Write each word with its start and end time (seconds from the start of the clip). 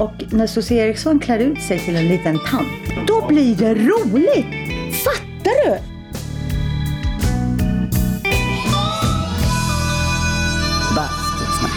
Och 0.00 0.32
när 0.32 0.46
Susie 0.46 0.86
Eriksson 0.86 1.18
klär 1.18 1.38
ut 1.38 1.62
sig 1.62 1.78
till 1.78 1.96
en 1.96 2.08
liten 2.08 2.38
tant, 2.38 3.06
då 3.06 3.26
blir 3.28 3.56
det 3.56 3.74
roligt! 3.74 4.46
Fattar 5.04 5.64
du? 5.64 5.70
Bastusnack. 10.96 11.70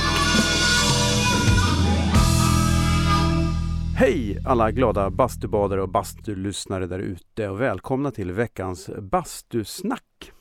Hej 3.97 4.38
alla 4.45 4.71
glada 4.71 5.09
bastubadare 5.09 5.81
och 5.81 5.89
bastulyssnare 5.89 6.88
där 6.88 6.99
ute 6.99 7.49
och 7.49 7.61
välkomna 7.61 8.11
till 8.11 8.31
veckans 8.31 8.89
bastusnack. 8.99 10.31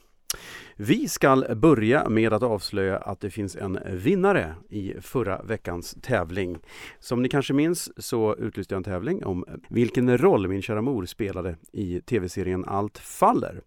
Vi 0.82 1.08
ska 1.08 1.44
börja 1.56 2.08
med 2.08 2.32
att 2.32 2.42
avslöja 2.42 2.96
att 2.96 3.20
det 3.20 3.30
finns 3.30 3.56
en 3.56 3.78
vinnare 3.86 4.54
i 4.68 4.95
förra 5.00 5.42
veckans 5.42 5.96
tävling. 6.02 6.59
Som 6.98 7.22
ni 7.22 7.28
kanske 7.28 7.52
minns 7.52 8.05
så 8.05 8.36
utlyste 8.36 8.74
jag 8.74 8.77
en 8.77 8.84
tävling 8.84 9.24
om 9.24 9.45
vilken 9.69 10.19
roll 10.19 10.48
min 10.48 10.62
kära 10.62 10.82
mor 10.82 11.06
spelade 11.06 11.56
i 11.72 12.00
tv-serien 12.00 12.64
Allt 12.64 12.98
faller. 12.98 13.60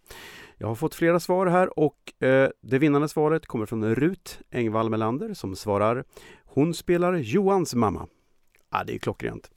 Jag 0.57 0.67
har 0.67 0.75
fått 0.75 0.95
flera 0.95 1.19
svar 1.19 1.47
här 1.47 1.79
och 1.79 2.23
eh, 2.23 2.49
det 2.61 2.79
vinnande 2.79 3.09
svaret 3.09 3.45
kommer 3.45 3.65
från 3.65 3.95
Rut 3.95 4.39
Engvall 4.51 4.89
Melander 4.89 5.33
som 5.33 5.55
svarar 5.55 6.03
Hon 6.43 6.73
spelar 6.73 7.13
Johans 7.13 7.75
mamma. 7.75 8.07
Ja, 8.71 8.83
det 8.83 8.95
är 8.95 8.99
klockrent. 8.99 9.51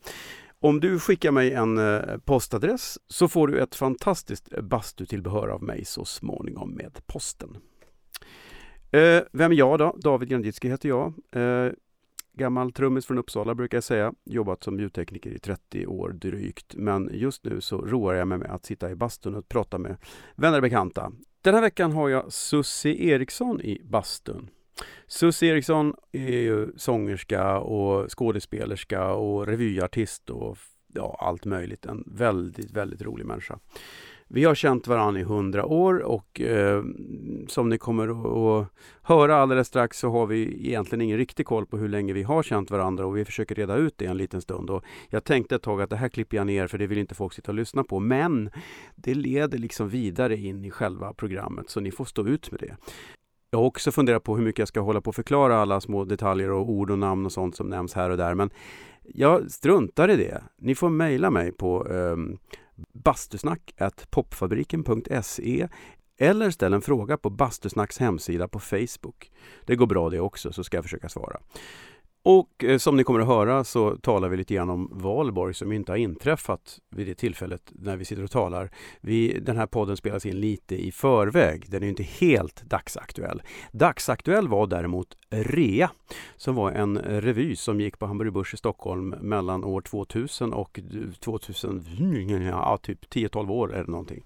Om 0.67 0.81
du 0.81 0.99
skickar 0.99 1.31
mig 1.31 1.53
en 1.53 1.79
eh, 1.79 2.19
postadress 2.25 2.99
så 3.09 3.29
får 3.29 3.49
du 3.49 3.61
ett 3.61 3.75
fantastiskt 3.75 4.61
bastutillbehör 4.63 5.49
av 5.49 5.63
mig 5.63 5.85
så 5.85 6.05
småningom 6.05 6.71
med 6.71 7.07
posten. 7.07 7.57
Eh, 8.91 9.23
vem 9.33 9.53
är 9.53 9.57
jag 9.57 9.79
då? 9.79 9.97
David 9.99 10.29
Granditsky 10.29 10.69
heter 10.69 10.89
jag. 10.89 11.13
Eh, 11.33 11.73
gammal 12.33 12.73
trummis 12.73 13.07
från 13.07 13.19
Uppsala 13.19 13.55
brukar 13.55 13.77
jag 13.77 13.85
säga. 13.85 14.13
Jobbat 14.25 14.65
som 14.65 14.81
ljudtekniker 14.81 15.31
i 15.31 15.39
30 15.39 15.87
år 15.87 16.09
drygt. 16.09 16.75
Men 16.75 17.11
just 17.13 17.45
nu 17.45 17.61
så 17.61 17.79
roar 17.79 18.15
jag 18.15 18.29
mig 18.29 18.39
med 18.39 18.51
att 18.51 18.65
sitta 18.65 18.91
i 18.91 18.95
bastun 18.95 19.35
och 19.35 19.49
prata 19.49 19.79
med 19.79 19.97
vänner 20.37 20.59
och 20.59 20.63
bekanta. 20.63 21.13
Den 21.43 21.55
här 21.55 21.63
veckan 21.63 21.93
har 21.93 22.09
jag 22.09 22.33
Susie 22.33 23.13
Eriksson 23.15 23.61
i 23.61 23.83
bastun. 23.85 24.51
Susie 25.07 25.53
Eriksson 25.53 25.95
är 26.13 26.39
ju 26.39 26.73
sångerska 26.77 27.59
och 27.59 28.11
skådespelerska 28.19 29.13
och 29.13 29.47
revyartist 29.47 30.31
och 30.31 30.59
ja, 30.95 31.17
allt 31.21 31.45
möjligt. 31.45 31.87
En 31.87 32.05
väldigt, 32.07 32.71
väldigt 32.71 33.03
rolig 33.03 33.27
människa. 33.27 33.59
Vi 34.29 34.45
har 34.45 34.55
känt 34.55 34.87
varandra 34.87 35.21
i 35.21 35.25
hundra 35.25 35.65
år 35.65 35.99
och 35.99 36.41
eh, 36.41 36.85
som 37.49 37.69
ni 37.69 37.79
kommer 37.79 38.09
att 38.61 38.69
höra 39.03 39.37
alldeles 39.37 39.69
strax 39.69 39.99
så 39.99 40.11
har 40.11 40.27
vi 40.27 40.67
egentligen 40.67 41.01
ingen 41.01 41.19
riktig 41.19 41.47
koll 41.47 41.67
på 41.67 41.77
hur 41.77 41.89
länge 41.89 42.13
vi 42.13 42.23
har 42.23 42.43
känt 42.43 42.71
varandra 42.71 43.07
och 43.07 43.17
vi 43.17 43.25
försöker 43.25 43.55
reda 43.55 43.77
ut 43.77 43.99
det 43.99 44.07
en 44.07 44.17
liten 44.17 44.41
stund. 44.41 44.71
Och 44.71 44.85
jag 45.11 45.25
tänkte 45.25 45.55
ett 45.55 45.63
tag 45.63 45.83
att 45.83 45.91
det 45.91 45.97
här 45.97 46.09
klipper 46.09 46.37
jag 46.37 46.47
ner 46.47 46.67
för 46.67 46.79
det 46.79 46.87
vill 46.87 46.99
inte 46.99 47.15
folk 47.15 47.33
sitta 47.33 47.51
och 47.53 47.57
lyssna 47.57 47.85
på. 47.85 47.99
Men 47.99 48.51
det 48.95 49.15
leder 49.15 49.59
liksom 49.59 49.89
vidare 49.89 50.37
in 50.37 50.65
i 50.65 50.71
själva 50.71 51.13
programmet 51.13 51.71
så 51.71 51.81
ni 51.81 51.91
får 51.91 52.05
stå 52.05 52.27
ut 52.27 52.51
med 52.51 52.61
det. 52.61 52.77
Jag 53.57 53.61
har 53.61 53.67
också 53.67 53.93
funderat 53.93 54.23
på 54.23 54.37
hur 54.37 54.45
mycket 54.45 54.59
jag 54.59 54.69
ska 54.69 54.81
hålla 54.81 55.01
på 55.01 55.11
att 55.11 55.17
förklara 55.17 55.59
alla 55.59 55.81
små 55.81 56.05
detaljer 56.05 56.51
och 56.51 56.71
ord 56.71 56.91
och 56.91 56.99
namn 56.99 57.27
och 57.27 57.33
sånt 57.33 57.57
som 57.57 57.69
nämns 57.69 57.95
här 57.95 58.11
och 58.11 58.17
där. 58.17 58.35
Men 58.35 58.51
jag 59.03 59.51
struntar 59.51 60.11
i 60.11 60.17
det. 60.17 60.43
Ni 60.59 60.75
får 60.75 60.89
mejla 60.89 61.31
mig 61.31 61.53
på 61.53 61.89
eh, 61.89 62.17
bastusnack.popfabriken.se 62.93 65.69
eller 66.19 66.51
ställ 66.51 66.75
en 66.75 66.83
fråga 66.83 67.17
på 67.17 67.31
Bastusnacks 67.31 67.99
hemsida 67.99 68.49
på 68.49 68.59
Facebook. 68.59 69.31
Det 69.65 69.77
går 69.77 69.87
bra 69.87 70.11
det 70.11 70.21
också, 70.21 70.53
så 70.53 70.65
ska 70.65 70.77
jag 70.77 70.85
försöka 70.85 71.09
svara. 71.09 71.41
Och 72.29 72.65
eh, 72.65 72.79
som 72.79 72.97
ni 72.97 73.05
kommer 73.05 73.21
att 73.21 73.27
höra 73.27 73.65
så 73.65 73.97
talar 73.97 74.29
vi 74.29 74.37
lite 74.37 74.55
grann 74.55 74.71
om 74.71 74.89
valborg 74.93 75.55
som 75.55 75.73
inte 75.73 75.93
har 75.93 75.97
inträffat 75.97 76.79
vid 76.91 77.07
det 77.07 77.15
tillfället 77.15 77.73
när 77.73 77.97
vi 77.97 78.05
sitter 78.05 78.25
och 78.25 78.31
talar. 78.31 78.71
Vi, 79.01 79.39
den 79.41 79.57
här 79.57 79.67
podden 79.67 79.97
spelas 79.97 80.27
in 80.27 80.41
lite 80.41 80.87
i 80.87 80.93
förväg. 80.93 81.65
Den 81.71 81.83
är 81.83 81.89
inte 81.89 82.03
helt 82.03 82.63
dagsaktuell. 82.63 83.43
Dagsaktuell 83.73 84.49
var 84.49 84.67
däremot 84.67 85.17
Rea 85.31 85.91
som 86.37 86.55
var 86.55 86.73
en 86.73 86.99
revy 86.99 87.57
som 87.57 87.81
gick 87.81 87.99
på 87.99 88.07
Hamburger 88.07 88.33
Börs 88.33 88.55
i 88.55 88.57
Stockholm 88.57 89.09
mellan 89.09 89.65
år 89.65 89.81
2000 89.81 90.53
och 90.53 90.79
eh, 90.79 91.11
2000, 91.21 91.85
ja, 92.47 92.79
typ 92.83 93.05
10-12 93.15 93.51
år 93.51 93.75
eller 93.75 93.91
någonting. 93.91 94.25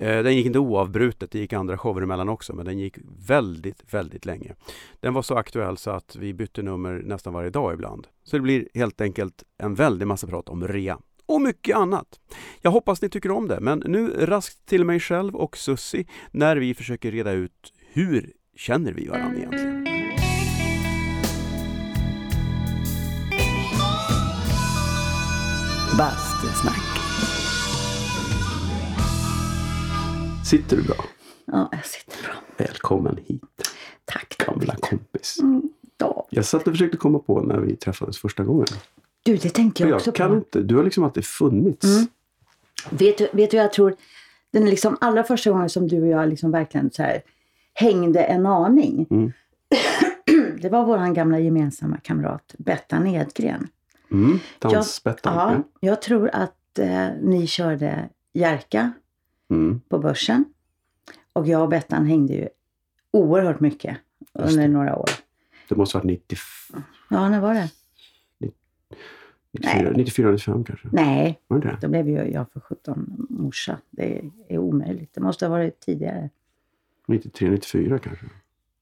Eh, 0.00 0.22
den 0.22 0.36
gick 0.36 0.46
inte 0.46 0.58
oavbrutet, 0.58 1.30
det 1.30 1.38
gick 1.38 1.52
andra 1.52 1.78
shower 1.78 2.02
emellan 2.02 2.28
också, 2.28 2.54
men 2.54 2.64
den 2.64 2.78
gick 2.78 2.98
väldigt, 3.26 3.94
väldigt 3.94 4.26
länge. 4.26 4.54
Den 5.00 5.14
var 5.14 5.22
så 5.22 5.34
aktuell 5.34 5.76
så 5.76 5.90
att 5.90 6.16
vi 6.16 6.34
bytte 6.34 6.62
nummer 6.62 7.02
nästan 7.04 7.32
varje 7.32 7.50
dag 7.50 7.74
ibland. 7.74 8.06
Så 8.24 8.36
det 8.36 8.42
blir 8.42 8.68
helt 8.74 9.00
enkelt 9.00 9.42
en 9.58 9.74
väldig 9.74 10.06
massa 10.06 10.26
prat 10.26 10.48
om 10.48 10.68
rea 10.68 10.98
och 11.26 11.40
mycket 11.40 11.76
annat. 11.76 12.20
Jag 12.60 12.70
hoppas 12.70 13.02
ni 13.02 13.08
tycker 13.08 13.30
om 13.30 13.48
det, 13.48 13.60
men 13.60 13.82
nu 13.86 14.08
raskt 14.08 14.66
till 14.66 14.84
mig 14.84 15.00
själv 15.00 15.36
och 15.36 15.56
Sussi 15.56 16.06
när 16.30 16.56
vi 16.56 16.74
försöker 16.74 17.10
reda 17.10 17.32
ut 17.32 17.72
hur 17.92 18.32
känner 18.56 18.92
vi 18.92 19.08
varandra 19.08 19.38
egentligen? 19.38 19.84
Bastusnack. 25.98 26.89
Sitter 30.50 30.76
du 30.76 30.82
bra? 30.82 30.96
Ja, 31.44 31.68
jag 31.72 31.86
sitter 31.86 32.22
bra. 32.22 32.32
Välkommen 32.56 33.18
hit, 33.26 33.42
Tack. 34.04 34.36
gamla 34.46 34.74
kompis. 34.80 35.38
Mm, 35.40 35.62
David. 35.96 36.24
Jag 36.30 36.44
satt 36.44 36.66
och 36.66 36.72
försökte 36.72 36.96
komma 36.96 37.18
på 37.18 37.40
när 37.40 37.58
vi 37.58 37.76
träffades 37.76 38.18
första 38.18 38.44
gången. 38.44 38.66
Du, 39.22 39.36
det 39.36 39.48
tänkte 39.50 39.82
jag 39.82 39.96
också 39.96 40.08
jag 40.08 40.14
kan 40.14 40.30
på. 40.30 40.36
inte, 40.36 40.60
du 40.60 40.76
har 40.76 40.84
liksom 40.84 41.04
alltid 41.04 41.24
funnits. 41.24 41.84
Mm. 41.84 42.06
Vet 42.90 43.18
du, 43.18 43.28
vet 43.32 43.50
du 43.50 43.56
jag 43.56 43.72
tror, 43.72 43.94
den 44.50 44.70
liksom 44.70 44.96
allra 45.00 45.24
första 45.24 45.50
gången 45.50 45.68
som 45.68 45.88
du 45.88 46.00
och 46.02 46.08
jag 46.08 46.28
liksom 46.28 46.50
verkligen 46.50 46.90
så 46.90 47.02
här 47.02 47.22
hängde 47.74 48.22
en 48.22 48.46
aning. 48.46 49.06
Mm. 49.10 49.32
det 50.62 50.68
var 50.68 50.84
vår 50.84 51.14
gamla 51.14 51.38
gemensamma 51.38 51.96
kamrat 51.96 52.54
Bettan 52.58 53.06
Edgren. 53.06 53.68
Mm. 54.10 54.38
Dansbettan. 54.58 55.34
Ja, 55.34 55.52
Ja. 55.52 55.88
jag 55.88 56.02
tror 56.02 56.30
att 56.32 56.78
eh, 56.78 57.08
ni 57.22 57.46
körde 57.46 58.08
Jerka 58.32 58.92
Mm. 59.50 59.80
på 59.88 59.98
börsen. 59.98 60.44
Och 61.32 61.46
jag 61.46 61.62
och 61.62 61.68
Bettan 61.68 62.06
hängde 62.06 62.32
ju 62.34 62.48
oerhört 63.10 63.60
mycket 63.60 63.96
under 64.32 64.68
några 64.68 64.96
år. 64.96 65.10
Det 65.68 65.76
måste 65.76 65.98
ha 65.98 66.02
varit 66.04 66.10
90, 66.10 66.38
Ja, 67.10 67.28
när 67.28 67.40
var 67.40 67.54
det? 67.54 67.70
94, 69.52 69.82
Nej. 69.82 69.92
94, 69.96 70.30
95 70.30 70.64
kanske? 70.64 70.88
Nej, 70.92 71.40
Var 71.48 71.58
det 71.58 71.78
då 71.80 71.88
blev 71.88 72.08
ju 72.08 72.14
jag 72.32 72.52
för 72.52 72.60
17 72.60 73.26
morsa. 73.30 73.78
Det 73.90 74.30
är 74.48 74.58
omöjligt. 74.58 75.14
Det 75.14 75.20
måste 75.20 75.46
ha 75.46 75.50
varit 75.50 75.80
tidigare. 75.80 76.30
93, 77.08 77.50
94 77.50 77.98
kanske? 77.98 78.26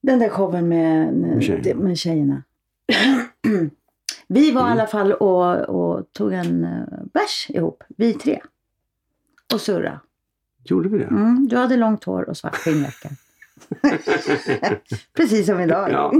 Den 0.01 0.19
där 0.19 0.29
showen 0.29 0.69
med, 0.69 1.15
Med 1.15 1.43
tjejerna. 1.43 1.83
med 1.83 1.99
tjejerna. 1.99 2.43
vi 4.27 4.51
var 4.53 4.61
i 4.61 4.65
Mm. 4.65 4.73
alla 4.73 4.87
fall 4.87 5.13
och, 5.13 5.61
och 5.69 6.13
tog 6.13 6.33
en 6.33 6.65
uh, 6.65 7.05
bärs 7.13 7.47
ihop, 7.51 7.85
vi 7.89 8.15
tre. 8.15 8.41
Och 9.55 9.61
surra. 9.61 10.01
Gjorde 10.71 10.89
vi 10.89 10.99
det? 10.99 11.05
Mm, 11.05 11.49
du 11.49 11.57
hade 11.57 11.77
långt 11.77 12.05
hår 12.05 12.29
och 12.29 12.37
svart 12.37 12.55
skinnjacka. 12.57 13.09
Precis 15.17 15.47
som 15.47 15.61
idag. 15.61 15.91
ja, 15.93 16.13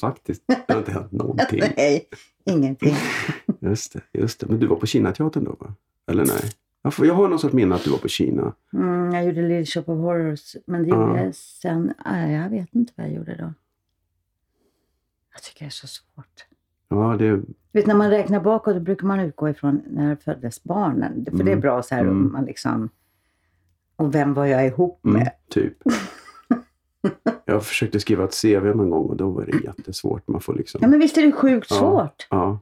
faktiskt. 0.00 0.42
Det 0.46 0.72
har 0.72 0.78
inte 0.78 0.92
hänt 0.92 1.12
någonting. 1.12 1.60
Nej, 1.76 2.08
ingenting. 2.44 2.94
Just 3.60 3.92
det, 3.92 4.00
just 4.18 4.40
det. 4.40 4.46
Men 4.46 4.58
du 4.60 4.66
var 4.66 4.76
på 4.76 4.86
Kinateatern 4.86 5.44
då 5.44 5.56
va? 5.60 5.74
Eller 6.10 6.26
nej? 6.26 6.50
Jag 7.08 7.14
har 7.14 7.28
någon 7.28 7.38
sorts 7.38 7.54
minne 7.54 7.74
att 7.74 7.84
du 7.84 7.90
var 7.90 7.98
på 7.98 8.08
Kina. 8.08 8.52
Mm, 8.72 9.12
jag 9.14 9.24
gjorde 9.24 9.42
Little 9.42 9.66
Shop 9.66 9.92
of 9.92 9.98
Horrors. 9.98 10.56
Men 10.66 10.82
det 10.82 10.88
gjorde 10.88 11.20
jag 11.24 11.34
sen. 11.34 11.92
Nej, 12.06 12.34
jag 12.34 12.50
vet 12.50 12.74
inte 12.74 12.92
vad 12.96 13.06
jag 13.06 13.14
gjorde 13.14 13.34
då. 13.36 13.52
Jag 15.32 15.42
tycker 15.42 15.64
det 15.64 15.68
är 15.68 15.70
så 15.70 15.86
svårt. 15.86 16.46
Ja, 16.88 17.16
det... 17.18 17.42
Vet, 17.72 17.86
när 17.86 17.94
man 17.94 18.10
räknar 18.10 18.40
bakåt 18.40 18.82
brukar 18.82 19.06
man 19.06 19.20
utgå 19.20 19.48
ifrån 19.48 19.82
när 19.86 20.16
föddes 20.16 20.64
barnen. 20.64 21.24
För 21.24 21.36
det 21.36 21.42
är 21.42 21.46
Mm. 21.46 21.60
bra 21.60 21.82
så 21.82 21.94
här 21.94 22.02
Mm. 22.02 22.12
om 22.26 22.32
man 22.32 22.44
liksom... 22.44 22.88
Och 23.96 24.14
vem 24.14 24.34
var 24.34 24.46
jag 24.46 24.66
ihop 24.66 25.04
Mm, 25.04 25.18
med? 25.18 25.30
typ. 25.50 25.74
Jag 27.44 27.64
försökte 27.66 28.00
skriva 28.00 28.24
ett 28.24 28.40
CV 28.42 28.64
någon 28.76 28.90
gång 28.90 29.06
och 29.06 29.16
då 29.16 29.28
var 29.30 29.44
det 29.44 29.64
jättesvårt. 29.64 30.28
Man 30.28 30.40
får 30.40 30.54
liksom... 30.54 30.78
Ja, 30.82 30.88
men 30.88 30.98
visst 31.00 31.18
är 31.18 31.22
det 31.22 31.32
sjukt 31.32 31.66
Ja. 31.70 31.76
svårt? 31.76 32.26
Ja. 32.30 32.58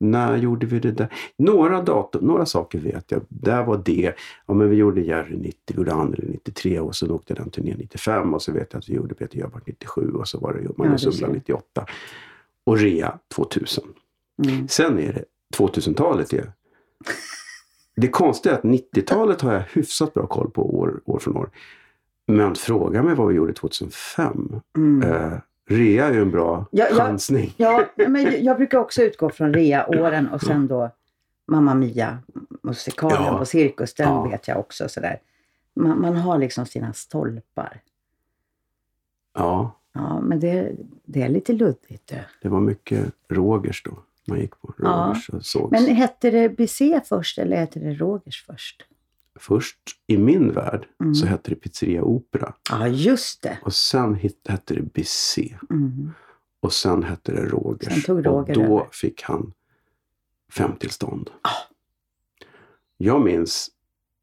När 0.00 0.36
gjorde 0.36 0.66
vi 0.66 0.78
det 0.80 0.92
där? 0.92 1.08
Några 1.36 1.82
datum, 1.82 2.26
några 2.26 2.46
saker 2.46 2.78
vet 2.78 3.10
jag. 3.10 3.22
Där 3.28 3.64
var 3.64 3.82
det. 3.84 4.14
Ja, 4.46 4.54
men 4.54 4.70
vi 4.70 4.76
gjorde 4.76 5.00
Jerry 5.00 5.36
90, 5.36 5.54
vi 5.66 5.74
gjorde 5.76 5.92
Anneli 5.94 6.26
93 6.30 6.80
och 6.80 6.94
så 6.96 7.14
åkte 7.14 7.34
den 7.34 7.50
turnén 7.50 7.76
95 7.78 8.34
och 8.34 8.42
så 8.42 8.52
vet 8.52 8.72
jag 8.72 8.78
att 8.80 8.88
vi 8.88 8.94
gjorde 8.94 9.14
Peter 9.14 9.38
Jöback 9.38 9.62
97 9.66 10.12
och 10.12 10.28
så 10.28 10.38
var 10.38 10.52
det 10.52 10.78
Magnus 10.78 11.02
ser. 11.02 11.08
Uggla 11.10 11.28
98. 11.28 11.86
Och 12.64 12.78
Rea 12.78 13.18
2000. 13.34 13.84
Mm. 14.46 14.68
Sen 14.68 14.98
är 14.98 15.12
det 15.12 15.24
2000-talet. 15.58 16.32
Är. 16.32 16.52
Det 17.96 18.08
konstiga 18.08 18.54
är 18.54 18.58
att 18.58 18.64
90-talet 18.64 19.40
har 19.40 19.52
jag 19.52 19.60
hyfsat 19.60 20.14
bra 20.14 20.26
koll 20.26 20.50
på 20.50 20.78
år, 20.78 21.00
år 21.04 21.18
från 21.18 21.36
år. 21.36 21.50
Men 22.26 22.54
fråga 22.54 23.02
mig 23.02 23.14
vad 23.14 23.28
vi 23.28 23.34
gjorde 23.34 23.52
2005. 23.52 24.60
Mm. 24.76 25.10
Eh, 25.12 25.32
Rea 25.68 26.06
är 26.06 26.12
ju 26.12 26.22
en 26.22 26.30
bra 26.30 26.66
Ja, 26.70 26.86
ja. 26.90 26.96
chansning. 26.96 27.54
Ja, 27.56 27.84
men 27.96 28.44
jag 28.44 28.56
brukar 28.56 28.78
också 28.78 29.02
utgå 29.02 29.30
från 29.30 29.54
rea-åren 29.54 30.28
och 30.28 30.40
sen 30.42 30.66
då 30.66 30.90
Mamma 31.46 31.74
Mia, 31.74 32.18
musikalen 32.62 33.24
Ja. 33.26 33.38
på 33.38 33.44
Cirkus, 33.44 33.94
den 33.94 34.08
Ja. 34.08 34.22
vet 34.28 34.48
jag 34.48 34.58
också 34.58 34.88
sådär. 34.88 35.20
Man, 35.74 36.00
man 36.00 36.16
har 36.16 36.38
liksom 36.38 36.66
sina 36.66 36.92
stolpar. 36.92 37.80
Ja, 39.34 39.76
Ja, 39.92 40.20
men 40.20 40.40
det, 40.40 40.72
det 41.04 41.22
är 41.22 41.28
lite 41.28 41.52
luddigt 41.52 42.06
det. 42.06 42.24
det 42.42 42.48
var 42.48 42.60
mycket 42.60 43.12
Rogers 43.28 43.82
då. 43.82 43.92
Man 44.30 44.40
gick 44.40 44.60
på 44.60 44.74
Ja. 44.78 44.88
Rogers 44.88 45.28
och 45.28 45.44
sågs. 45.44 45.70
Men 45.70 45.96
hette 45.96 46.30
det 46.30 46.48
BC 46.48 47.00
först 47.04 47.38
eller 47.38 47.56
hette 47.56 47.78
det 47.78 47.94
Rogers 47.94 48.44
först? 48.46 48.82
Först 49.40 49.78
i 50.06 50.18
min 50.18 50.52
värld 50.52 50.86
Mm. 51.00 51.14
så 51.14 51.26
hette 51.26 51.50
det 51.50 51.56
Pizzeria 51.56 52.02
Opera. 52.02 52.54
Ja, 52.70 52.88
just 52.88 53.42
det. 53.42 53.58
Och 53.62 53.74
sen 53.74 54.14
hette 54.14 54.74
det 54.74 54.82
BC. 54.82 55.56
Mm. 55.70 56.10
Och 56.60 56.72
sen 56.72 57.02
hette 57.02 57.32
det 57.32 57.44
Rogers. 57.44 57.92
Sen 57.92 58.02
tog 58.02 58.26
Roger 58.26 58.58
och 58.58 58.64
då 58.68 58.80
över. 58.80 58.88
fick 58.92 59.22
han 59.22 59.52
femtillstånd. 60.52 61.30
Ah. 61.42 61.48
Jag 62.96 63.20
minns 63.24 63.70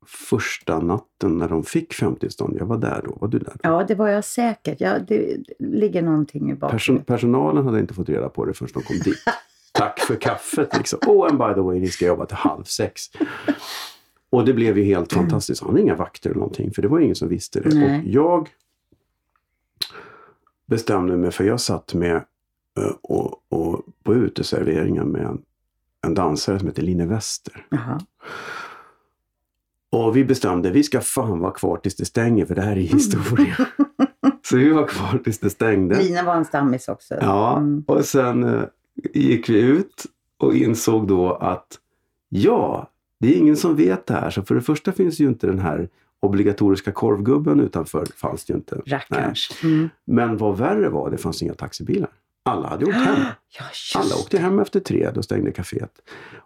första 0.06 0.80
natten 0.80 1.38
när 1.38 1.50
de 1.50 1.64
fick 1.64 1.94
femtillstånd. 1.94 2.58
Jag 2.60 2.66
var 2.66 2.78
där 2.78 3.02
då. 3.06 3.18
Var 3.22 3.28
du 3.28 3.40
där? 3.40 3.54
då? 3.54 3.60
Ja, 3.70 3.84
det 3.88 3.96
var 3.96 4.08
jag 4.08 4.24
säkert. 4.26 4.82
Ja, 4.82 5.00
det 5.00 5.38
ligger 5.60 6.02
någonting 6.02 6.52
i 6.52 6.56
Person, 6.56 6.60
bakgrunden. 6.70 7.06
personalen 7.06 7.66
hade 7.66 7.80
inte 7.80 7.94
fått 7.94 8.10
reda 8.10 8.30
på 8.30 8.46
det 8.46 8.54
förrän 8.54 8.70
de 8.74 8.84
kom 8.84 8.98
dit. 9.00 9.18
Tack 9.78 10.00
för 10.00 10.16
kaffet 10.16 10.78
liksom. 10.78 11.00
Oh, 11.08 11.28
and 11.30 11.38
by 11.38 11.54
the 11.54 11.62
way, 11.62 11.80
ni 11.80 11.88
ska 11.88 12.06
jobba 12.06 12.26
till 12.26 12.38
halv 12.38 12.64
sex. 12.64 13.04
Och 14.30 14.46
det 14.46 14.54
blev 14.54 14.78
ju 14.78 14.84
helt 14.84 15.14
fantastiskt. 15.14 15.62
Han 15.62 15.70
hade 15.70 15.82
inga 15.82 15.96
vakter 15.96 16.30
eller 16.30 16.40
någonting, 16.40 16.72
för 16.74 16.82
det 16.82 16.88
var 16.88 17.00
ingen 17.00 17.16
som 17.16 17.28
visste 17.30 17.60
det. 17.60 17.76
Nej. 17.76 18.00
Och 18.00 18.08
jag 18.08 18.50
bestämde 20.68 21.18
mig, 21.18 21.32
för 21.32 21.44
jag 21.44 21.60
satt 21.62 21.94
med 21.94 22.16
eh, 22.80 22.92
och, 23.02 23.42
och 23.50 23.82
på 24.04 24.14
uteserveringen 24.14 25.08
med 25.08 25.22
en, 25.26 25.42
en 26.06 26.14
dansare 26.14 26.60
som 26.60 26.68
heter 26.68 26.82
Line 26.82 27.08
Wester. 27.10 27.66
Jaha. 27.70 28.00
Och 29.92 30.18
vi 30.18 30.26
bestämde, 30.26 30.72
vi 30.72 30.84
ska 30.84 31.02
fan 31.02 31.40
vara 31.40 31.52
kvar 31.52 31.78
tills 31.78 31.96
det 31.96 32.06
stänger, 32.06 32.46
för 32.46 32.56
det 32.56 32.62
här 32.62 32.72
är 32.72 32.82
historia. 32.82 33.56
Så 34.44 34.58
vi 34.58 34.70
var 34.70 34.88
kvar 34.88 35.20
tills 35.24 35.40
det 35.40 35.50
stängde. 35.50 35.98
Lina 36.04 36.24
var 36.24 36.36
en 36.36 36.46
stammis 36.46 36.88
också. 36.88 37.16
Ja, 37.22 37.58
Mm. 37.58 37.84
och 37.88 38.06
sen 38.06 38.44
eh, 38.44 38.64
gick 39.14 39.50
vi 39.50 39.60
ut 39.60 40.06
och 40.38 40.56
insåg 40.56 41.08
då 41.08 41.34
att 41.34 41.80
ja, 42.30 42.90
det 43.20 43.34
är 43.34 43.38
ingen 43.38 43.58
som 43.58 43.76
vet 43.76 44.06
det 44.06 44.14
här. 44.14 44.30
Så 44.30 44.42
för 44.44 44.56
det 44.56 44.62
första 44.62 44.92
finns 44.92 45.20
ju 45.20 45.28
inte 45.28 45.48
den 45.48 45.60
här 45.60 45.90
obligatoriska 46.20 46.92
korvgubben 46.92 47.60
utanför. 47.60 48.06
fanns 48.16 48.46
det 48.46 48.52
ju 48.54 48.58
inte. 48.58 48.82
Rackarns. 48.86 49.50
Mm. 49.64 49.90
Men 50.06 50.38
vad 50.38 50.58
värre 50.58 50.90
var, 50.90 51.10
det 51.12 51.18
fanns 51.18 51.42
inga 51.44 51.54
taxibilar. 51.54 52.10
Alla 52.44 52.68
hade 52.68 52.86
åkt 52.86 52.96
hem. 52.96 53.16
Ja, 53.60 54.00
Alla 54.00 54.16
åkte 54.16 54.38
hem 54.38 54.60
efter 54.60 54.80
tre, 54.80 55.12
då 55.16 55.24
stängde 55.24 55.52
kaféet. 55.52 55.90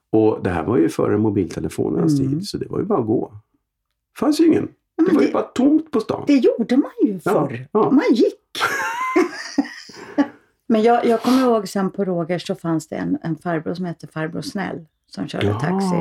Och 0.09 0.39
det 0.44 0.50
här 0.50 0.63
var 0.63 0.77
ju 0.77 0.89
före 0.89 1.18
mobiltelefonernas 1.18 2.19
Mm. 2.19 2.31
tid, 2.31 2.48
så 2.48 2.57
det 2.57 2.68
var 2.69 2.80
ju 2.80 2.86
bara 2.86 3.00
att 3.00 3.06
gå. 3.07 3.31
Det 4.13 4.19
fanns 4.19 4.39
ju 4.39 4.45
ingen. 4.48 4.68
Ja, 4.95 5.03
Det 5.06 5.13
var 5.13 5.21
ju 5.21 5.27
det- 5.27 5.33
bara 5.33 5.44
tomt 5.44 5.92
på 5.92 6.00
stan. 6.00 6.24
Det 6.27 6.33
gjorde 6.38 6.77
man 6.77 6.92
ju 7.03 7.19
Ja, 7.24 7.48
förr. 7.48 7.68
ja. 7.71 7.92
Man 7.92 8.03
gick. 8.13 8.36
Men 10.72 10.82
jag, 10.84 11.06
jag 11.06 11.22
kommer 11.22 11.42
ihåg 11.42 11.68
sen 11.68 11.90
på 11.92 12.06
Rogers 12.06 12.48
så 12.48 12.56
fanns 12.56 12.88
det 12.88 12.96
en, 12.96 13.18
en 13.24 13.36
farbror 13.36 13.74
som 13.74 13.86
hette 13.86 14.08
farbror 14.08 14.42
Snäll 14.42 14.86
som 15.08 15.28
körde 15.28 15.54
taxi. 15.54 15.96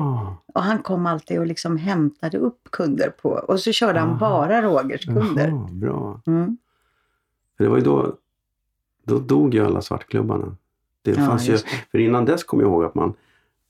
Och 0.54 0.62
han 0.62 0.78
kom 0.82 1.06
alltid 1.06 1.38
och 1.38 1.46
liksom 1.46 1.76
hämtade 1.76 2.38
upp 2.38 2.68
kunder 2.72 3.10
på 3.10 3.28
och 3.30 3.60
så 3.60 3.72
körde 3.72 3.98
han 4.00 4.10
Ah. 4.10 4.14
bara 4.18 4.62
Rogers 4.62 5.04
kunder. 5.04 5.48
Jaha, 5.48 5.68
bra. 5.72 6.20
Mm. 6.26 6.56
För 7.56 7.64
det 7.64 7.70
var 7.70 7.76
ju 7.76 7.82
då, 7.84 8.16
då 9.04 9.18
dog 9.18 9.54
ju 9.54 9.66
alla 9.66 9.82
svartklubbarna. 9.82 10.56
Det 11.02 11.10
Ja, 11.10 11.16
fanns 11.26 11.48
ju, 11.48 11.58
för 11.90 11.98
innan 11.98 12.24
dess 12.24 12.44
kommer 12.44 12.62
jag 12.62 12.70
ihåg 12.72 12.84
att 12.84 12.94
man, 12.94 13.14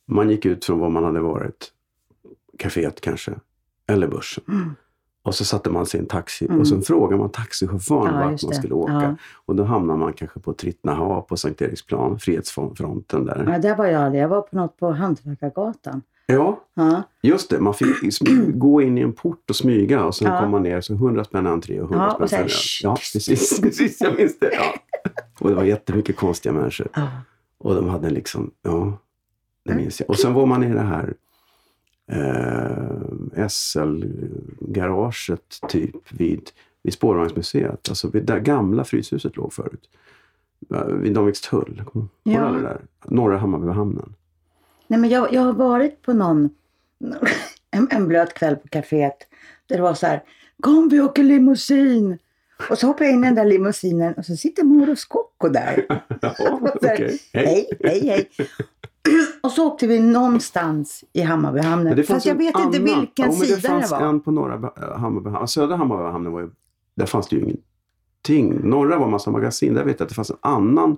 man 0.07 0.31
gick 0.31 0.47
ut 0.47 0.65
från 0.65 0.79
var 0.79 0.89
man 0.89 1.05
hade 1.05 1.21
varit. 1.21 1.73
Caféet 2.59 3.01
kanske, 3.01 3.33
eller 3.87 4.07
börsen. 4.09 4.45
Mm. 4.49 4.75
Och 5.23 5.35
så 5.35 5.45
satte 5.45 5.71
man 5.71 5.87
sig 5.87 5.99
i 5.99 6.03
en 6.03 6.07
taxi 6.09 6.47
Mm. 6.47 6.61
och 6.61 6.69
sen 6.69 6.83
frågade 6.83 7.17
man 7.21 7.31
taxichauffören 7.31 8.15
Ja, 8.15 8.31
vart 8.31 8.43
man 8.43 8.55
skulle 8.55 8.75
åka. 8.75 8.93
Ja. 8.93 9.17
Och 9.47 9.57
då 9.57 9.65
hamnade 9.65 9.99
man 9.99 10.13
kanske 10.13 10.41
på 10.41 10.53
Trittnaha 10.53 11.21
på 11.21 11.37
Sankt 11.37 11.63
Eriksplan, 11.63 12.19
Frihetsfronten 12.19 13.25
där. 13.25 13.45
Ja, 13.53 13.59
där 13.59 13.77
var 13.77 13.87
jag 13.87 14.03
aldrig. 14.03 14.23
Jag 14.23 14.29
var 14.29 14.41
på 14.43 14.57
något 14.57 14.77
på 14.77 14.91
Hantverkargatan. 14.93 16.03
Ja, 16.27 16.61
Ja. 16.75 17.03
just 17.23 17.51
det. 17.51 17.61
Man 17.61 17.75
fick 17.75 18.21
gå 18.55 18.83
in 18.83 18.99
i 18.99 19.01
en 19.01 19.13
port 19.13 19.51
och 19.51 19.57
smyga 19.57 20.05
och 20.05 20.15
sen 20.15 20.33
Ja. 20.33 20.41
kom 20.41 20.51
man 20.51 20.63
ner 20.63 20.81
så 20.81 20.93
100 20.95 21.25
spänn 21.25 21.47
entré 21.47 21.81
och 21.81 21.89
100 21.91 22.17
Ja, 22.21 22.27
spänn 22.27 22.45
och 22.45 22.51
sen, 22.51 22.89
Ja, 22.89 22.95
precis, 22.97 23.61
precis. 23.63 24.01
Jag 24.01 24.17
minns 24.19 24.39
det. 24.39 24.51
Ja. 24.53 24.75
Och 25.41 25.49
det 25.49 25.55
var 25.57 25.65
jättemycket 25.65 26.17
konstiga 26.17 26.53
människor. 26.53 26.89
Ja. 26.95 27.09
Och 27.59 27.75
de 27.75 27.89
hade 27.89 28.11
liksom, 28.11 28.51
ja, 28.63 28.99
det 29.65 29.71
Mm. 29.71 29.83
minns 29.83 30.01
jag. 30.01 30.11
Och 30.11 30.19
sen 30.19 30.35
var 30.35 30.47
man 30.47 30.65
i 30.65 30.73
det 30.75 30.81
här 30.81 31.15
eh, 32.11 33.47
SL-garaget 33.49 35.61
typ 35.69 36.13
vid, 36.13 36.51
vid 36.83 36.95
Spårvagnsmuseet. 36.95 37.89
Alltså 37.89 38.09
vid 38.09 38.25
där 38.25 38.39
gamla 38.39 38.85
Fryshuset 38.85 39.37
låg 39.37 39.53
förut. 39.53 39.89
Eh, 40.75 40.85
Vid 40.85 41.15
Danvikstull. 41.15 41.83
Kommer 41.87 42.07
du 42.23 42.33
Ja. 42.33 42.45
det 42.45 42.63
där? 42.63 42.81
Norra 43.05 43.39
Hammarbyhamnen. 43.39 44.15
Nej, 44.87 45.01
men 45.01 45.11
jag, 45.11 45.33
jag 45.33 45.43
har 45.43 45.53
varit 45.53 46.03
på 46.03 46.13
någon, 46.13 46.51
en, 47.71 47.89
en 47.91 48.09
blöt 48.09 48.35
kväll 48.35 48.57
på 48.57 48.69
kaféet 48.69 49.17
där 49.67 49.77
det 49.77 49.83
var 49.83 49.95
så 49.95 50.07
här, 50.07 50.23
kom 50.63 50.89
vi 50.89 51.01
åker 51.01 51.23
limousin. 51.23 52.19
Och 52.71 52.79
så 52.79 52.87
hoppar 52.87 53.05
jag 53.05 53.15
in 53.15 53.25
i 53.25 53.27
den 53.27 53.35
där 53.35 53.45
limousinen 53.45 54.15
och 54.15 54.25
så 54.27 54.37
sitter 54.37 54.65
Moro 54.65 54.97
Scocco 54.97 55.49
där. 55.49 55.87
Ja, 56.21 56.61
okej. 56.75 57.19
Hej, 57.33 57.69
hej, 57.85 58.09
hej. 58.09 58.31
Och 59.43 59.51
så 59.53 59.67
åkte 59.67 59.87
vi 59.87 60.01
någonstans 60.01 61.05
i 61.13 61.21
Hammarbyhamnen. 61.23 62.05
Fast 62.05 62.27
jag 62.27 62.35
vet 62.35 62.47
inte 62.47 62.59
annan. 62.61 62.73
vilken 62.85 63.27
Ja, 63.27 63.33
sida 63.33 63.57
det 63.57 63.63
fanns 63.69 63.91
det 63.91 63.97
var. 63.97 64.03
en 64.07 64.21
på 64.21 64.31
norra 64.31 64.59
Ba- 64.59 64.97
Hammarbyhamnen. 64.97 65.49
Södra 65.49 65.77
Hammarbyhamnen 65.77 66.33
var 66.33 66.41
ju, 66.41 66.51
där 66.95 67.07
fanns 67.07 67.29
det 67.29 67.37
ju 67.37 67.43
ingenting. 67.43 68.69
Norra 68.71 68.99
var 68.99 69.09
massa 69.09 69.31
magasin. 69.31 69.75
Där 69.75 69.85
vet 69.85 70.01
jag 70.01 70.05
att 70.05 70.09
det 70.09 70.15
fanns 70.15 70.31
en 70.31 70.37
annan 70.41 70.97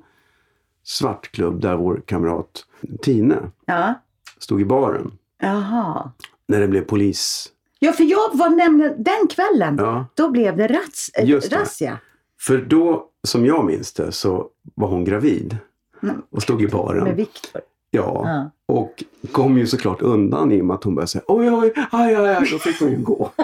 svartklubb 0.84 1.60
där 1.60 1.76
vår 1.76 2.02
kamrat 2.06 2.66
Tine 3.02 3.36
Ja, 3.66 3.94
stod 4.38 4.60
i 4.60 4.64
baren. 4.64 5.12
jaha. 5.40 6.10
När 6.48 6.60
det 6.60 6.68
blev 6.68 6.82
polis. 6.82 7.48
Ja, 7.78 7.92
för 7.92 8.04
jag 8.04 8.36
var 8.36 8.50
nämligen, 8.50 9.02
den 9.02 9.26
kvällen, 9.30 9.76
Ja, 9.78 10.06
då 10.14 10.30
blev 10.30 10.56
det 10.56 10.66
rats, 10.66 11.08
äh, 11.14 11.26
razzia. 11.50 11.98
för 12.40 12.58
då, 12.58 13.04
som 13.26 13.46
jag 13.46 13.64
minns 13.64 13.92
det, 13.92 14.12
så 14.12 14.46
var 14.74 14.88
hon 14.88 15.04
gravid. 15.04 15.56
Mm. 16.02 16.22
Och 16.30 16.42
stod 16.42 16.62
i 16.62 16.68
baren. 16.68 17.04
Med 17.04 17.16
Viktor. 17.16 17.62
Ja. 17.94 18.22
Ja. 18.24 18.50
Och 18.74 19.04
kom 19.32 19.58
ju 19.58 19.66
såklart 19.66 20.02
undan 20.02 20.52
i 20.52 20.60
och 20.60 20.64
med 20.66 20.74
att 20.74 20.84
hon 20.84 20.94
började 20.94 21.08
säga 21.08 21.22
oj, 21.28 21.50
oj, 21.50 21.72
aj, 21.90 22.14
aj, 22.14 22.28
aj. 22.34 22.48
Då 22.52 22.58
fick 22.58 22.80
hon 22.80 22.90
ju 22.90 22.96
gå. 22.98 23.30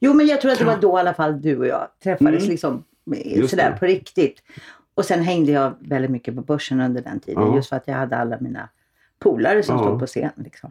Jo, 0.00 0.14
men 0.14 0.26
jag 0.26 0.40
tror 0.40 0.52
att 0.52 0.58
det 0.58 0.64
var 0.64 0.76
då 0.76 0.96
i 0.96 1.00
alla 1.00 1.14
fall 1.14 1.42
du 1.42 1.58
och 1.58 1.66
jag 1.66 1.88
träffades 2.02 2.42
Mm. 2.42 2.50
liksom 2.50 2.84
Just 3.24 3.50
sådär 3.50 3.70
det. 3.70 3.76
på 3.78 3.84
riktigt. 3.84 4.42
Och 4.94 5.04
sen 5.04 5.22
hängde 5.22 5.52
jag 5.52 5.72
väldigt 5.80 6.10
mycket 6.10 6.36
på 6.36 6.42
börsen 6.42 6.80
under 6.80 7.02
den 7.02 7.20
tiden. 7.20 7.42
Ja. 7.42 7.56
Just 7.56 7.68
för 7.68 7.76
att 7.76 7.88
jag 7.88 7.94
hade 7.94 8.16
alla 8.16 8.36
mina 8.40 8.68
polare 9.18 9.62
som 9.62 9.76
Ja. 9.76 9.82
stod 9.82 9.98
på 10.00 10.06
scen. 10.06 10.30
Liksom. 10.36 10.70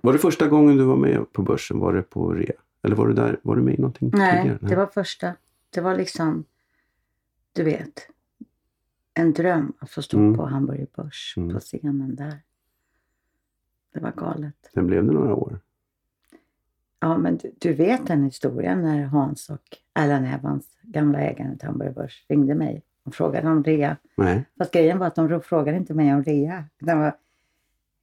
Var 0.00 0.12
det 0.12 0.18
första 0.18 0.46
gången 0.46 0.76
du 0.76 0.84
var 0.84 0.96
med 0.96 1.32
på 1.32 1.42
börsen? 1.42 1.78
Var 1.78 1.92
det 1.92 2.02
på 2.02 2.32
RE? 2.32 2.52
Eller 2.82 2.96
var 2.96 3.06
du, 3.06 3.12
där, 3.14 3.38
var 3.42 3.56
du 3.56 3.62
med 3.62 3.74
i 3.74 3.78
någonting 3.80 4.10
Nej, 4.14 4.42
tidigare? 4.42 4.58
det 4.60 4.76
var 4.76 4.86
första. 4.86 5.32
Det 5.70 5.80
var 5.80 5.96
liksom, 5.96 6.44
du 7.52 7.62
vet, 7.62 8.06
en 9.18 9.32
dröm 9.32 9.72
att 9.78 9.90
få 9.90 10.02
stå 10.02 10.18
Mm. 10.18 10.36
på 10.36 10.46
Hamburger 10.46 10.86
Börs 10.96 11.34
Mm. 11.36 11.54
på 11.54 11.60
scenen 11.60 12.14
där. 12.16 12.40
Det 13.94 14.00
var 14.00 14.12
galet. 14.12 14.70
Sen 14.74 14.86
blev 14.86 15.04
det 15.06 15.12
några 15.12 15.34
år. 15.34 15.60
Ja, 17.00 17.18
men 17.18 17.36
du, 17.36 17.52
du 17.58 17.72
vet 17.74 18.06
den 18.06 18.24
historien 18.24 18.82
när 18.82 19.04
Hans 19.04 19.50
och 19.50 19.76
Allan 19.92 20.24
Evans, 20.24 20.66
gamla 20.82 21.18
ägaren 21.20 21.58
till 21.58 21.66
Hamburger 21.68 21.92
Börs, 21.92 22.24
ringde 22.28 22.54
mig 22.54 22.82
och 23.02 23.14
frågade 23.14 23.48
om 23.50 23.64
rea. 23.64 23.96
Nej. 24.16 24.44
Fast 24.58 24.72
grejen 24.72 24.98
var 24.98 25.06
att 25.06 25.14
de 25.14 25.40
frågade 25.42 25.76
inte 25.78 25.94
mig 25.94 26.14
om 26.14 26.22
rea. 26.24 26.64
De 26.78 26.98
var, 26.98 27.16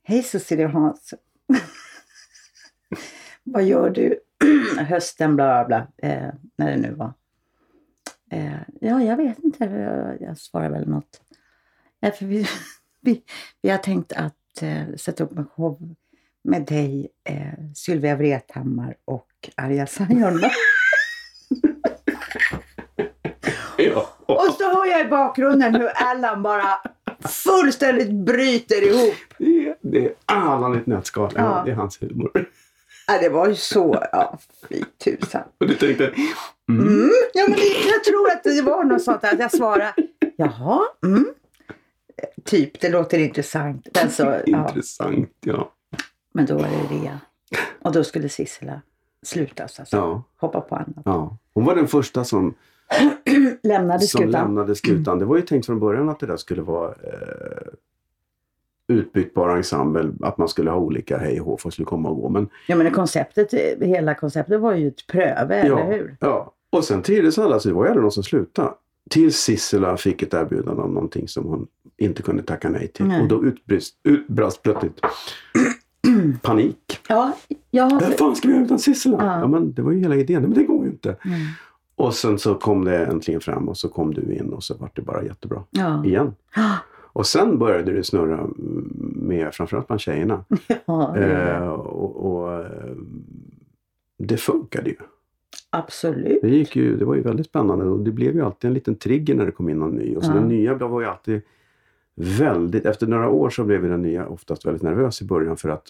hej 0.04 0.24
Cecilia 0.24 0.68
Hans. 0.68 1.14
Vad 3.44 3.64
gör 3.64 3.90
du 3.90 4.20
hösten 4.78 5.36
bla 5.36 5.66
bla 5.66 5.88
bla, 5.98 6.10
eh, 6.10 6.34
när 6.56 6.72
det 6.72 6.78
nu 6.78 6.94
var. 6.94 7.14
Eh, 8.32 8.56
ja, 8.82 9.02
jag 9.04 9.18
vet 9.18 9.40
inte. 9.44 9.66
Jag, 9.66 10.22
jag 10.30 10.38
svarar 10.38 10.70
väl 10.70 10.88
något. 10.90 11.22
Ja, 12.00 12.12
för 12.12 12.26
vi, 12.26 12.48
vi, 13.02 13.22
vi 13.62 13.70
har 13.70 13.78
tänkt 13.78 14.14
att 14.14 14.62
eh, 14.62 14.96
sätta 14.98 15.24
upp 15.24 15.38
en 15.38 15.46
show 15.46 15.96
med 16.44 16.66
dig, 16.66 17.08
eh, 17.24 17.74
Sylvia 17.76 18.16
Vrethammar 18.16 18.96
och 19.06 19.30
Arja 19.56 19.88
Saijonmaa. 19.88 20.52
Ja. 23.78 24.10
Och 24.26 24.54
så 24.58 24.64
hör 24.76 24.86
jag 24.86 25.02
i 25.02 25.10
bakgrunden 25.10 25.76
hur 25.76 25.88
Allan 25.96 26.44
bara 26.44 26.82
fullständigt 27.20 28.12
bryter 28.12 28.82
ihop. 28.88 29.16
Det 29.38 29.68
är, 29.68 29.76
det 29.82 30.06
är 30.06 30.14
Allan 30.26 30.76
i 30.76 30.78
ett 30.78 30.86
nötskal. 30.88 31.32
Ja. 31.36 31.42
Ja. 31.42 31.64
det 31.66 31.72
är 31.72 31.76
hans 31.76 32.02
humor. 32.02 32.32
Ja, 33.08 33.18
det 33.22 33.30
var 33.30 33.48
ju 33.48 33.56
så. 33.56 34.08
Ja, 34.12 34.40
fy 34.70 34.84
tusan. 35.04 35.44
Och 35.58 35.68
du 35.68 35.74
tänkte, 35.74 36.08
mm, 36.70 36.88
Mm, 36.88 37.10
Ja, 37.38 37.46
men 37.50 37.58
jag 37.94 38.04
tror 38.04 38.32
att 38.32 38.44
det 38.44 38.62
var 38.62 38.84
något 38.84 39.02
sånt 39.04 39.24
att 39.24 39.40
jag 39.40 39.52
svarade 39.52 39.94
jaha, 40.36 40.82
mm. 41.04 41.26
Typ, 42.44 42.82
det 42.82 42.90
låter 42.90 43.20
intressant. 43.20 43.88
Men, 43.94 44.10
så, 44.12 44.24
ja. 44.46 44.68
Intressant, 44.68 45.30
ja. 45.40 45.72
men 46.34 46.46
då 46.46 46.56
var 46.56 46.64
det 46.64 46.96
rea. 46.96 47.20
Och 47.82 47.92
då 47.92 48.04
skulle 48.04 48.30
Sissela 48.30 48.82
sluta 49.24 49.68
så 49.68 49.86
säga. 49.86 50.02
ja. 50.02 50.24
Hoppa 50.38 50.62
på 50.62 50.76
annat. 50.76 51.02
ja. 51.06 51.38
Hon 51.54 51.66
var 51.66 51.76
den 51.76 51.88
första 51.88 52.24
som, 52.24 52.54
Lämnade 53.64 54.00
som 54.00 54.08
skutan. 54.08 54.32
lämnade 54.32 54.76
skutan. 54.76 55.20
Det 55.20 55.26
var 55.26 55.36
ju 55.36 55.42
tänkt 55.42 55.66
från 55.66 55.80
början 55.80 56.10
att 56.10 56.20
det 56.20 56.26
där 56.26 56.38
skulle 56.38 56.62
vara 56.62 56.90
eh, 56.90 57.68
utbytbar 58.88 59.50
ensemble. 59.50 60.12
Att 60.22 60.38
man 60.38 60.48
skulle 60.48 60.70
ha 60.70 60.78
olika 60.78 61.18
hej 61.18 61.42
och 61.42 61.46
hå 61.46 61.68
att 61.68 61.74
skulle 61.74 61.86
komma 61.86 62.10
och 62.10 62.16
gå. 62.16 62.30
Men 62.30 62.50
Ja, 62.68 62.76
men 62.76 62.92
konceptet, 62.92 63.54
hela 63.82 64.16
konceptet 64.16 64.62
var 64.62 64.74
ju 64.74 64.88
ett 64.88 65.08
pröve, 65.08 65.56
eller 65.56 65.78
ja, 65.78 65.84
hur? 65.84 66.18
ja. 66.20 66.52
Och 66.76 66.84
sen 66.84 67.02
trivdes 67.02 67.40
alla 67.40 67.60
så 67.60 67.68
det 67.68 67.74
var 67.74 67.84
ju 67.84 67.90
aldrig 67.90 68.02
någon 68.02 68.12
som 68.12 68.24
slutade. 68.24 68.70
Tills 69.10 69.38
Sissela 69.38 69.98
fick 69.98 70.22
ett 70.22 70.34
erbjudande 70.34 70.82
om 70.82 70.94
någonting 70.94 71.28
som 71.28 71.46
hon 71.46 71.68
inte 71.98 72.22
kunde 72.22 72.44
tacka 72.44 72.70
nej 72.70 72.88
till. 72.88 73.06
Nej. 73.06 73.22
Och 73.22 73.28
då 73.28 73.46
utbrast, 73.46 73.96
utbrast 74.04 74.64
plötsligt 74.64 75.02
panik. 76.42 77.00
Ja, 77.10 77.38
jag 77.72 77.84
har... 77.84 78.02
Vad 78.02 78.18
fan 78.18 78.36
ska 78.36 78.48
vi 78.48 78.54
göra 78.54 78.66
utan 78.66 78.80
Sissela? 78.80 79.18
Ja. 79.20 79.40
Ja. 79.40 79.48
men 79.48 79.74
det 79.74 79.82
var 79.82 79.92
ju 79.92 80.00
hela 80.00 80.16
idén. 80.16 80.42
Men 80.42 80.54
det 80.54 80.64
går 80.64 80.86
ju 80.86 80.92
inte. 80.92 81.10
Mm. 81.10 81.40
Och 81.96 82.14
sen 82.14 82.40
så 82.40 82.56
kom 82.56 82.86
det 82.86 83.06
äntligen 83.06 83.42
fram 83.42 83.70
och 83.70 83.78
så 83.78 83.90
kom 83.90 84.14
du 84.14 84.34
in 84.34 84.54
och 84.54 84.64
så 84.64 84.78
var 84.78 84.92
det 84.94 85.02
bara 85.02 85.24
jättebra. 85.24 85.64
Ja. 85.70 86.06
Igen. 86.06 86.36
Och 87.14 87.28
sen 87.28 87.60
började 87.60 87.94
det 87.94 88.04
snurra 88.04 88.48
med 89.16 89.54
framförallt 89.54 89.88
bland 89.88 90.02
tjejerna. 90.02 90.46
ja, 90.86 91.12
det. 91.16 91.42
Eh, 91.42 91.68
och, 91.70 92.36
och 92.36 92.54
eh, 92.54 92.96
det 94.18 94.38
funkade 94.38 94.90
ju. 94.90 94.96
Absolut. 95.78 96.42
Det, 96.42 96.50
gick 96.50 96.76
ju. 96.76 96.98
det 96.98 97.06
var 97.06 97.16
ju 97.16 97.22
väldigt 97.22 97.46
spännande 97.46 97.86
och 97.86 98.00
det 98.00 98.12
blev 98.12 98.36
ju 98.36 98.42
alltid 98.46 98.68
en 98.68 98.74
liten 98.74 98.96
trigger 98.96 99.36
när 99.36 99.46
det 99.46 99.52
kom 99.52 99.70
in 99.70 99.80
någon 99.80 99.96
ny. 99.96 100.16
Och 100.16 100.24
så 100.24 100.32
Ja. 100.32 100.36
den 100.36 100.48
nya 100.48 100.74
var 100.74 101.02
ju 101.02 101.08
alltid 101.08 101.42
väldigt... 102.16 102.86
Efter 102.86 103.08
några 103.08 103.30
år 103.30 103.50
så 103.50 103.64
blev 103.64 103.84
den 103.84 104.02
nya 104.02 104.28
oftast 104.28 104.66
väldigt 104.66 104.84
nervös 104.84 105.22
i 105.22 105.26
början 105.26 105.58
för 105.58 105.70
att 105.70 105.84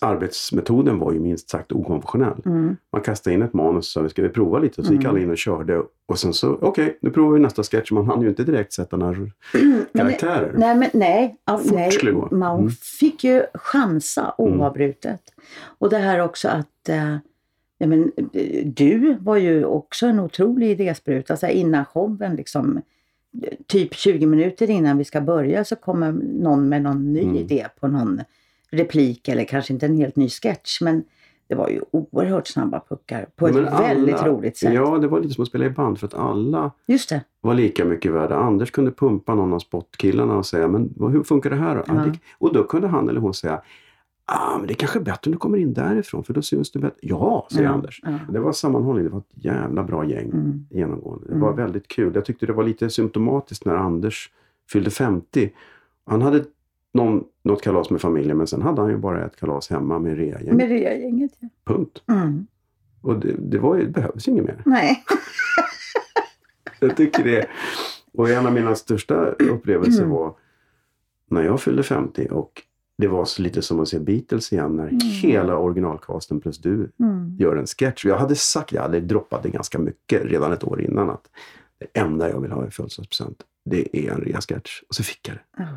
arbetsmetoden 0.00 0.98
var 0.98 1.12
ju 1.12 1.20
minst 1.20 1.50
sagt 1.50 1.72
okonventionell. 1.72 2.42
Mm. 2.46 2.76
Man 2.92 3.02
kastade 3.02 3.34
in 3.34 3.42
ett 3.42 3.52
manus 3.54 3.96
och 3.96 4.02
sa 4.02 4.08
ska 4.08 4.22
vi 4.22 4.28
prova 4.28 4.58
lite? 4.58 4.82
Så 4.84 4.92
gick 4.92 5.02
Mm. 5.02 5.10
alla 5.10 5.22
in 5.22 5.30
och 5.30 5.38
körde 5.38 5.82
och 6.06 6.18
sen 6.18 6.32
så 6.32 6.58
okej, 6.60 6.98
nu 7.00 7.10
provar 7.10 7.32
vi 7.34 7.40
nästa 7.40 7.62
sketch. 7.62 7.90
Man 7.92 8.06
hann 8.06 8.22
ju 8.22 8.28
inte 8.28 8.44
direkt 8.44 8.72
sätta 8.72 8.96
några 8.96 9.16
karaktärer. 9.94 10.54
Nej, 10.58 10.76
men 10.76 10.90
nej. 10.92 11.36
Ja, 11.44 11.60
nej. 11.72 11.90
Man 12.30 12.58
Mm. 12.58 12.70
fick 12.70 13.24
ju 13.24 13.42
chansa 13.54 14.34
oavbrutet. 14.38 15.20
Och 15.78 15.90
det 15.90 15.98
här 15.98 16.20
också 16.20 16.48
att 16.48 16.88
eh, 16.88 17.16
ja, 17.78 17.86
men, 17.86 18.12
eh, 18.32 18.66
du 18.66 19.16
var 19.20 19.36
ju 19.36 19.64
också 19.64 20.06
en 20.06 20.20
otrolig 20.20 20.70
idéspruta. 20.70 21.32
Alltså 21.32 21.46
innan 21.46 21.84
showen, 21.84 22.36
liksom, 22.36 22.80
typ 23.66 23.94
20 23.94 24.26
minuter 24.26 24.70
innan 24.70 24.98
vi 24.98 25.04
ska 25.04 25.20
börja 25.20 25.64
så 25.64 25.76
kommer 25.76 26.12
någon 26.12 26.68
med 26.68 26.82
någon 26.82 27.12
ny 27.12 27.22
Mm. 27.22 27.36
idé 27.36 27.66
på 27.80 27.88
någon 27.88 28.20
replik 28.70 29.28
eller 29.28 29.44
kanske 29.44 29.72
inte 29.72 29.86
en 29.86 29.96
helt 29.96 30.16
ny 30.16 30.28
sketch. 30.28 30.80
Men 30.80 31.04
det 31.48 31.54
var 31.54 31.68
ju 31.68 31.80
oerhört 31.90 32.46
snabba 32.46 32.80
puckar 32.88 33.26
på 33.36 33.48
ett 33.48 33.54
Men 33.54 33.68
alla- 33.68 33.80
väldigt 33.88 34.22
roligt 34.22 34.56
sätt. 34.56 34.74
Ja, 34.74 34.98
det 34.98 35.08
var 35.08 35.20
lite 35.20 35.34
som 35.34 35.42
att 35.42 35.48
spela 35.48 35.64
i 35.64 35.70
band 35.70 35.98
för 35.98 36.06
att 36.06 36.14
alla 36.14 36.70
var 37.40 37.54
lika 37.54 37.84
mycket 37.84 38.12
värda. 38.12 38.36
Anders 38.36 38.70
kunde 38.70 38.90
pumpa 38.92 39.34
någon 39.34 39.52
av 39.52 39.58
spotkillarna 39.58 40.36
och 40.36 40.46
säga, 40.46 40.68
men 40.68 40.94
hur 41.12 41.22
funkar 41.22 41.50
det 41.50 41.56
här 41.56 41.74
då? 41.74 41.82
Ja. 41.86 42.06
Ja. 42.06 42.12
och 42.38 42.52
då 42.54 42.64
kunde 42.64 42.88
han 42.88 43.08
eller 43.08 43.20
hon 43.20 43.34
säga, 43.34 43.62
ah, 44.26 44.58
men 44.58 44.66
det 44.66 44.72
är 44.72 44.76
kanske 44.76 44.98
är 44.98 45.02
bättre 45.02 45.28
om 45.28 45.32
du 45.32 45.38
kommer 45.38 45.58
in 45.58 45.74
därifrån 45.74 46.24
för 46.24 46.34
då 46.34 46.42
syns 46.42 46.70
du 46.72 46.78
bättre. 46.78 46.96
Ja, 47.00 47.46
säger 47.50 47.64
Ja, 47.64 47.70
Anders. 47.72 48.00
ja. 48.04 48.18
Det 48.32 48.38
var 48.40 48.52
sammanhållning, 48.52 49.04
det 49.04 49.10
var 49.10 49.18
ett 49.18 49.24
jävla 49.44 49.84
bra 49.84 50.04
gäng 50.04 50.30
Mm. 50.30 50.66
genomgående. 50.70 51.24
Det 51.26 51.32
Mm. 51.34 51.40
var 51.46 51.52
väldigt 51.52 51.88
kul. 51.88 52.12
Jag 52.14 52.24
tyckte 52.24 52.46
det 52.46 52.52
var 52.52 52.64
lite 52.64 52.90
symptomatiskt 52.90 53.64
när 53.64 53.74
Anders 53.74 54.30
fyllde 54.70 54.90
50. 54.90 55.50
Han 56.06 56.22
hade 56.22 56.44
någon, 56.94 57.24
något 57.42 57.62
kalas 57.62 57.90
med 57.90 58.00
familjen 58.00 58.36
men 58.38 58.46
sen 58.46 58.62
hade 58.62 58.80
han 58.80 58.90
ju 58.90 58.96
bara 58.96 59.24
ett 59.26 59.36
kalas 59.36 59.70
hemma 59.70 59.98
med 59.98 60.16
reagäng. 60.16 60.56
Med 60.56 60.68
det 60.68 60.78
gänget 60.78 61.32
ja. 61.38 61.48
Punkt. 61.64 62.02
Mm. 62.08 62.46
Och 63.02 63.18
det, 63.20 63.34
det, 63.38 63.58
var 63.58 63.76
ju, 63.76 63.84
det 63.84 63.90
behövs 63.90 64.28
inget 64.28 64.44
mer. 64.44 64.62
Nej. 64.64 65.04
Jag 66.80 66.96
tycker 66.96 67.24
det. 67.24 67.46
Och 68.12 68.30
en 68.30 68.46
av 68.46 68.52
mina 68.52 68.74
största 68.74 69.14
upplevelser 69.30 70.02
Mm. 70.02 70.14
var 70.16 70.34
när 71.30 71.42
jag 71.42 71.60
fyllde 71.60 71.82
50 71.82 72.28
och 72.30 72.62
det 72.98 73.06
var 73.08 73.24
så 73.24 73.42
lite 73.42 73.62
som 73.62 73.80
att 73.80 73.88
se 73.88 73.98
Beatles 73.98 74.52
igen 74.52 74.76
när 74.76 74.86
Mm. 74.88 74.98
hela 75.00 75.56
originalcasten 75.58 76.40
plus 76.40 76.58
du 76.58 76.90
Mm. 77.00 77.36
gör 77.38 77.56
en 77.56 77.66
sketch. 77.66 78.04
Jag 78.04 78.18
hade 78.18 78.36
sagt, 78.36 78.72
jag 78.72 78.82
hade 78.82 79.00
droppat 79.00 79.42
det 79.42 79.48
ganska 79.50 79.78
mycket 79.78 80.24
redan 80.24 80.52
ett 80.52 80.64
år 80.64 80.80
innan 80.82 81.10
att 81.10 81.30
det 81.78 82.00
enda 82.00 82.30
jag 82.30 82.40
vill 82.40 82.52
ha 82.52 82.66
i 82.66 82.70
födelsedagspresent 82.70 83.42
det 83.64 83.96
är 84.06 84.10
en 84.12 84.20
rea-sketch. 84.20 84.82
Och 84.88 84.94
så 84.94 85.02
fick 85.02 85.28
jag 85.28 85.36
det. 85.36 85.68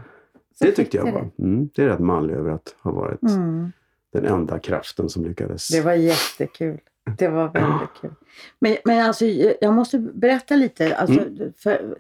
Så 0.59 0.65
Det 0.65 0.71
tyckte 0.71 0.97
jag 0.97 1.11
var, 1.11 1.29
mm, 1.39 1.69
det 1.75 1.83
är 1.83 1.87
rätt 1.87 1.99
manlig 1.99 2.33
över 2.33 2.51
att 2.51 2.75
ha 2.81 2.91
varit. 2.91 3.21
Mm. 3.23 3.71
den 4.13 4.25
enda 4.25 4.59
kraften 4.59 5.09
som 5.09 5.25
lyckades. 5.25 5.67
Det 5.67 5.81
var 5.81 5.93
jättekul. 5.93 6.77
Det 7.17 7.27
var 7.27 7.49
väldigt 7.49 7.89
kul. 8.01 8.13
Men, 8.59 8.77
men 8.85 9.05
alltså, 9.05 9.25
jag 9.61 9.73
måste 9.73 9.99
berätta 9.99 10.55
lite. 10.55 10.95
Alltså, 10.95 11.19
Mm. 11.19 11.53
för, 11.57 11.97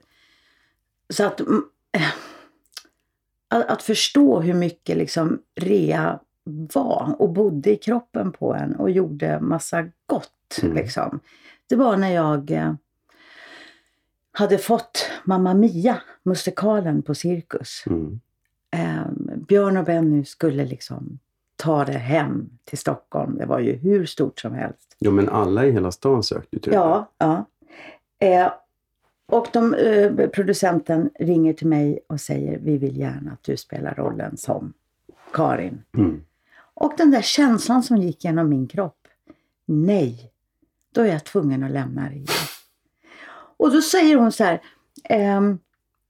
så 1.09 1.23
att, 1.25 1.39
mm, 1.39 1.63
eh, 1.91 2.01
att, 3.49 3.65
att 3.65 3.83
förstå 3.83 4.39
hur 4.39 4.53
mycket 4.53 4.97
liksom 4.97 5.41
rea 5.55 6.19
var 6.73 7.15
och 7.19 7.29
bodde 7.29 7.71
i 7.71 7.77
kroppen 7.77 8.31
på 8.31 8.53
en 8.53 8.75
och 8.75 8.89
gjorde 8.89 9.39
massa 9.39 9.83
gott. 10.05 10.59
Mm. 10.61 10.75
Liksom. 10.75 11.19
Det 11.67 11.75
var 11.75 11.97
när 11.97 12.09
jag 12.09 12.51
eh, 12.51 12.73
hade 14.31 14.57
fått 14.57 15.09
Mamma 15.23 15.53
Mia, 15.53 16.01
musikalen 16.23 17.01
på 17.01 17.15
Cirkus. 17.15 17.83
Mm. 17.87 18.19
Eh, 18.71 19.35
Björn 19.47 19.77
och 19.77 19.85
Benny 19.85 20.25
skulle 20.25 20.65
liksom 20.65 21.19
ta 21.55 21.85
det 21.85 21.91
hem 21.91 22.49
till 22.63 22.77
Stockholm. 22.77 23.37
Det 23.37 23.45
var 23.45 23.59
ju 23.59 23.75
hur 23.75 24.05
stort 24.05 24.39
som 24.39 24.53
helst. 24.53 24.95
Jo 24.99 25.11
men 25.11 25.29
alla 25.29 25.65
i 25.65 25.71
hela 25.71 25.91
stan 25.91 26.23
sökte 26.23 26.55
ju 26.55 26.59
till 26.59 26.71
det. 26.71 26.77
Ja, 26.77 27.11
ja. 27.17 27.45
Eh, 28.19 28.51
och 29.29 29.47
de, 29.53 29.73
eh, 29.73 30.27
producenten 30.27 31.09
ringer 31.19 31.53
till 31.53 31.67
mig 31.67 31.99
och 32.07 32.21
säger 32.21 32.59
vi 32.59 32.77
vill 32.77 32.97
gärna 32.97 33.31
att 33.31 33.43
du 33.43 33.57
spelar 33.57 33.95
rollen 33.95 34.37
som 34.37 34.73
Karin. 35.33 35.83
Mm. 35.97 36.21
Och 36.73 36.93
den 36.97 37.11
där 37.11 37.21
känslan 37.21 37.83
som 37.83 37.97
gick 37.97 38.23
genom 38.23 38.49
min 38.49 38.67
kropp. 38.67 39.07
Nej, 39.65 40.31
då 40.93 41.01
är 41.01 41.05
jag 41.05 41.23
tvungen 41.23 41.63
att 41.63 41.71
lämna 41.71 42.09
det. 42.09 42.25
Och 43.57 43.71
då 43.71 43.81
säger 43.81 44.15
hon 44.15 44.31
så 44.31 44.43
här. 44.43 44.61
ehm, 45.03 45.59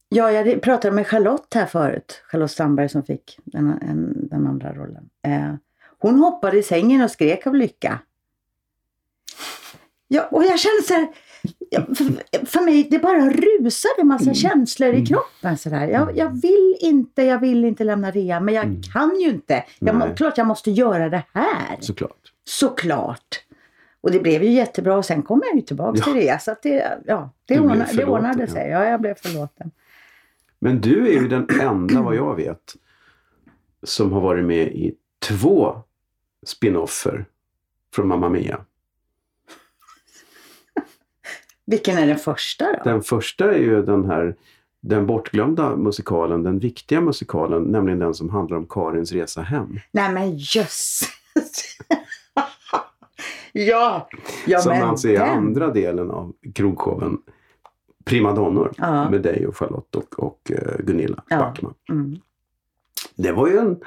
ja, 0.10 0.32
jag 0.32 0.62
pratade 0.62 0.96
med 0.96 1.08
Charlotte 1.08 1.54
här 1.54 1.66
förut. 1.66 2.22
Charlotte 2.26 2.52
Strandberg 2.52 2.90
som 2.90 3.04
fick 3.04 3.40
den, 3.44 3.80
en, 3.82 4.28
den 4.30 4.48
andra 4.48 4.74
rollen. 4.74 5.10
Eh, 5.22 5.54
hon 6.00 6.20
hoppade 6.20 6.58
i 6.58 6.64
sängen 6.64 7.02
och 7.02 7.12
skrek 7.12 7.48
av 7.48 7.56
lycka. 7.56 8.00
Ja, 10.08 10.28
och 10.32 10.44
jag 10.44 10.60
kände 10.60 10.84
så 10.84 10.94
här. 10.94 11.08
Ja, 11.70 11.82
För, 12.46 12.66
mig, 12.66 12.88
det 12.92 13.00
bara 13.00 13.30
rusade 13.30 13.94
en 14.02 14.08
massa 14.08 14.24
Mm. 14.24 14.36
känslor 14.36 14.90
i 14.90 14.94
Mm. 14.94 15.06
kroppen. 15.06 15.58
Så 15.58 15.70
där. 15.70 15.88
Jag, 15.88 16.18
jag 16.18 16.42
vill 16.42 16.76
inte, 16.82 17.24
jag 17.24 17.40
vill 17.40 17.66
inte 17.66 17.84
lämna 17.84 18.12
rea, 18.12 18.40
men 18.40 18.54
jag 18.54 18.66
Mm. 18.66 18.82
kan 18.82 19.20
ju 19.20 19.30
inte. 19.30 19.64
Jag, 19.80 19.96
må- 19.96 20.16
klart 20.16 20.38
jag 20.38 20.48
måste 20.48 20.72
göra 20.72 21.10
det 21.10 21.24
här. 21.34 21.78
Såklart. 21.80 22.34
Såklart. 22.44 23.44
Och 24.02 24.12
det 24.12 24.20
blev 24.20 24.44
ju 24.44 24.50
jättebra 24.52 24.98
och 24.98 25.06
sen 25.06 25.22
kom 25.24 25.42
jag 25.46 25.56
ju 25.56 25.62
tillbaka 25.62 25.98
Ja. 26.00 26.04
till 26.04 26.14
rea. 26.14 26.40
Så 26.40 26.56
det, 26.64 27.00
ja, 27.06 27.30
det, 27.46 27.60
ordna, 27.60 27.86
det 27.94 28.06
ordnade 28.06 28.40
ja. 28.44 28.48
sig. 28.48 28.70
Ja, 28.70 28.86
jag 28.86 29.02
blev 29.02 29.14
förlåten. 29.16 29.72
Men 30.60 30.82
du 30.82 31.08
är 31.08 31.22
ju 31.22 31.28
den 31.28 31.48
enda 31.62 32.02
vad 32.02 32.16
jag 32.16 32.36
vet 32.36 32.76
som 33.84 34.12
har 34.14 34.22
varit 34.22 34.46
med 34.46 34.68
i 34.68 34.96
två 35.28 35.76
spinoffer 36.46 37.26
från 37.96 38.08
Mamma 38.08 38.30
Mia. 38.30 38.66
Vilken 41.70 41.98
är 41.98 42.08
den 42.08 42.18
första 42.18 42.66
då? 42.66 42.80
Den 42.84 43.02
första 43.02 43.54
är 43.54 43.60
ju 43.60 43.82
den 43.82 44.06
här 44.06 44.36
den 44.82 45.06
bortglömda 45.06 45.76
musikalen, 45.76 46.44
den 46.44 46.60
viktiga 46.60 47.02
musikalen, 47.02 47.64
nämligen 47.64 48.00
den 48.00 48.14
som 48.14 48.30
handlar 48.30 48.58
om 48.58 48.66
Karins 48.70 49.12
resa 49.12 49.42
hem. 49.42 49.80
Nej 49.92 50.14
men 50.14 50.38
jösses! 50.38 51.78
ja! 53.52 54.10
ja 54.48 54.60
som 54.60 54.72
men 54.72 54.84
alltså 54.84 55.08
är 55.10 55.20
den. 55.20 55.30
andra 55.30 55.68
delen 55.68 56.12
av 56.12 56.34
krogshowen 56.56 57.18
Primadonnor 58.06 58.74
Ja. 58.78 59.10
med 59.10 59.22
dig 59.22 59.48
och 59.48 59.58
Charlotte 59.58 59.96
och, 59.96 60.20
och 60.20 60.52
eh, 60.52 60.78
Gunilla 60.80 61.24
Ja. 61.30 61.38
Backman. 61.40 61.74
Mm. 61.90 62.20
Det 63.16 63.32
var 63.32 63.48
ju 63.48 63.58
en... 63.58 63.80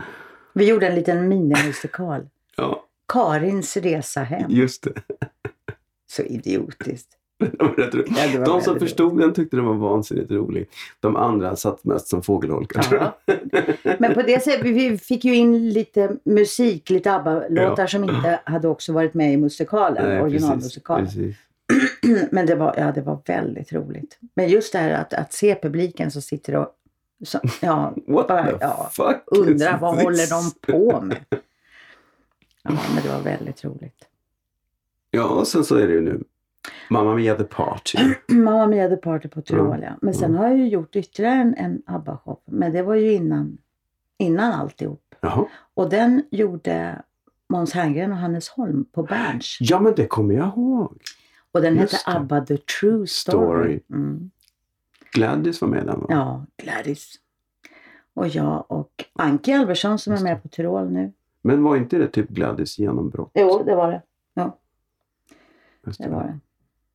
Vi 0.55 0.69
gjorde 0.69 0.87
en 0.89 0.95
liten 0.95 1.29
minimusikal. 1.29 2.29
Ja, 2.57 2.85
Karins 3.09 3.77
resa 3.77 4.21
hem. 4.21 4.51
just 4.51 4.83
det. 4.83 4.93
Så 6.07 6.23
idiotiskt. 6.23 7.09
De 8.47 8.61
som 8.61 8.79
förstod 8.79 9.19
den 9.21 9.33
tyckte 9.35 9.57
den 9.57 9.65
var 9.67 9.75
vansinnigt 9.75 10.31
rolig. 10.31 10.69
De 11.01 11.17
andra 11.17 11.57
satt 11.57 11.85
mest 11.85 12.09
som 12.09 12.23
fågelholkar. 12.23 12.87
Ja. 12.91 13.19
Men 13.99 14.15
på 14.15 14.23
det 14.23 14.43
sättet, 14.43 14.65
vi 14.67 14.99
fick 14.99 15.25
ju 15.25 15.35
in 15.35 15.69
lite 15.71 16.17
musik, 16.25 16.91
lite 16.91 17.13
ABBA-låtar 17.13 17.83
Ja. 17.83 17.87
som 17.87 18.05
inte 18.05 18.41
hade 18.45 18.69
också 18.69 18.93
varit 18.93 19.15
med 19.15 19.33
i 19.33 19.37
musikalen, 19.37 20.09
Nej, 20.09 20.23
originalmusikalen. 20.23 21.05
precis, 21.07 21.37
Men 22.31 22.47
det 22.47 22.55
var, 22.55 22.75
ja, 22.77 22.93
det 22.93 23.01
var 23.01 23.19
väldigt 23.27 23.73
roligt. 23.73 24.19
Men 24.35 24.49
just 24.49 24.73
det 24.73 24.79
här 24.79 24.91
att, 24.91 25.15
att 25.15 25.33
se 25.33 25.55
publiken 25.63 26.11
som 26.11 26.23
sitter 26.23 26.57
och 26.57 26.69
så, 27.25 27.41
ja, 27.61 27.95
What 28.07 28.29
bara, 28.29 28.53
ja, 28.61 28.91
undrar 29.27 29.79
vad 29.79 29.95
this? 29.95 30.05
håller 30.05 30.31
de 30.31 30.73
på 30.73 31.01
med? 31.01 31.17
Ja, 32.65 32.71
men 32.95 33.03
det 33.03 33.09
var 33.09 33.21
väldigt 33.21 33.65
roligt. 33.65 34.05
Ja, 35.11 35.25
och 35.29 35.47
sen 35.49 35.65
så 35.65 35.77
är 35.77 35.87
det 35.87 35.93
ju 35.93 36.01
nu 36.01 36.21
Mamma 36.91 37.15
Mia 37.15 37.35
the 37.37 37.45
Party. 37.45 37.99
Mamma 38.35 38.67
Mia 38.67 38.89
the 38.89 38.97
Party 38.97 39.29
på 39.29 39.43
Tyrol, 39.43 39.83
ja. 39.83 39.91
Men 40.03 40.15
sen 40.15 40.31
Mm. 40.31 40.39
har 40.39 40.49
jag 40.49 40.59
ju 40.59 40.69
gjort 40.69 40.97
ytterligare 40.97 41.35
en, 41.41 41.55
en 41.57 41.83
ABBA-show. 41.87 42.41
Men 42.47 42.73
det 42.73 42.83
var 42.83 42.95
ju 42.95 43.13
innan, 43.13 43.59
innan 44.19 44.53
alltihop. 44.53 45.15
Jaha. 45.21 45.45
Och 45.75 45.91
den 45.91 46.25
gjorde 46.31 47.03
Måns 47.49 47.73
Herngren 47.73 48.13
och 48.13 48.19
Hannes 48.19 48.49
Holm 48.49 48.85
på 48.93 49.03
Berns. 49.03 49.59
Ja, 49.61 49.81
men 49.81 49.95
det 49.97 50.07
kommer 50.07 50.35
jag 50.35 50.49
ihåg. 50.49 50.99
Och 51.53 51.61
den 51.63 51.77
Just 51.77 51.93
hette. 52.07 52.19
ABBA 52.19 52.41
The 52.47 52.57
True 52.57 53.07
Story. 53.07 53.07
Story. 53.07 53.81
Mm. 53.91 54.31
Gladys 55.13 55.61
var 55.61 55.69
med 55.69 55.87
där 55.87 55.97
va? 55.97 56.07
Ja, 56.09 56.47
Gladys. 56.57 57.15
Och 58.15 58.29
jag 58.29 58.65
och 58.69 59.05
Anki 59.13 59.53
Albersson 59.53 59.99
som 59.99 60.13
är 60.13 60.23
med 60.23 60.43
på 60.43 60.49
Tyrol 60.49 60.91
nu. 60.91 61.13
Men 61.43 61.63
var 61.63 61.77
inte 61.77 61.99
det 61.99 62.09
typ 62.09 62.29
Gladys 62.29 62.79
genombrott? 62.79 63.31
Jo, 63.35 63.63
det 63.67 63.75
var 63.75 63.91
det. 63.93 64.03
Just 65.87 66.03
Det 66.03 66.09
var 66.09 66.23
det. 66.23 66.39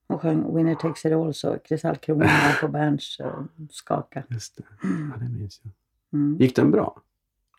Och 0.08 0.22
sjöng 0.22 0.56
Winner 0.56 0.76
Takes 0.76 1.06
It 1.06 1.14
All 1.14 1.34
så 1.34 1.58
Kristallkronan 1.60 2.28
var 2.28 2.62
på 2.62 2.68
Berns 2.68 3.20
och 3.20 3.44
skaka. 3.72 4.24
Just 4.30 4.58
det. 4.58 4.64
Ja, 4.84 5.18
det 5.20 5.30
minns 5.30 5.62
jag. 5.64 5.72
Mm. 6.20 6.38
Gick 6.40 6.56
den 6.56 6.72
bra? 6.72 7.02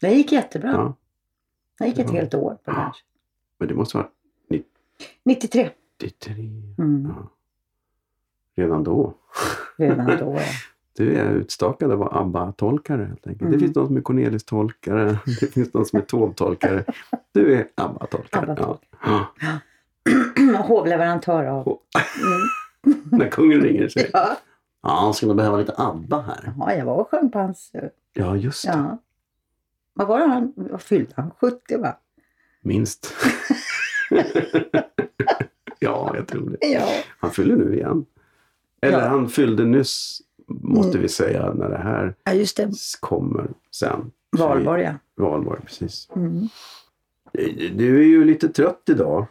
Det 0.00 0.10
gick 0.14 0.32
jättebra. 0.32 0.70
Ja. 0.72 0.94
Det 1.78 1.86
gick 1.86 1.98
ett 1.98 2.06
Ja. 2.08 2.12
helt 2.20 2.34
år 2.34 2.58
på 2.64 2.70
Berns. 2.72 2.96
Men 3.58 3.68
det 3.68 3.74
måste 3.74 3.96
vara 3.96 4.08
93. 5.24 5.70
93. 6.02 6.42
Mm. 6.78 7.06
Ja. 7.16 7.28
Redan 8.56 8.84
då. 8.84 9.14
Redan 9.76 10.06
då. 10.06 10.34
ja. 10.34 10.40
Du 10.96 11.14
är 11.14 11.30
utstakad 11.32 11.90
av 11.92 12.02
ABBA-tolkare 12.02 13.04
helt 13.04 13.26
enkelt. 13.26 13.40
Mm. 13.42 13.52
Det 13.52 13.58
finns 13.58 13.72
de 13.72 13.86
som 13.86 13.96
är 13.96 14.00
Cornelis-tolkare, 14.00 15.18
det 15.40 15.46
finns 15.46 15.72
de 15.72 15.84
som 15.84 15.98
är 15.98 16.02
Taube-tolkare. 16.02 16.84
Du 17.32 17.54
är 17.54 17.68
ABBA-tolkare. 17.74 18.42
ABBA-tolkare. 18.52 18.78
Ja. 19.04 19.26
Hovleverantör 20.68 21.44
av. 21.44 21.78
Mm. 22.86 23.00
När 23.18 23.28
kungen 23.30 23.60
ringer 23.60 23.88
säger 23.88 24.10
Ja. 24.12 24.36
Ja, 24.82 24.88
han 25.00 25.14
skulle 25.14 25.34
behöva 25.34 25.56
lite 25.56 25.74
ABBA 25.76 26.20
här. 26.22 26.52
ja, 26.58 26.74
jag 26.74 26.84
var 26.84 26.94
och 26.96 27.08
sjöng 27.10 27.30
på 27.30 27.38
hans... 27.38 27.70
eh, 27.74 27.88
Ja, 28.12 28.36
just 28.36 28.64
det. 28.66 28.72
Ja. 28.72 28.98
Vad 29.94 30.08
var 30.08 30.18
det 30.18 30.26
han? 30.26 30.52
Vad 30.56 30.82
fyllde 30.82 31.12
han? 31.16 31.30
70 31.40 31.76
va? 31.78 31.96
Minst. 32.62 33.14
ja, 35.78 36.12
jag 36.16 36.26
tror 36.28 36.50
det. 36.60 36.66
Ja. 36.68 36.88
Han 37.18 37.30
fyller 37.30 37.56
nu 37.56 37.74
igen. 37.74 38.06
Eller 38.82 38.98
Ja. 39.00 39.08
han 39.08 39.28
fyllde 39.28 39.64
nyss, 39.64 40.20
måste 40.48 40.90
Mm. 40.90 41.02
vi 41.02 41.08
säga, 41.08 41.52
när 41.54 41.68
det 41.68 41.78
här 41.78 42.14
Ja, 42.24 42.32
just 42.32 42.56
det. 42.56 42.70
kommer 43.00 43.50
sen. 43.70 44.10
Valborg 44.38 44.82
ja. 44.82 44.92
Valborg, 45.16 45.60
precis. 45.64 46.08
Mm. 46.16 46.48
Du 47.76 47.98
är 48.00 48.04
ju 48.06 48.24
lite 48.24 48.48
trött 48.48 48.82
idag. 48.88 49.26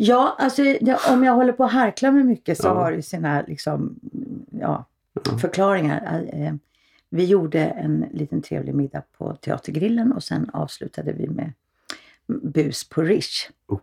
Ja, 0.00 0.34
alltså 0.38 0.62
det, 0.62 0.98
om 1.12 1.24
jag 1.24 1.32
håller 1.34 1.52
på 1.52 1.64
att 1.64 1.72
harkla 1.72 2.12
med 2.12 2.26
mycket 2.26 2.58
så 2.58 2.66
Ja. 2.66 2.74
har 2.74 2.92
det 2.92 3.02
sina 3.02 3.42
liksom, 3.48 4.00
ja, 4.50 4.84
förklaringar. 5.40 6.24
Eh, 6.32 6.54
Vi 7.10 7.24
gjorde 7.24 7.64
en 7.64 8.06
liten 8.12 8.42
trevlig 8.42 8.74
middag 8.74 9.02
på 9.18 9.34
Teatergrillen 9.34 10.12
och 10.12 10.22
sen 10.22 10.50
avslutade 10.52 11.12
vi 11.12 11.28
med 11.28 11.52
bus 12.26 12.88
på 12.88 13.02
Rish. 13.02 13.50
Oh. 13.68 13.78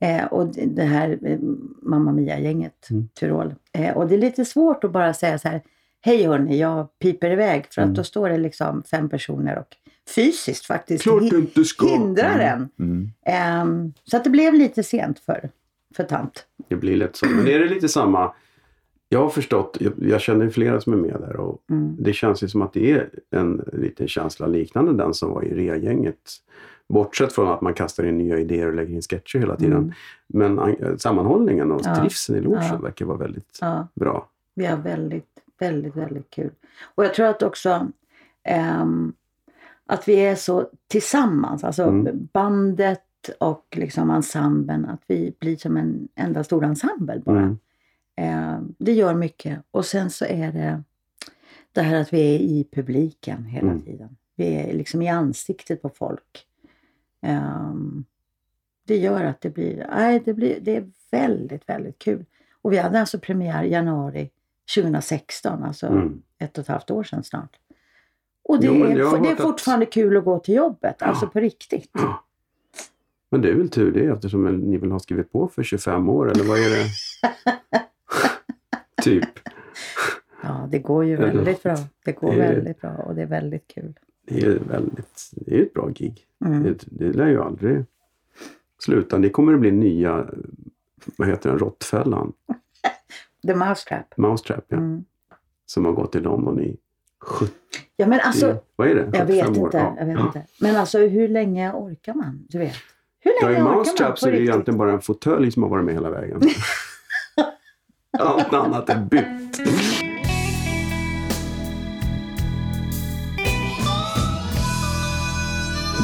Eh, 0.00 0.24
och 0.26 0.46
det 0.66 0.82
här 0.84 1.18
eh, 1.22 1.38
Mamma 1.82 2.12
Mia-gänget, 2.12 2.90
Mm. 2.90 3.08
Tyrol. 3.14 3.54
Eh, 3.72 3.96
och 3.96 4.08
det 4.08 4.14
är 4.14 4.18
lite 4.18 4.44
svårt 4.44 4.84
att 4.84 4.90
bara 4.92 5.14
säga 5.14 5.38
så 5.38 5.48
här, 5.48 5.62
hej 6.00 6.26
hörni, 6.26 6.58
jag 6.58 6.98
piper 6.98 7.30
iväg. 7.30 7.66
För 7.70 7.82
Mm. 7.82 7.90
att 7.92 7.96
då 7.96 8.04
står 8.04 8.28
det 8.28 8.36
liksom 8.38 8.82
fem 8.82 9.08
personer 9.08 9.58
och 9.58 9.76
fysiskt 10.14 10.66
faktiskt 10.66 11.02
Klart 11.02 11.30
du 11.30 11.36
inte 11.38 11.64
ska. 11.64 11.86
hindrar 11.86 12.34
Mm. 12.34 12.68
en. 12.78 12.86
Mm. 12.86 13.10
Ehm, 13.26 13.92
så 14.04 14.16
att 14.16 14.24
det 14.24 14.30
blev 14.30 14.54
lite 14.54 14.82
sent 14.82 15.18
för, 15.18 15.50
för 15.96 16.04
tant. 16.04 16.46
Det 16.68 16.76
blir 16.76 16.96
lätt 16.96 17.16
så. 17.16 17.26
Men 17.26 17.48
är 17.48 17.58
det 17.58 17.68
lite 17.68 17.88
samma? 17.88 18.32
Jag 19.08 19.20
har 19.22 19.28
förstått, 19.28 19.76
jag, 19.80 19.92
jag 20.00 20.20
känner 20.20 20.48
flera 20.50 20.80
som 20.80 20.92
är 20.92 20.96
med 20.96 21.16
där 21.20 21.36
och 21.36 21.62
Mm. 21.70 21.96
det 21.98 22.12
känns 22.12 22.42
ju 22.42 22.48
som 22.48 22.62
att 22.62 22.72
det 22.72 22.92
är 22.92 23.10
en 23.30 23.64
liten 23.72 24.08
känsla 24.08 24.46
liknande 24.46 24.92
den 24.92 25.14
som 25.14 25.30
var 25.30 25.44
i 25.44 25.54
REA-gänget. 25.54 26.30
Bortsett 26.88 27.32
från 27.32 27.48
att 27.48 27.60
man 27.60 27.74
kastar 27.74 28.04
in 28.06 28.18
nya 28.18 28.38
idéer 28.38 28.66
och 28.66 28.74
lägger 28.74 28.94
in 28.94 29.02
sketcher 29.02 29.38
hela 29.38 29.56
tiden. 29.56 29.72
Mm. 29.78 29.92
Men 30.26 30.58
an- 30.58 30.98
sammanhållningen 30.98 31.72
och 31.72 31.80
Ja. 31.84 31.96
trivseln 31.96 32.38
i 32.38 32.42
logen 32.42 32.62
Ja. 32.72 32.78
verkar 32.78 33.04
vara 33.06 33.18
väldigt 33.18 33.58
Ja, 33.60 33.88
bra. 33.94 34.28
vi 34.54 34.66
har 34.66 34.76
väldigt, 34.76 35.28
väldigt, 35.58 35.96
väldigt 35.96 36.30
kul. 36.30 36.50
Och 36.94 37.04
jag 37.04 37.14
tror 37.14 37.26
att 37.26 37.42
också 37.42 37.88
ehm, 38.44 39.12
att 39.86 40.08
vi 40.08 40.14
är 40.16 40.34
så 40.34 40.70
tillsammans, 40.88 41.64
alltså 41.64 41.82
Mm. 41.82 42.28
bandet 42.32 43.02
och 43.40 43.66
liksom 43.76 44.10
ensemblen, 44.10 44.84
att 44.84 45.02
vi 45.06 45.34
blir 45.38 45.56
som 45.56 45.76
en 45.76 46.08
enda 46.14 46.44
stor 46.44 46.64
ensemble 46.64 47.18
bara. 47.24 47.38
Mm. 47.42 47.58
Ehm, 48.16 48.74
det 48.78 48.92
gör 48.92 49.14
mycket. 49.14 49.58
Och 49.70 49.84
sen 49.86 50.10
så 50.10 50.24
är 50.24 50.52
det 50.52 50.82
det 51.72 51.82
här 51.82 52.00
att 52.00 52.12
vi 52.12 52.34
är 52.34 52.38
i 52.38 52.68
publiken 52.72 53.44
hela 53.44 53.70
Mm. 53.70 53.82
tiden. 53.82 54.16
Vi 54.36 54.46
är 54.54 54.72
liksom 54.74 55.02
i 55.02 55.08
ansiktet 55.08 55.82
på 55.82 55.88
folk. 55.88 56.46
Ehm, 57.20 58.04
det 58.84 58.96
gör 58.96 59.24
att 59.24 59.40
det 59.40 59.50
blir, 59.50 59.86
nej, 59.90 60.22
det 60.24 60.34
blir, 60.34 60.60
det 60.60 60.76
är 60.76 60.90
väldigt, 61.10 61.68
väldigt 61.68 61.98
kul. 61.98 62.24
Och 62.62 62.72
vi 62.72 62.76
hade 62.78 63.00
alltså 63.00 63.18
premiär 63.18 63.64
i 63.64 63.70
januari 63.70 64.30
2016, 64.74 65.62
alltså 65.64 65.86
Mm. 65.86 66.22
ett 66.38 66.58
och 66.58 66.62
ett 66.62 66.68
halvt 66.68 66.90
år 66.90 67.04
sedan 67.04 67.24
snart. 67.24 67.56
Och 68.48 68.60
det, 68.60 68.66
Jo, 68.66 68.74
är, 68.74 68.78
har 68.80 68.94
det 68.94 69.00
är 69.02 69.06
hört 69.30 69.40
att- 69.40 69.46
fortfarande 69.46 69.86
kul 69.86 70.16
att 70.16 70.24
gå 70.24 70.38
till 70.38 70.54
jobbet, 70.54 70.96
Ja. 70.98 71.06
alltså 71.06 71.26
på 71.28 71.40
riktigt. 71.40 71.90
Men 73.30 73.40
det 73.42 73.48
är 73.50 73.54
väl 73.54 73.68
tur 73.68 73.92
det 73.92 74.04
eftersom 74.06 74.44
ni 74.44 74.76
vill 74.76 74.90
ha 74.92 74.98
skrivit 74.98 75.32
på 75.32 75.48
för 75.48 75.62
25 75.62 76.08
år 76.08 76.30
eller 76.30 76.44
vad 76.44 76.58
är 76.58 76.70
det? 76.70 76.84
typ. 79.02 79.28
Ja, 80.42 80.68
det 80.70 80.78
går 80.78 81.04
ju 81.04 81.16
väldigt 81.16 81.62
bra. 81.62 81.76
Det 82.04 82.12
går 82.12 82.32
Det 82.34 82.44
är- 82.44 82.54
väldigt 82.54 82.80
bra 82.80 82.90
och 82.90 83.14
det 83.14 83.22
är 83.22 83.26
väldigt 83.26 83.66
kul. 83.68 83.98
Det 84.28 84.42
är 84.42 84.58
väldigt, 84.58 85.30
det 85.32 85.58
är 85.58 85.62
ett 85.62 85.74
bra 85.74 85.88
gig. 85.88 86.26
Mm. 86.44 86.62
Det, 86.62 86.84
det 86.86 87.12
lär 87.12 87.28
ju 87.28 87.42
aldrig 87.42 87.84
sluta. 88.78 89.18
Det 89.18 89.30
kommer 89.30 89.54
att 89.54 89.60
bli 89.60 89.70
nya, 89.70 90.26
vad 91.16 91.28
heter 91.28 91.50
den, 91.50 91.58
Råttfällan? 91.58 92.32
The 93.46 93.54
Mousetrap. 93.54 94.16
Mousetrap, 94.16 94.64
ja. 94.68 94.76
Mm. 94.76 95.04
Som 95.66 95.84
har 95.84 95.92
gått 95.92 96.14
i 96.14 96.20
London 96.20 96.60
i 96.60 96.76
70, 97.20 97.52
Ja, 97.96 98.06
men 98.06 98.20
alltså, 98.20 98.58
vad 98.76 98.88
är 98.88 98.94
det? 98.94 99.10
jag 99.18 99.24
vet 99.26 99.46
75 99.46 99.62
år? 99.62 99.66
inte. 99.66 99.78
Ja. 99.78 99.94
Jag 99.98 100.06
vet 100.06 100.20
inte. 100.20 100.42
Men 100.60 100.76
alltså, 100.76 100.98
hur 100.98 101.28
länge 101.28 101.72
orkar 101.72 102.14
man? 102.14 102.46
Du 102.48 102.58
vet. 102.58 102.74
Hur 103.20 103.32
Ja, 103.40 103.46
länge 103.48 103.52
i 103.52 103.54
orkar 103.54 103.64
man 103.64 103.74
Mousetrap 103.76 104.10
på 104.10 104.16
så 104.16 104.26
är 104.26 104.30
det 104.32 104.36
riktigt? 104.38 104.50
egentligen 104.50 104.78
bara 104.78 104.92
en 104.92 105.00
fåtölj 105.00 105.50
som 105.50 105.62
har 105.62 105.70
varit 105.70 105.84
med 105.84 105.94
hela 105.94 106.10
vägen. 106.10 106.40
Allt 108.18 108.52
annat 108.54 108.90
är 108.90 109.00
bytt. 109.00 109.60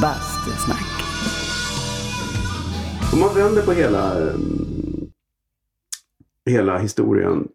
Bastusnack. 0.01 0.85
Om 3.13 3.19
man 3.19 3.35
vänder 3.35 3.61
på 3.61 3.71
hela, 3.71 4.21
eh, 4.27 4.35
hela 6.45 6.77
historien. 6.77 7.47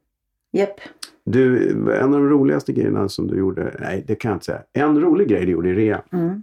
Japp. 0.53 0.81
Du, 1.31 1.71
en 1.95 2.15
av 2.15 2.21
de 2.21 2.29
roligaste 2.29 2.73
grejerna 2.73 3.09
som 3.09 3.27
du 3.27 3.39
gjorde, 3.39 3.75
nej 3.81 4.05
det 4.07 4.15
kan 4.15 4.29
jag 4.29 4.37
inte 4.37 4.45
säga. 4.45 4.63
En 4.73 5.01
rolig 5.01 5.29
grej 5.29 5.47
du 5.47 5.53
gjorde 5.53 5.69
i 5.69 5.75
rea, 5.75 6.03
Mm. 6.13 6.43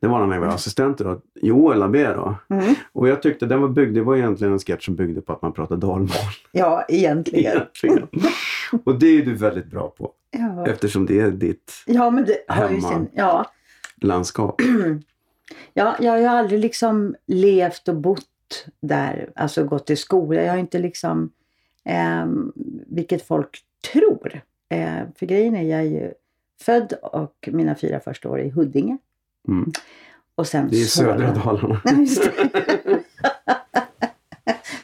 det 0.00 0.06
var 0.08 0.26
när 0.26 0.34
jag 0.34 0.40
var 0.40 0.48
assistent 0.48 0.98
då, 0.98 1.20
Joel 1.42 1.82
Abé 1.82 2.12
då. 2.14 2.34
Mm. 2.50 2.74
Och 2.92 3.08
jag 3.08 3.22
tyckte 3.22 3.46
den 3.46 3.60
var 3.60 3.68
byggd, 3.68 3.94
det 3.94 4.02
var 4.02 4.16
egentligen 4.16 4.52
en 4.52 4.58
sketch 4.58 4.84
som 4.84 4.94
byggde 4.96 5.20
på 5.20 5.32
att 5.32 5.42
man 5.42 5.52
pratade 5.52 5.80
dalmål. 5.86 6.08
Ja, 6.52 6.84
egentligen. 6.88 7.52
egentligen. 7.52 8.08
Och 8.84 8.98
det 8.98 9.06
är 9.06 9.24
du 9.24 9.34
väldigt 9.34 9.66
bra 9.70 9.88
på 9.98 10.12
Ja, 10.30 10.66
eftersom 10.66 11.06
det 11.06 11.20
är 11.20 11.30
ditt 11.30 11.72
ja 11.86 12.10
men 12.10 12.24
det 12.24 12.44
har 12.48 12.70
ju 12.70 12.80
sin... 12.80 13.08
Ja. 13.14 13.50
landskap. 14.00 14.60
Ja, 15.74 15.96
jag 16.00 16.12
har 16.12 16.18
ju 16.18 16.24
aldrig 16.26 16.60
liksom 16.60 17.14
levt 17.26 17.88
och 17.88 17.96
bott 17.96 18.66
där, 18.82 19.30
alltså 19.36 19.64
gått 19.64 19.90
i 19.90 19.96
skola. 19.96 20.42
Jag 20.42 20.52
har 20.52 20.58
inte 20.58 20.78
liksom, 20.78 21.30
ehm, 21.84 22.52
vilket 22.86 23.26
folk 23.26 23.58
tror. 23.92 24.40
Eh, 24.68 24.98
för 25.18 25.26
grejen 25.26 25.54
är, 25.56 25.62
jag 25.62 25.80
är 25.80 25.84
ju 25.84 26.12
född 26.62 26.92
och 27.02 27.48
mina 27.52 27.74
fyra 27.74 28.00
första 28.00 28.28
år 28.30 28.40
i 28.40 28.50
Huddinge. 28.50 28.98
Mm. 29.48 29.72
Och 30.34 30.46
sen 30.46 30.68
Det 30.70 30.76
är 30.76 30.84
södra 30.84 31.34
Solna. 31.34 31.44
Dalarna. 31.44 31.80
Det. 32.84 33.02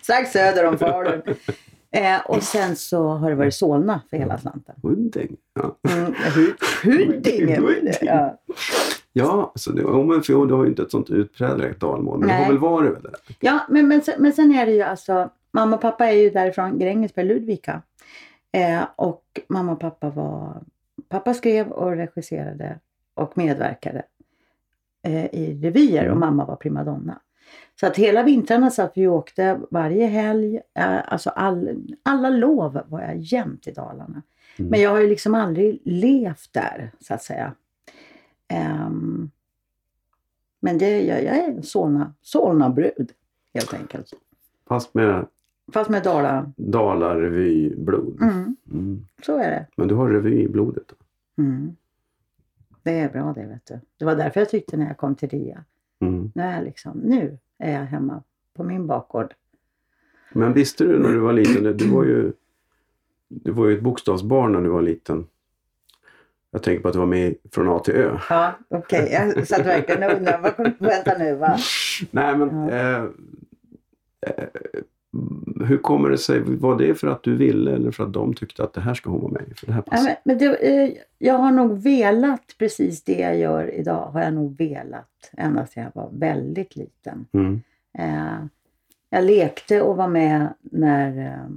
Strax 0.03 0.33
söder 0.33 0.67
om 0.67 0.79
Falun. 0.79 1.23
Eh, 1.91 2.21
och 2.27 2.43
sen 2.43 2.77
så 2.77 3.09
har 3.09 3.31
det 3.31 3.37
varit 3.37 3.55
Solna 3.55 4.01
för 4.11 4.17
hela 4.17 4.39
slanten. 4.39 4.75
Huddinge. 4.83 5.37
Ja, 5.55 5.77
Mm, 5.93 6.13
Hu- 6.15 6.55
Huddinge. 6.85 7.93
Ja. 8.03 8.39
ja 9.13 9.53
så 9.55 9.73
det, 9.73 9.85
oh, 9.85 10.07
men 10.07 10.23
för, 10.23 10.47
du 10.47 10.55
har 10.55 10.63
ju 10.65 10.69
inte 10.71 10.83
ett 10.83 10.91
sånt 10.91 11.11
utpräglat 11.11 11.81
dalmål. 11.81 12.19
Men 12.19 12.29
det 12.29 12.35
Nej. 12.35 12.45
har 12.45 12.53
väl 12.53 12.61
varit 12.61 13.03
det? 13.03 13.11
Ja, 13.41 13.61
men, 13.69 13.89
men, 13.89 14.03
men 14.19 14.33
sen 14.33 14.53
är 14.55 14.67
det 14.67 14.73
ju 14.73 14.83
alltså, 14.83 15.31
mamma 15.57 15.77
och 15.77 15.83
pappa 15.83 16.07
är 16.07 16.13
ju 16.13 16.31
därifrån 16.31 16.79
Grängesberg, 16.79 17.27
Ludvika. 17.27 17.83
Eh, 18.53 18.83
och 18.97 19.41
mamma 19.49 19.73
och 19.73 19.81
pappa 19.81 20.11
var... 20.11 20.63
Pappa 21.09 21.35
skrev 21.35 21.69
och 21.69 21.97
regisserade 21.97 22.79
och 23.15 23.39
medverkade 23.39 24.03
eh, 25.03 25.25
i 25.35 25.61
revyer 25.63 26.01
och 26.01 26.17
Mm. 26.17 26.21
mamma 26.21 26.45
var 26.45 26.57
primadonna. 26.57 27.21
Så 27.81 27.87
att 27.87 27.97
hela 27.97 28.23
vintrarna 28.23 28.71
satt 28.71 28.93
vi 28.95 29.07
och 29.07 29.15
åkte 29.15 29.61
varje 29.71 30.07
helg. 30.07 30.61
Eh, 30.75 31.13
alltså 31.13 31.31
all, 31.31 31.87
alla 32.03 32.31
lov 32.31 32.81
var 32.87 33.01
jag 33.01 33.17
jämt 33.17 33.67
i 33.67 33.73
Dalarna. 33.73 34.23
Mm. 34.59 34.71
Men 34.71 34.81
jag 34.81 34.91
har 34.91 35.01
ju 35.01 35.09
liksom 35.09 35.35
aldrig 35.35 35.83
levt 35.85 36.53
där, 36.53 36.91
så 37.01 37.15
att 37.15 37.23
säga. 37.23 37.53
Ehm, 38.49 39.31
men 40.61 40.79
det, 40.79 41.03
jag, 41.03 41.25
jag 41.25 41.37
är 41.37 41.63
Solna, 41.63 42.15
Solnabrud, 42.23 43.13
helt 43.55 43.75
enkelt. 43.75 44.11
Fast 44.69 44.95
med 44.95 45.27
Fast 45.73 45.91
med 45.91 46.03
Dala. 46.03 46.53
Dalarevy-blod. 46.57 48.23
Mm, 48.23 48.57
Mm. 48.73 49.07
så 49.23 49.37
är 49.39 49.51
det. 49.51 49.67
Men 49.77 49.89
du 49.89 49.95
har 49.95 50.11
revy 50.11 50.43
i 50.43 50.49
blodet? 50.49 50.85
Då. 50.89 50.95
Mm. 51.43 51.77
Det 52.83 52.91
är 52.99 53.09
bra 53.09 53.33
det, 53.33 53.47
vet 53.47 53.67
du. 53.67 53.81
Det 53.99 54.05
var 54.05 54.17
därför 54.17 54.41
jag 54.41 54.49
tyckte 54.49 54.77
när 54.77 54.87
jag 54.87 54.97
kom 54.97 55.15
till 55.15 55.29
RIA. 55.29 55.65
Mm. 56.01 56.33
Nu 56.35 56.43
är 56.43 56.55
jag, 56.57 56.65
liksom, 56.65 56.99
nu 56.99 57.39
är 57.59 57.73
jag 57.73 57.85
hemma 57.87 58.23
på 58.55 58.65
min 58.65 58.87
bakgård. 58.87 59.35
Men 60.33 60.53
visste 60.53 60.85
du 60.85 60.99
när 60.99 61.09
du 61.13 61.19
var 61.19 61.33
liten, 61.33 61.77
du 61.77 61.89
var 61.89 62.05
ju, 62.05 62.33
du 63.29 63.51
var 63.53 63.67
ju 63.67 63.77
ett 63.77 63.83
bokstavsbarn 63.83 64.53
när 64.53 64.61
du 64.61 64.69
var 64.69 64.83
liten. 64.83 65.27
Jag 66.51 66.63
tänker 66.63 66.83
på 66.83 66.89
att 66.89 66.93
du 66.95 66.99
var 66.99 67.07
med 67.07 67.35
från 67.53 67.69
A 67.69 67.79
till 67.79 67.95
Ö. 67.95 68.19
Ja, 68.31 68.53
okej. 68.69 69.09
Jag 69.13 69.47
satt 69.49 69.67
verkligen 69.67 70.03
och 70.11 70.17
undrade. 70.17 70.39
Vad 70.43 70.57
kommer- 70.57 70.77
Vänta 70.79 71.19
nu, 71.19 71.35
va? 71.35 71.57
Nej, 72.11 72.37
men 72.39 72.69
Ja. 72.69 72.75
eh, 72.77 73.03
eh, 74.21 74.45
hur 75.67 75.79
kommer 75.79 76.11
det 76.11 76.19
sig? 76.19 76.41
Var 76.41 76.79
det 76.79 76.95
för 76.95 77.07
att 77.09 77.23
du 77.23 77.37
ville 77.37 77.73
eller 77.75 77.91
för 77.91 78.05
att 78.05 78.13
de 78.13 78.35
tyckte 78.35 78.65
att 78.65 78.73
det 78.73 78.81
här 78.81 78.95
ska 78.95 79.11
hon 79.11 79.21
vara 79.21 79.33
med 79.33 79.43
i? 79.51 79.55
För 79.55 79.67
det 79.67 79.73
här 79.73 79.83
Ja, 79.87 79.91
passar. 79.91 80.05
men, 80.05 80.17
men 80.25 80.39
det, 80.39 80.57
eh, 80.57 80.93
jag 81.19 81.35
har 81.35 81.51
nog 81.53 81.79
velat 81.83 82.55
precis 82.59 83.05
det 83.05 83.19
jag 83.21 83.39
gör 83.39 83.75
idag. 83.75 84.07
Har 84.07 84.23
jag 84.23 84.35
nog 84.35 84.57
velat 84.59 85.31
ända 85.37 85.67
sedan 85.67 85.83
jag 85.95 86.03
var 86.03 86.11
väldigt 86.13 86.77
liten. 86.77 87.27
Mm. 87.33 87.63
Eh, 87.99 88.45
jag 89.11 89.25
lekte 89.25 89.83
och 89.83 89.97
var 89.97 90.09
med 90.09 90.55
när, 90.61 91.19
eh, 91.19 91.49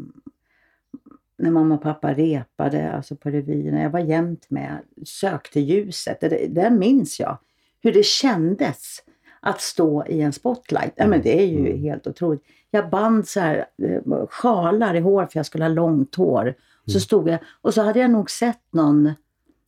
när 1.37 1.51
mamma 1.51 1.75
och 1.75 1.81
pappa 1.81 2.13
repade, 2.13 2.91
alltså 2.91 3.15
på 3.15 3.29
revyerna. 3.29 3.81
Jag 3.81 3.89
var 3.89 3.99
jämt 3.99 4.49
med. 4.49 4.77
Sökte 5.05 5.59
ljuset. 5.59 6.19
Det, 6.21 6.47
det 6.49 6.69
minns 6.69 7.19
jag. 7.19 7.37
Hur 7.81 7.93
det 7.93 8.05
kändes 8.05 9.03
att 9.41 9.61
stå 9.61 10.05
i 10.05 10.21
en 10.21 10.33
spotlight. 10.33 10.93
Ja, 10.95 11.07
men 11.07 11.21
det 11.21 11.41
är 11.41 11.45
ju 11.47 11.59
Mm. 11.59 11.79
helt 11.81 12.07
otroligt. 12.07 12.43
Jag 12.71 12.89
band 12.89 13.27
så 13.27 13.39
här, 13.39 13.65
eh, 13.83 14.27
sjalar 14.27 14.95
i 14.95 14.99
hår 14.99 15.25
för 15.25 15.39
jag 15.39 15.45
skulle 15.45 15.63
ha 15.63 15.69
långt 15.69 16.15
hår. 16.15 16.55
Så 16.85 16.91
Mm. 16.91 16.99
stod 17.01 17.29
jag, 17.29 17.39
och 17.61 17.73
så 17.73 17.81
hade 17.81 17.99
jag 17.99 18.11
nog 18.11 18.31
sett 18.31 18.61
någon 18.73 19.11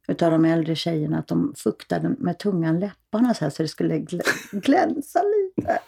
utav 0.07 0.31
de 0.31 0.45
äldre 0.45 0.75
tjejerna 0.75 1.19
att 1.19 1.27
de 1.27 1.53
fuktade 1.57 2.15
med 2.19 2.39
tungan 2.39 2.79
läpparna 2.79 3.33
så 3.33 3.45
här 3.45 3.49
så 3.49 3.61
det 3.63 3.67
skulle 3.67 3.95
glä- 3.97 4.59
glänsa 4.61 5.19
lite. 5.23 5.79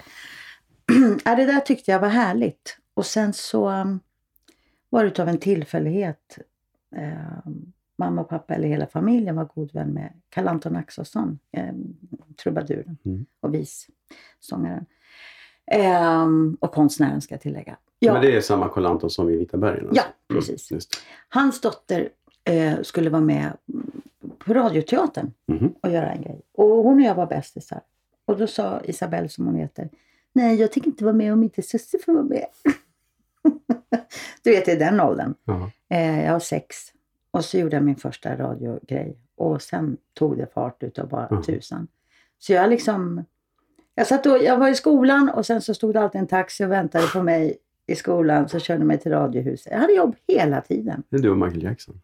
ja, 1.25 1.35
det 1.35 1.45
där 1.45 1.59
tyckte 1.59 1.91
jag 1.91 1.99
var 1.99 2.07
härligt. 2.09 2.77
Och 2.93 3.05
sen 3.05 3.33
så 3.33 3.69
um, 3.71 3.99
var 4.89 5.03
det 5.03 5.07
utav 5.09 5.27
en 5.29 5.37
tillfällighet. 5.37 6.37
Eh, 6.95 7.51
mamma 7.97 8.21
och 8.21 8.29
pappa, 8.29 8.53
eller 8.55 8.67
hela 8.67 8.87
familjen, 8.87 9.35
var 9.35 9.45
god 9.45 9.73
vän 9.73 9.89
med 9.93 10.13
Karl 10.29 10.47
Anton 10.47 10.75
Axelsson, 10.75 11.39
eh, 11.51 11.73
trubaduren 12.43 12.97
Mm. 13.05 13.25
och 13.39 13.53
vissångaren. 13.53 14.85
Eh, 15.71 16.27
och 16.59 16.71
konstnären 16.71 17.21
ska 17.21 17.33
jag 17.33 17.41
tillägga. 17.41 17.77
Ja, 17.99 18.13
Men 18.13 18.21
det 18.21 18.35
är 18.35 18.41
samma 18.41 18.69
Karl 18.69 18.85
Anton 18.85 19.09
som 19.09 19.29
i 19.29 19.37
Vita 19.37 19.57
bergen? 19.57 19.87
alltså? 19.87 20.03
Ja, 20.27 20.35
precis. 20.35 20.71
Mm, 20.71 20.77
just 20.77 20.91
det. 20.91 20.97
Hans 21.29 21.61
dotter 21.61 22.09
eh, 22.43 22.81
skulle 22.81 23.09
vara 23.09 23.21
med 23.21 23.51
på 24.45 24.53
Radioteatern 24.53 25.31
Mhm. 25.47 25.73
och 25.81 25.89
göra 25.91 26.11
en 26.11 26.21
grej. 26.21 26.41
Och 26.53 26.67
hon 26.67 26.95
och 26.95 27.01
jag 27.01 27.15
var 27.15 27.25
bästisar. 27.25 27.81
Och 28.25 28.37
då 28.37 28.47
sa 28.47 28.81
Isabelle, 28.83 29.29
som 29.29 29.45
hon 29.45 29.55
heter, 29.55 29.89
nej 30.33 30.55
jag 30.59 30.71
tänker 30.71 30.89
inte 30.89 31.03
vara 31.03 31.15
med 31.15 31.33
om 31.33 31.43
inte 31.43 31.61
Susie 31.61 31.99
får 32.05 32.13
vara 32.13 32.23
med. 32.23 32.45
du 34.43 34.49
vet, 34.51 34.67
i 34.67 34.75
den 34.75 34.99
åldern. 34.99 35.33
Ja. 35.45 35.71
Eh, 35.89 36.23
jag 36.25 36.31
var 36.33 36.39
sex. 36.39 36.75
Och 37.31 37.45
så 37.45 37.57
gjorde 37.57 37.75
jag 37.75 37.83
min 37.83 37.95
första 37.95 38.35
radiogrej. 38.37 39.17
Och 39.35 39.61
sen 39.61 39.97
tog 40.13 40.37
det 40.37 40.53
fart 40.53 40.83
utav 40.83 41.07
bara 41.07 41.41
tusan. 41.41 41.87
Så 42.39 42.53
jag 42.53 42.69
liksom... 42.69 43.25
Jag, 43.95 44.07
satt 44.07 44.25
och, 44.25 44.37
jag 44.43 44.57
var 44.57 44.67
i 44.69 44.75
skolan 44.75 45.29
och 45.29 45.45
sen 45.45 45.61
så 45.61 45.73
stod 45.73 45.93
det 45.93 46.01
alltid 46.01 46.21
en 46.21 46.27
taxi 46.27 46.65
och 46.65 46.71
väntade 46.71 47.07
på 47.07 47.23
mig 47.23 47.57
i 47.87 47.95
skolan. 47.95 48.49
Så 48.49 48.59
körde 48.59 48.83
mig 48.85 48.99
till 48.99 49.11
Radiohuset. 49.11 49.71
Jag 49.71 49.79
hade 49.79 49.93
jobb 49.93 50.15
hela 50.27 50.61
tiden. 50.61 51.03
Det 51.09 51.15
är 51.17 51.21
du 51.21 51.29
och 51.29 51.37
Michael 51.37 51.63
Jackson. 51.63 52.01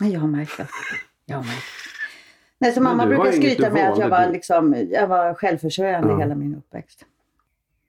Nej, 0.00 0.12
jag 0.12 0.20
har 0.20 0.28
märkt 0.28 0.56
det. 0.56 0.66
Jag 1.26 1.36
har 1.36 1.42
det. 1.44 1.48
Nej, 2.58 2.72
så 2.72 2.82
mamma 2.82 3.06
brukar 3.06 3.32
skryta 3.32 3.70
med 3.70 3.90
att 3.92 3.98
jag 3.98 4.08
var, 4.08 4.28
liksom, 4.32 4.86
jag 4.90 5.06
var 5.06 5.34
självförsörjande 5.34 6.08
Ja. 6.08 6.18
hela 6.18 6.34
min 6.34 6.54
uppväxt. 6.54 7.04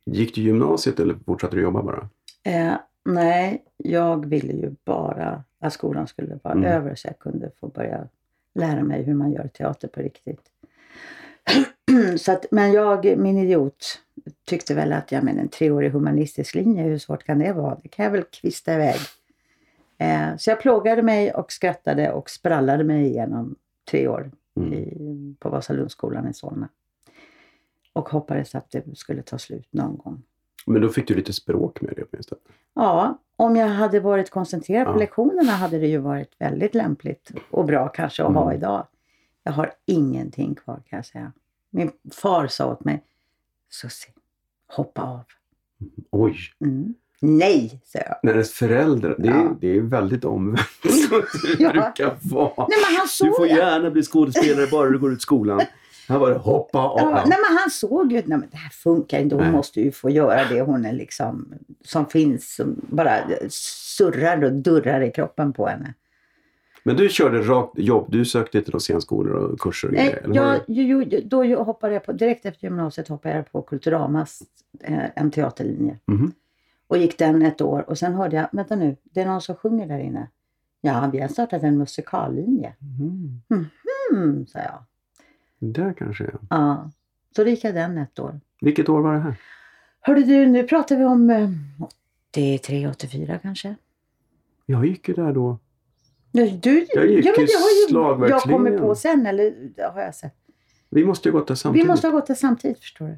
Gick 0.05 0.35
du 0.35 0.41
gymnasiet 0.41 0.99
eller 0.99 1.15
fortsatte 1.25 1.55
du 1.55 1.61
jobba 1.61 1.81
bara? 1.83 2.09
Eh, 2.43 2.73
nej, 3.05 3.63
jag 3.77 4.25
ville 4.25 4.53
ju 4.53 4.75
bara 4.85 5.43
att 5.59 5.73
skolan 5.73 6.07
skulle 6.07 6.39
vara 6.43 6.53
Mm. 6.53 6.65
över 6.71 6.95
så 6.95 7.07
jag 7.07 7.19
kunde 7.19 7.51
få 7.59 7.67
börja 7.67 8.07
lära 8.55 8.83
mig 8.83 9.03
hur 9.03 9.13
man 9.13 9.31
gör 9.31 9.47
teater 9.47 9.87
på 9.87 9.99
riktigt. 9.99 10.41
så 12.17 12.31
att, 12.31 12.45
men 12.51 12.71
jag, 12.71 13.17
min 13.17 13.37
idiot, 13.37 13.99
tyckte 14.45 14.73
väl 14.75 14.93
att 14.93 15.11
ja, 15.11 15.21
men 15.21 15.39
en 15.39 15.47
treårig 15.49 15.89
humanistisk 15.91 16.55
linje, 16.55 16.83
hur 16.83 16.97
svårt 16.97 17.23
kan 17.23 17.39
det 17.39 17.53
vara? 17.53 17.77
Det 17.83 17.89
kan 17.89 18.05
jag 18.05 18.11
väl 18.11 18.23
kvista 18.23 18.73
iväg. 18.73 18.99
Eh, 19.97 20.37
så 20.37 20.49
jag 20.49 20.59
plågade 20.61 21.01
mig 21.03 21.33
och 21.33 21.51
skrattade 21.51 22.11
och 22.11 22.29
sprallade 22.29 22.83
mig 22.83 23.05
igenom 23.07 23.55
tre 23.91 24.07
år 24.07 24.31
Mm. 24.55 24.73
i, 24.73 25.35
på 25.39 25.49
Vasalundsskolan 25.49 26.27
i 26.29 26.33
Solna. 26.33 26.69
Och 27.93 28.09
hoppades 28.09 28.55
att 28.55 28.71
det 28.71 28.97
skulle 28.97 29.21
ta 29.21 29.37
slut 29.37 29.67
någon 29.71 29.97
gång. 29.97 30.21
Men 30.65 30.81
då 30.81 30.89
fick 30.89 31.07
du 31.07 31.15
lite 31.15 31.33
språk 31.33 31.81
med 31.81 31.93
det 31.95 32.03
åtminstone? 32.11 32.41
Ja, 32.73 33.17
om 33.35 33.55
jag 33.55 33.67
hade 33.67 33.99
varit 33.99 34.29
koncentrerad 34.29 34.85
på 34.87 34.93
Ja. 34.93 34.97
lektionerna 34.97 35.51
hade 35.51 35.79
det 35.79 35.87
ju 35.87 35.97
varit 35.97 36.31
väldigt 36.39 36.75
lämpligt 36.75 37.31
och 37.51 37.65
bra 37.65 37.87
kanske 37.87 38.23
att 38.23 38.33
ha 38.33 38.43
Mm. 38.43 38.55
idag. 38.57 38.87
Jag 39.43 39.51
har 39.51 39.71
ingenting 39.85 40.55
kvar 40.55 40.75
kan 40.89 40.97
jag 40.97 41.05
säga. 41.05 41.31
Min 41.71 41.91
far 42.13 42.47
sa 42.47 42.71
åt 42.71 42.83
mig, 42.85 43.03
Susie, 43.69 44.11
hoppa 44.67 45.01
av. 45.01 45.21
Oj! 46.11 46.37
Mm. 46.65 46.93
Nej, 47.23 47.81
sa 47.85 47.99
jag. 47.99 48.15
När 48.23 48.31
ens 48.33 48.51
föräldrar, 48.51 49.15
det 49.19 49.27
är, 49.27 49.31
Ja. 49.33 49.57
det 49.61 49.77
är 49.77 49.81
väldigt 49.81 50.25
omvänt 50.25 50.67
som 51.09 51.21
det 51.57 51.63
Ja. 51.63 51.71
brukar 51.71 52.17
vara. 52.21 52.67
Nej, 52.69 52.77
men 52.89 52.97
han 52.97 53.07
såg 53.07 53.27
Du 53.27 53.33
får 53.33 53.47
gärna 53.47 53.91
bli 53.91 54.03
skådespelare 54.03 54.67
bara 54.71 54.89
du 54.89 54.99
går 54.99 55.13
ut 55.13 55.21
skolan. 55.21 55.61
Var 56.09 56.29
det 56.29 56.37
hoppa 56.37 56.79
av. 56.79 56.99
Ja, 56.99 57.09
nej, 57.27 57.37
men 57.49 57.57
han 57.57 57.69
såg 57.71 58.11
ju 58.11 58.17
att 58.19 58.27
men 58.27 58.43
det 58.51 58.57
här 58.57 58.69
funkar 58.69 59.19
inte. 59.19 59.35
Hon 59.35 59.43
Nej. 59.43 59.53
måste 59.53 59.81
ju 59.81 59.91
få 59.91 60.09
göra 60.09 60.45
det 60.49 60.61
hon 60.61 60.85
är 60.85 60.93
liksom, 60.93 61.53
som 61.85 62.05
finns, 62.05 62.55
som 62.55 62.75
bara 62.89 63.17
surrar 63.49 64.43
och 64.43 64.51
durrar 64.53 65.01
i 65.01 65.11
kroppen 65.11 65.53
på 65.53 65.67
henne. 65.67 65.93
Men 66.83 66.95
du 66.95 67.09
körde 67.09 67.41
rakt 67.41 67.79
jobb. 67.79 68.05
Du 68.09 68.25
sökte 68.25 68.57
inte 68.57 68.71
några 68.71 68.79
scenskolor 68.79 69.33
och 69.35 69.59
kurser 69.59 69.87
och 69.87 69.93
grejer? 69.93 70.31
jag, 70.33 70.59
jo, 70.67 71.03
jo, 71.03 71.21
då 71.25 71.63
hoppade 71.63 71.93
jag 71.93 72.03
på, 72.05 72.11
direkt 72.11 72.45
efter 72.45 72.63
gymnasiet 72.63 73.07
hoppade 73.07 73.35
jag 73.35 73.51
på 73.51 73.61
Kulturamas, 73.61 74.43
eh, 74.79 75.05
en 75.15 75.31
teaterlinje. 75.31 75.97
Mhm. 76.05 76.31
Och 76.87 76.97
gick 76.97 77.17
den 77.17 77.41
ett 77.41 77.61
år 77.61 77.89
och 77.89 77.97
sen 77.97 78.13
hörde 78.13 78.35
jag, 78.35 78.47
vänta 78.51 78.75
nu, 78.75 78.95
det 79.03 79.21
är 79.21 79.25
någon 79.25 79.41
som 79.41 79.55
sjunger 79.55 79.87
där 79.87 79.99
inne. 79.99 80.27
Ja, 80.81 81.09
vi 81.13 81.19
har 81.19 81.27
startat 81.27 81.63
en 81.63 81.77
musikallinje. 81.77 82.73
Mhm. 82.79 83.65
Hmm, 84.11 84.47
sa 84.47 84.59
jag. 84.59 84.83
Där 85.59 85.93
kanske 85.93 86.23
är. 86.23 86.35
Ja. 86.49 86.91
Så 87.35 87.43
då 87.43 87.49
gick 87.49 87.63
jag 87.63 87.75
den 87.75 87.97
ett 87.97 88.19
år. 88.19 88.39
Vilket 88.61 88.89
år 88.89 89.01
var 89.01 89.13
det 89.13 89.19
här? 89.19 89.35
Hörde 90.01 90.23
du, 90.23 90.45
nu 90.45 90.63
pratar 90.63 90.97
vi 90.97 91.03
om 91.03 91.29
eh, 91.29 91.49
83, 92.31 92.87
84 92.87 93.37
kanske? 93.37 93.75
Jag 94.65 94.85
gick 94.85 95.07
ju 95.07 95.13
där 95.13 95.33
då. 95.33 95.57
Ja, 96.31 96.45
du, 96.61 96.85
Jag 96.95 97.07
gick 97.07 97.25
ja, 97.25 97.33
men 97.37 97.45
ju 97.45 97.51
jag 97.51 97.89
slagverkslinjen. 97.89 98.63
kommit 98.65 98.79
på 98.81 98.95
sen, 98.95 99.25
eller 99.25 99.53
har 99.93 100.01
jag 100.01 100.15
sett. 100.15 100.35
Vi 100.89 101.05
måste 101.05 101.29
ju 101.29 101.33
gått 101.33 101.47
där 101.47 101.55
samtidigt. 101.55 101.85
Vi 101.85 101.89
måste 101.89 102.07
ha 102.07 102.11
gått 102.11 102.27
det 102.27 102.35
samtidigt, 102.35 102.79
förstår 102.79 103.05
du. 103.07 103.17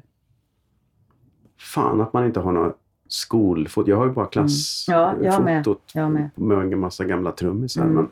Fan 1.58 2.00
att 2.00 2.12
man 2.12 2.24
inte 2.26 2.40
har 2.40 2.52
några 2.52 2.72
skolfoto. 3.08 3.90
Jag 3.90 3.96
har 3.96 4.06
ju 4.06 4.12
bara 4.12 4.26
klassfotot 4.26 5.12
Mm. 5.14 5.24
Ja, 5.24 5.32
jag 5.32 5.44
med. 5.44 5.66
Jag 5.92 6.10
med. 6.10 6.30
med 6.34 6.58
en 6.72 6.78
massa 6.78 7.04
gamla 7.04 7.32
trummisar. 7.32 7.84
Mm. 7.84 8.08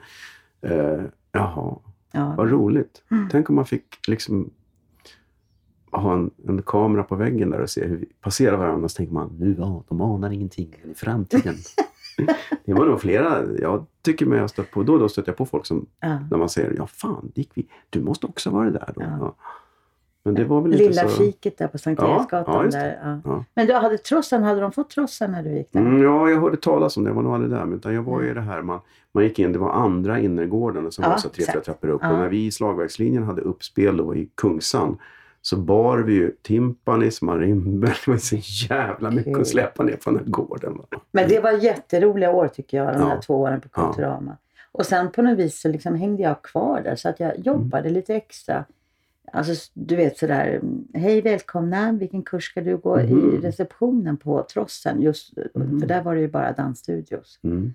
Men, 0.63 0.71
eh, 0.73 1.05
jaha, 1.33 1.77
Ja. 2.13 2.35
vad 2.37 2.51
roligt. 2.51 3.03
Mm. 3.11 3.29
Tänk 3.31 3.49
om 3.51 3.57
man 3.57 3.67
fick 3.67 4.09
liksom 4.09 4.51
ha 5.91 6.13
en, 6.15 6.31
en 6.49 6.63
kamera 6.63 7.03
på 7.05 7.17
väggen 7.17 7.51
där 7.51 7.61
och 7.61 7.71
se 7.71 7.85
hur 7.87 7.97
vi 7.97 8.07
passerar 8.21 8.57
varandra. 8.57 8.89
Så 8.89 8.97
tänker 8.97 9.13
man, 9.15 9.37
nu 9.39 9.55
ja, 9.59 9.85
de 9.89 10.01
anar 10.01 10.31
ingenting 10.31 10.75
i 10.91 10.95
framtiden. 10.95 11.55
det 12.65 12.75
var 12.75 12.87
nog 12.87 13.01
flera, 13.01 13.43
jag 13.61 13.87
tycker 14.03 14.27
mig 14.27 14.41
ha 14.41 14.49
stött 14.49 14.71
på, 14.71 14.83
då 14.83 14.93
och 14.93 14.99
då 14.99 15.09
stöter 15.09 15.29
jag 15.29 15.37
på 15.37 15.47
folk 15.47 15.67
som, 15.67 15.87
Ja. 16.01 16.19
när 16.31 16.39
man 16.39 16.49
säger, 16.49 16.75
ja 16.77 16.87
fan, 16.87 17.33
gick 17.35 17.51
vi, 17.55 17.67
du 17.91 18.01
måste 18.01 18.27
också 18.27 18.51
vara 18.51 18.71
där 18.71 18.93
då. 18.97 19.03
Ja. 19.03 19.35
Men 20.25 20.35
det 20.35 20.45
var 20.45 20.61
väl 20.61 20.73
inte 20.73 20.85
Lilla 20.85 21.09
så... 21.09 21.17
fiket 21.17 21.59
där 21.59 21.69
på 21.69 21.79
Sankt 21.79 22.03
Eriksgatan. 22.03 22.71
ja, 22.73 22.79
där. 22.79 23.45
Men 23.55 23.67
du 23.67 23.73
hade 23.73 23.99
trossen, 23.99 24.43
hade 24.43 24.61
de 24.61 24.73
fått 24.73 24.91
trossen 24.91 25.33
när 25.33 25.43
du 25.43 25.51
gick 25.51 25.73
där? 25.73 25.81
Mm, 25.81 26.03
ja, 26.03 26.31
jag 26.31 26.41
hörde 26.41 26.57
talas 26.57 26.97
om 26.97 27.05
det. 27.05 27.11
Jag 27.11 27.15
var 27.15 27.23
nog 27.23 27.35
aldrig 27.35 27.51
där. 27.51 27.65
men 27.65 27.95
jag 27.95 28.03
var 28.03 28.23
i 28.23 28.35
det 28.35 28.41
här, 28.41 28.63
man, 28.63 28.81
man 29.13 29.25
gick 29.25 29.39
in, 29.39 29.53
det 29.53 29.59
var 29.59 29.73
andra 29.73 30.21
innergården 30.21 30.93
som 30.93 31.05
var 31.05 31.17
så 31.17 31.29
tre, 31.29 31.45
fyra 31.53 31.61
trappor 31.61 31.89
upp. 31.89 32.03
Och 32.03 32.09
när 32.09 32.29
vi 32.29 32.47
i 32.47 32.51
slagverkslinjen 32.51 33.23
hade 33.23 33.43
uppspel 33.43 33.97
då 33.97 34.15
i 34.17 34.29
Kungsan 34.35 34.99
så 35.43 35.57
bar 35.57 35.99
vi 35.99 36.13
ju 36.15 36.31
timpanis, 36.43 37.23
marimbor. 37.23 37.87
Det 38.05 38.11
var 38.11 38.17
så 38.17 38.37
jävla 38.75 39.11
mycket 39.11 39.39
att 39.39 39.47
släpa 39.49 39.83
ner 39.83 39.97
på 39.97 40.11
den 40.11 40.31
gården. 40.31 40.79
Men 41.13 41.29
det 41.29 41.41
var 41.41 41.53
jätteroliga 41.53 42.31
år 42.31 42.49
tycker 42.49 42.77
jag, 42.77 42.95
de 42.95 43.01
Ja. 43.01 43.09
här 43.09 43.21
två 43.21 43.35
åren 43.41 43.61
på 43.61 43.69
Ja. 43.77 43.87
Kulturama. 43.87 44.37
Och 44.73 44.87
sen 44.87 45.11
på 45.11 45.23
något 45.23 45.39
vis 45.39 45.61
så 45.61 45.69
liksom 45.69 45.95
hängde 45.95 46.23
jag 46.23 46.43
kvar 46.43 46.81
där 46.81 46.97
så 46.97 47.09
att 47.09 47.21
jag 47.21 47.39
jobbade 47.47 47.81
Mm. 47.89 47.93
lite 47.93 48.15
extra. 48.15 48.65
Alltså 49.33 49.71
du 49.75 49.97
vet 49.97 50.19
sådär, 50.19 50.61
hej 50.95 51.21
välkomna, 51.23 51.93
vilken 51.93 52.23
kurs 52.23 52.45
ska 52.51 52.61
du 52.61 52.77
gå 52.77 53.01
i 53.01 53.15
Mhm. 53.15 53.41
receptionen 53.43 54.17
på 54.17 54.43
Trossen? 54.53 55.03
Just, 55.03 55.33
Mm. 55.55 55.81
För 55.81 55.87
där 55.87 56.03
var 56.03 56.15
det 56.15 56.21
ju 56.21 56.29
bara 56.29 56.53
dansstudios. 56.53 57.39
Mm. 57.43 57.75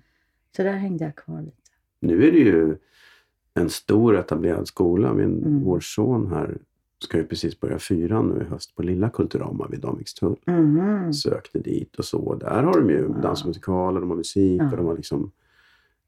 Så 0.56 0.62
där 0.62 0.72
hängde 0.72 1.04
jag 1.04 1.14
kvar 1.16 1.40
lite. 1.42 1.56
Nu 2.00 2.28
är 2.28 2.32
det 2.32 2.38
ju 2.38 2.76
en 3.54 3.70
stor 3.70 4.18
etablerad 4.18 4.66
skola. 4.68 5.12
Min, 5.14 5.42
Mm. 5.44 5.64
Vår 5.64 5.80
son 5.80 6.26
här 6.32 6.58
ska 7.04 7.18
ju 7.18 7.24
precis 7.24 7.60
börja 7.60 7.78
fyran 7.78 8.28
nu 8.28 8.42
i 8.42 8.44
höst 8.44 8.76
på 8.76 8.82
Lilla 8.82 9.10
Kulturama 9.10 9.66
vid 9.70 9.80
Danvikstull. 9.80 10.36
Mhm. 10.46 11.12
Sökte 11.12 11.58
dit 11.58 11.96
och 11.96 12.04
så. 12.04 12.34
Där 12.34 12.62
har 12.62 12.80
de 12.80 12.90
ju 12.90 13.02
Wow. 13.04 13.20
dans 13.22 13.40
och 13.42 13.46
musikaler, 13.48 14.00
de 14.00 14.10
har 14.10 14.16
musik 14.16 14.60
Ja. 14.62 14.70
och 14.70 14.76
de 14.76 14.86
har 14.86 14.96
liksom... 14.96 15.30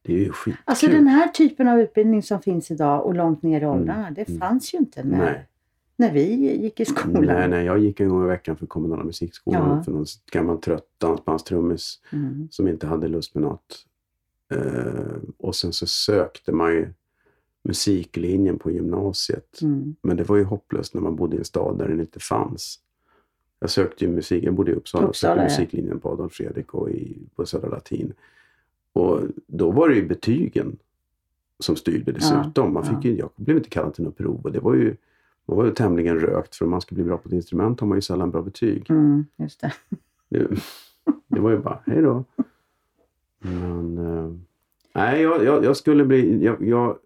Det 0.03 0.15
är 0.15 0.19
ju 0.19 0.33
skitkul. 0.33 0.63
Alltså 0.65 0.87
den 0.87 1.07
här 1.07 1.29
typen 1.29 1.69
av 1.69 1.81
utbildning 1.81 2.23
som 2.23 2.43
finns 2.43 2.71
idag 2.71 3.07
och 3.07 3.15
långt 3.15 3.43
ner 3.43 3.61
i 3.61 3.67
åldrarna, 3.67 4.11
det 4.11 4.29
Mm. 4.29 4.41
fanns 4.41 4.75
ju 4.75 4.79
inte 4.79 5.05
när, 5.05 5.19
Nej. 5.19 5.47
när 5.97 6.13
vi 6.13 6.35
gick 6.63 6.81
i 6.81 6.85
skolan. 6.85 7.25
Nej, 7.25 7.49
nej, 7.49 7.65
jag 7.65 7.79
gick 7.79 8.01
en 8.01 8.09
gång 8.09 8.25
i 8.25 8.27
veckan 8.27 8.57
för 8.57 8.67
kommunala 8.67 9.05
musikskolan 9.05 9.69
Ja. 9.77 9.83
för 9.83 9.93
någon 9.93 10.07
gammal 10.33 10.59
trött 10.61 10.87
dansbandstrummis 10.99 12.01
Mm. 12.13 12.49
som 12.51 12.69
inte 12.69 12.87
hade 12.87 13.09
lust 13.09 13.35
med 13.35 13.43
något. 13.43 13.87
Eh, 14.55 15.17
och 15.39 15.55
sen 15.57 15.73
så 15.73 15.87
sökte 15.87 16.53
man 16.53 16.73
ju 16.73 16.89
musiklinjen 17.63 18.59
på 18.59 18.71
gymnasiet. 18.71 19.63
Mm. 19.63 19.95
Men 20.03 20.17
det 20.17 20.29
var 20.29 20.37
ju 20.37 20.45
hopplöst 20.45 20.95
när 20.95 21.01
man 21.01 21.17
bodde 21.17 21.37
i 21.37 21.39
en 21.39 21.45
stad 21.45 21.79
där 21.79 21.89
den 21.89 22.01
inte 22.01 22.21
fanns. 22.21 22.79
Jag 23.61 23.71
sökte 23.71 24.05
ju 24.05 24.11
musik, 24.11 24.45
jag 24.45 24.55
bodde 24.55 24.71
i 24.71 24.75
Uppsala, 24.75 25.07
Uppsala, 25.07 25.35
sökte 25.35 25.43
ja. 25.43 25.61
musiklinjen 25.61 26.01
på 26.01 26.11
Adolf 26.11 26.33
Fredrik 26.33 26.75
och 26.75 26.91
i, 26.91 27.17
på 27.37 27.47
Södra 27.47 27.69
Latin. 27.69 28.13
Och 28.93 29.21
då 29.47 29.71
var 29.71 29.89
det 29.89 29.95
ju 29.95 30.09
betygen 30.09 30.77
som 31.59 31.77
styrde 31.77 32.13
dessutom. 32.13 32.73
Man 32.73 32.85
fick 32.85 33.05
ju, 33.05 33.17
jag 33.17 33.31
blev 33.37 33.57
inte 33.57 33.69
kallad 33.69 33.95
till 33.95 34.05
något 34.05 34.17
prov 34.17 34.41
och 34.43 34.53
det 34.53 34.61
var 34.61 34.75
ju, 34.75 34.97
man 35.47 35.57
var 35.57 35.65
ju 35.65 35.71
tämligen 35.71 36.21
rökt 36.21 36.57
för 36.57 36.65
om 36.65 36.71
man 36.71 36.81
ska 36.81 36.95
bli 36.95 37.05
bra 37.05 37.19
på 37.19 37.29
ett 37.29 37.35
instrument 37.35 37.81
har 37.81 37.87
man 37.87 37.99
ju 37.99 38.03
sällan 38.03 38.31
bra 38.31 38.43
betyg. 38.43 38.91
Mm, 38.91 39.27
just 39.37 39.61
det. 39.61 39.73
Det, 40.29 40.49
det 41.29 41.41
var 41.41 41.51
ju 41.51 41.59
bara, 41.59 41.79
hej 41.87 42.03
då. 42.03 42.25
Men, 43.39 43.99
eh, 43.99 44.33
nej, 44.95 45.23
jag, 45.23 45.45
jag, 45.45 45.65
jag 45.65 45.77
skulle 45.77 46.05
bli... 46.05 46.45
Jag, 46.45 46.69
jag, 46.69 46.99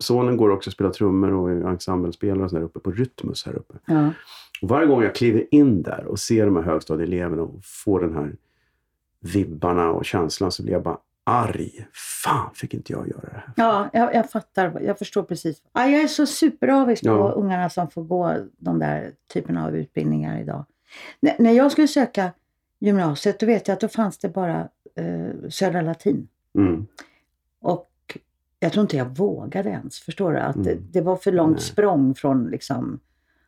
sonen 0.00 0.36
går 0.36 0.50
också 0.50 0.68
och 0.68 0.72
spelar 0.72 0.90
trummor 0.90 1.32
och 1.32 1.50
är 1.50 1.54
ensemblespelare 1.68 2.44
och 2.44 2.50
så 2.50 2.56
där 2.56 2.62
uppe 2.62 2.80
på 2.80 2.90
Rytmus 2.90 3.46
här 3.46 3.54
uppe. 3.56 3.74
Ja. 3.86 4.10
Och 4.62 4.68
varje 4.68 4.86
gång 4.86 5.02
jag 5.02 5.14
kliver 5.14 5.46
in 5.54 5.82
där 5.82 6.04
och 6.04 6.18
ser 6.18 6.44
de 6.46 6.56
här 6.56 6.62
högstadieeleverna 6.62 7.42
och 7.42 7.60
får 7.64 8.00
den 8.00 8.14
här 8.14 8.36
vibbarna 9.20 9.90
och 9.90 10.04
känslan 10.04 10.52
så 10.52 10.62
blir 10.62 10.72
jag 10.72 10.82
bara 10.82 10.98
arg. 11.24 11.86
Fan, 12.24 12.50
fick 12.54 12.74
inte 12.74 12.92
jag 12.92 13.08
göra 13.08 13.20
det 13.20 13.32
här? 13.32 13.50
Ja, 13.56 13.90
jag, 13.92 14.14
jag 14.14 14.30
fattar. 14.30 14.80
Jag 14.80 14.98
förstår 14.98 15.22
precis. 15.22 15.62
Ja, 15.72 15.86
jag 15.88 16.02
är 16.02 16.06
så 16.08 16.26
superavisk 16.26 17.02
på 17.02 17.08
Ja. 17.08 17.30
ungarna 17.32 17.70
som 17.70 17.90
får 17.90 18.02
gå 18.04 18.34
de 18.58 18.78
där 18.78 19.12
typerna 19.32 19.66
av 19.66 19.76
utbildningar 19.76 20.40
idag. 20.40 20.64
N- 21.20 21.32
när 21.38 21.52
jag 21.52 21.72
skulle 21.72 21.88
söka 21.88 22.32
gymnasiet, 22.78 23.40
då 23.40 23.46
vet 23.46 23.68
jag 23.68 23.72
att 23.74 23.80
då 23.80 23.88
fanns 23.88 24.18
det 24.18 24.28
bara 24.28 24.68
eh, 24.94 25.48
Södra 25.50 25.80
Latin. 25.82 26.28
Mm. 26.58 26.86
Och 27.60 27.90
jag 28.66 28.72
tror 28.72 28.82
inte 28.82 28.96
jag 28.96 29.16
vågade 29.16 29.68
ens. 29.70 29.98
Förstår 29.98 30.32
du? 30.32 30.38
Att 30.38 30.64
det, 30.64 30.72
Mm. 30.72 30.84
det 30.92 31.00
var 31.00 31.16
för 31.16 31.32
långt 31.32 31.50
Nej. 31.56 31.60
språng 31.60 32.14
från 32.14 32.44
liksom 32.46 32.98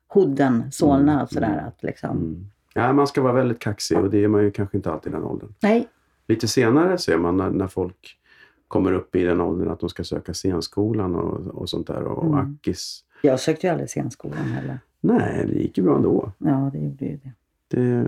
Hodden, 0.09 0.73
Solna 0.73 1.13
Mm, 1.13 1.23
och 1.23 1.31
sådär. 1.31 1.65
Att 1.69 1.83
liksom, 1.83 2.11
Mm. 2.17 2.47
Ja, 2.75 2.93
man 2.93 3.07
ska 3.07 3.23
vara 3.23 3.33
väldigt 3.33 3.59
kaxig 3.59 3.99
och 3.99 4.11
det 4.11 4.25
är 4.25 4.29
man 4.29 4.43
ju 4.43 4.51
kanske 4.51 4.77
inte 4.77 4.93
alltid 4.93 5.13
i 5.13 5.17
den 5.17 5.25
åldern. 5.25 5.55
Nej, 5.63 5.89
Lite 6.29 6.49
senare 6.49 6.99
ser 6.99 7.19
man 7.19 7.37
när, 7.37 7.51
när 7.51 7.67
folk 7.67 8.19
kommer 8.69 8.93
upp 8.93 9.17
i 9.17 9.25
den 9.25 9.41
åldern 9.41 9.69
att 9.69 9.81
de 9.81 9.89
ska 9.89 10.05
söka 10.05 10.35
scenskolan 10.35 11.15
och, 11.15 11.47
och 11.47 11.69
sånt 11.69 11.87
där. 11.87 12.03
Och 12.03 12.25
Mm. 12.27 12.55
Ackis. 12.55 13.05
jag 13.23 13.41
sökte 13.41 13.67
ju 13.67 13.71
aldrig 13.71 13.89
scenskolan 13.91 14.39
heller. 14.39 14.79
Nej, 15.01 15.45
det 15.47 15.55
gick 15.55 15.79
ju 15.79 15.85
bra 15.85 15.97
ändå. 15.97 16.33
Ja, 16.39 16.71
det 16.73 16.79
gjorde 16.79 17.05
ju 17.05 17.17
det. 17.23 17.33
Det, 17.69 18.03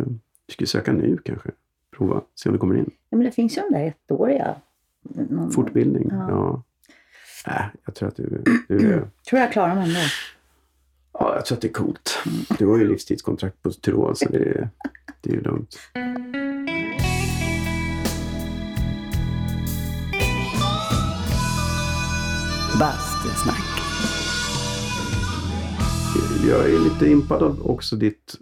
du 0.46 0.52
ska 0.52 0.66
söka 0.66 0.92
nu 0.92 1.18
kanske. 1.24 1.50
Prova, 1.96 2.20
se 2.34 2.48
om 2.48 2.52
du 2.52 2.58
kommer 2.58 2.74
in. 2.74 2.90
Ja, 3.10 3.16
men 3.16 3.26
det 3.26 3.32
finns 3.32 3.58
ju 3.58 3.62
de 3.70 3.78
där 3.78 3.86
ettåriga. 4.08 4.54
Någon, 5.02 5.50
Fortbildning. 5.50 6.08
Ja. 6.10 6.26
Ja. 6.30 6.62
Äh, 7.46 7.62
jag 7.86 7.94
tror 7.94 8.08
att 8.08 8.16
du, 8.16 8.42
du 8.68 8.92
är... 8.92 9.08
tror 9.28 9.40
jag 9.40 9.52
klarar 9.52 9.74
mig 9.74 9.88
ändå. 9.88 10.00
Ja, 11.12 11.34
jag 11.34 11.44
tror 11.46 11.56
att 11.56 11.62
det 11.62 11.68
är 11.68 11.72
coolt. 11.72 12.18
Du 12.58 12.66
har 12.66 12.78
ju 12.78 12.88
livstidskontrakt 12.88 13.62
på 13.62 13.70
Tyrol 13.70 14.16
så 14.16 14.28
det 14.28 14.38
är, 14.38 14.68
det 15.20 15.30
är 15.30 15.34
ju 15.34 15.40
lugnt. 15.40 15.78
Bastusnack. 22.78 23.56
Jag 26.48 26.70
är 26.70 26.78
lite 26.78 27.10
impad 27.10 27.42
av 27.42 27.70
också 27.70 27.96
ditt 27.96 28.38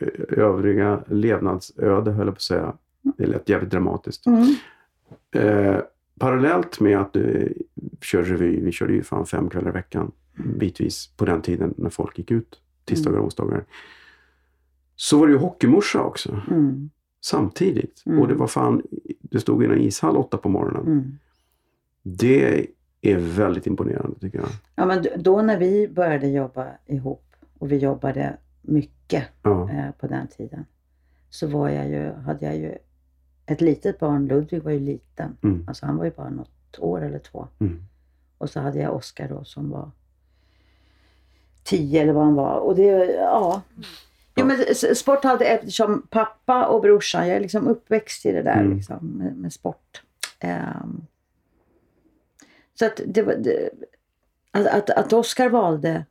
eh, 0.00 0.38
övriga 0.38 1.02
levnadsöde, 1.06 2.10
höll 2.10 2.26
jag 2.26 2.34
på 2.34 2.38
att 2.38 2.42
säga. 2.42 2.74
Det 3.02 3.26
lät 3.26 3.48
jävligt 3.48 3.70
dramatiskt. 3.70 4.26
Mm. 4.26 4.54
Eh, 5.34 5.80
parallellt 6.20 6.80
med 6.80 6.98
att 6.98 7.12
du 7.12 7.54
kör 8.00 8.22
revy, 8.22 8.60
vi 8.60 8.72
körde 8.72 8.92
ju 8.92 9.02
fan 9.02 9.26
fem 9.26 9.50
kvällar 9.50 9.68
i 9.70 9.72
veckan 9.72 10.12
bitvis 10.58 11.06
på 11.16 11.24
den 11.24 11.42
tiden 11.42 11.74
när 11.76 11.90
folk 11.90 12.18
gick 12.18 12.30
ut, 12.30 12.60
tisdagar 12.84 13.18
och 13.18 13.24
onsdagar. 13.24 13.64
Så 14.96 15.18
var 15.18 15.26
det 15.26 15.32
ju 15.32 15.38
hockeymorsa 15.38 16.02
också, 16.02 16.40
Mm. 16.50 16.90
samtidigt. 17.20 18.02
Mm. 18.06 18.18
Och 18.18 18.28
det 18.28 18.34
var 18.34 18.46
fan, 18.46 18.82
det 19.20 19.40
stod 19.40 19.62
i 19.62 19.66
en 19.66 19.80
ishall 19.80 20.16
åtta 20.16 20.36
på 20.36 20.48
morgonen. 20.48 20.86
Mm. 20.86 21.18
Det 22.02 22.66
är 23.00 23.16
väldigt 23.18 23.66
imponerande 23.66 24.18
tycker 24.20 24.38
jag. 24.38 24.48
Ja, 24.74 24.86
men 24.86 25.06
då 25.18 25.42
när 25.42 25.58
vi 25.58 25.88
började 25.88 26.28
jobba 26.28 26.66
ihop 26.86 27.24
och 27.58 27.72
vi 27.72 27.76
jobbade 27.76 28.36
mycket 28.62 29.24
Ja. 29.42 29.70
eh, 29.70 29.90
på 30.00 30.06
den 30.06 30.28
tiden 30.28 30.64
så 31.30 31.46
var 31.46 31.68
jag 31.68 31.88
ju, 31.88 32.12
hade 32.12 32.46
jag 32.46 32.56
ju 32.56 32.74
ett 33.50 33.60
litet 33.60 33.98
barn. 33.98 34.26
Ludvig 34.26 34.62
var 34.62 34.70
ju 34.70 34.80
liten. 34.80 35.36
Mm. 35.42 35.64
Alltså 35.68 35.86
han 35.86 35.96
var 35.96 36.04
ju 36.04 36.10
bara 36.10 36.30
något 36.30 36.78
år 36.78 37.04
eller 37.04 37.18
två. 37.18 37.48
Mm. 37.58 37.82
Och 38.38 38.50
så 38.50 38.60
hade 38.60 38.78
jag 38.78 38.94
Oskar 38.94 39.28
då 39.28 39.44
som 39.44 39.70
var 39.70 39.90
tio 41.62 42.02
eller 42.02 42.12
vad 42.12 42.24
han 42.24 42.34
var. 42.34 42.54
Och 42.54 42.76
det, 42.76 43.12
ja. 43.12 43.62
Jo, 44.34 44.46
men 44.46 44.74
sport 44.74 45.24
hade, 45.24 45.44
eftersom 45.44 46.06
pappa 46.10 46.66
och 46.66 46.82
brorsan, 46.82 47.28
jag 47.28 47.36
är 47.36 47.40
liksom 47.40 47.68
uppväxt 47.68 48.26
i 48.26 48.32
det 48.32 48.42
där 48.42 48.60
Mm. 48.60 48.76
liksom, 48.76 49.06
med, 49.06 49.36
med 49.36 49.52
sport. 49.52 50.02
Ehm, 50.38 51.06
så 52.74 52.86
att 52.86 53.00
det 53.06 53.22
var, 53.22 53.34
det, 53.34 53.70
att, 54.50 54.66
att, 54.66 54.90
att 54.90 55.12
Oskar 55.12 55.48
valde 55.48 56.04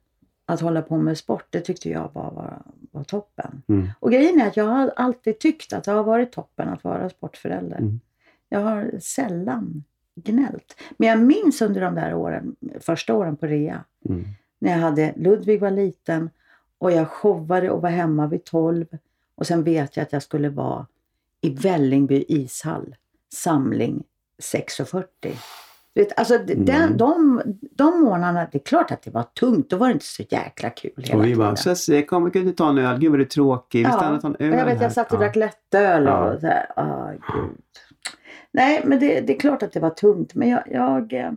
att 0.45 0.62
hålla 0.62 0.82
på 0.82 0.97
med 0.97 1.17
sport, 1.17 1.45
det 1.49 1.62
tyckte 1.62 1.89
jag 1.89 2.12
var, 2.13 2.32
var, 2.32 2.62
var 2.91 3.04
toppen. 3.04 3.62
Mm. 3.67 3.89
Och 3.99 4.12
grejen 4.12 4.41
är 4.41 4.47
att 4.47 4.58
jag 4.58 4.65
har 4.65 4.93
alltid 4.95 5.39
tyckt 5.39 5.73
att 5.73 5.84
det 5.84 5.91
har 5.91 6.04
varit 6.04 6.32
toppen 6.32 6.69
att 6.69 6.84
vara 6.84 7.10
sportförälder. 7.10 7.78
Mm. 7.78 7.99
Jag 8.49 8.60
har 8.60 8.91
sällan 8.99 9.84
gnällt. 10.15 10.82
Men 10.97 11.10
jag 11.10 11.19
minns 11.19 11.62
under 11.62 11.82
de 11.82 11.95
där 11.95 12.13
åren, 12.13 12.56
första 12.80 13.13
åren 13.13 13.38
på 13.38 13.45
rea, 13.47 13.84
Mm. 14.10 14.25
när 14.60 14.71
jag 14.71 14.80
hade, 14.80 15.13
Ludvig 15.17 15.62
var 15.62 15.71
liten 15.71 16.30
och 16.78 16.91
jag 16.91 17.08
showade 17.08 17.69
och 17.69 17.82
var 17.82 17.89
hemma 17.89 18.28
vid 18.28 18.43
12. 18.43 18.86
Och 19.36 19.47
sen 19.47 19.63
vet 19.63 19.97
jag 19.97 20.04
att 20.04 20.13
jag 20.13 20.23
skulle 20.23 20.49
vara 20.49 20.88
i 21.41 21.49
Vällingby 21.49 22.25
ishall, 22.28 22.95
samling 23.34 24.04
6.40. 24.41 25.06
Du 25.93 26.02
vet, 26.04 26.19
alltså, 26.19 26.38
den, 26.38 26.69
Mm. 26.84 26.97
de, 26.97 27.41
de 27.71 28.02
månaderna, 28.02 28.47
det 28.52 28.58
är 28.58 28.63
klart 28.63 28.91
att 28.91 29.02
det 29.02 29.12
var 29.12 29.23
tungt. 29.23 29.69
Då 29.69 29.78
var 29.78 29.88
det 29.88 29.93
inte 29.93 30.06
så 30.06 30.23
jäkla 30.30 30.69
kul 30.69 30.91
hela 30.97 31.17
Och 31.17 31.23
vi 31.23 31.28
tiden. 31.28 31.39
bara, 31.39 31.56
Sussie, 31.56 32.02
kom 32.02 32.32
kan 32.32 32.45
du 32.45 32.52
ta 32.52 32.69
en 32.69 32.78
öl? 32.78 32.99
Gud 32.99 33.10
vad 33.12 33.19
du 33.19 33.23
är 33.23 33.28
tråkig. 33.28 33.80
Vi 33.80 33.84
Ja, 33.84 33.91
stannar 33.91 34.15
och 34.15 34.21
tar 34.21 34.30
en 34.30 34.36
öl 34.39 34.58
jag 34.60 34.65
vet, 34.65 34.75
här. 34.78 34.84
jag 34.84 34.91
satt 34.91 35.08
och 35.12 35.15
Ja. 35.15 35.19
drack 35.19 35.36
lättöl 35.36 36.08
och 36.08 36.13
Ja. 36.13 36.39
så 36.39 36.47
här, 36.47 36.65
ah, 36.75 37.12
gud. 37.12 37.58
Nej, 38.52 38.82
men 38.86 38.99
det, 38.99 39.21
det 39.21 39.36
är 39.36 39.39
klart 39.39 39.63
att 39.63 39.71
det 39.71 39.80
var 39.80 39.89
tungt. 39.89 40.36
Men 40.36 40.49
jag, 40.49 40.63
jag, 40.71 41.13
eh, 41.13 41.32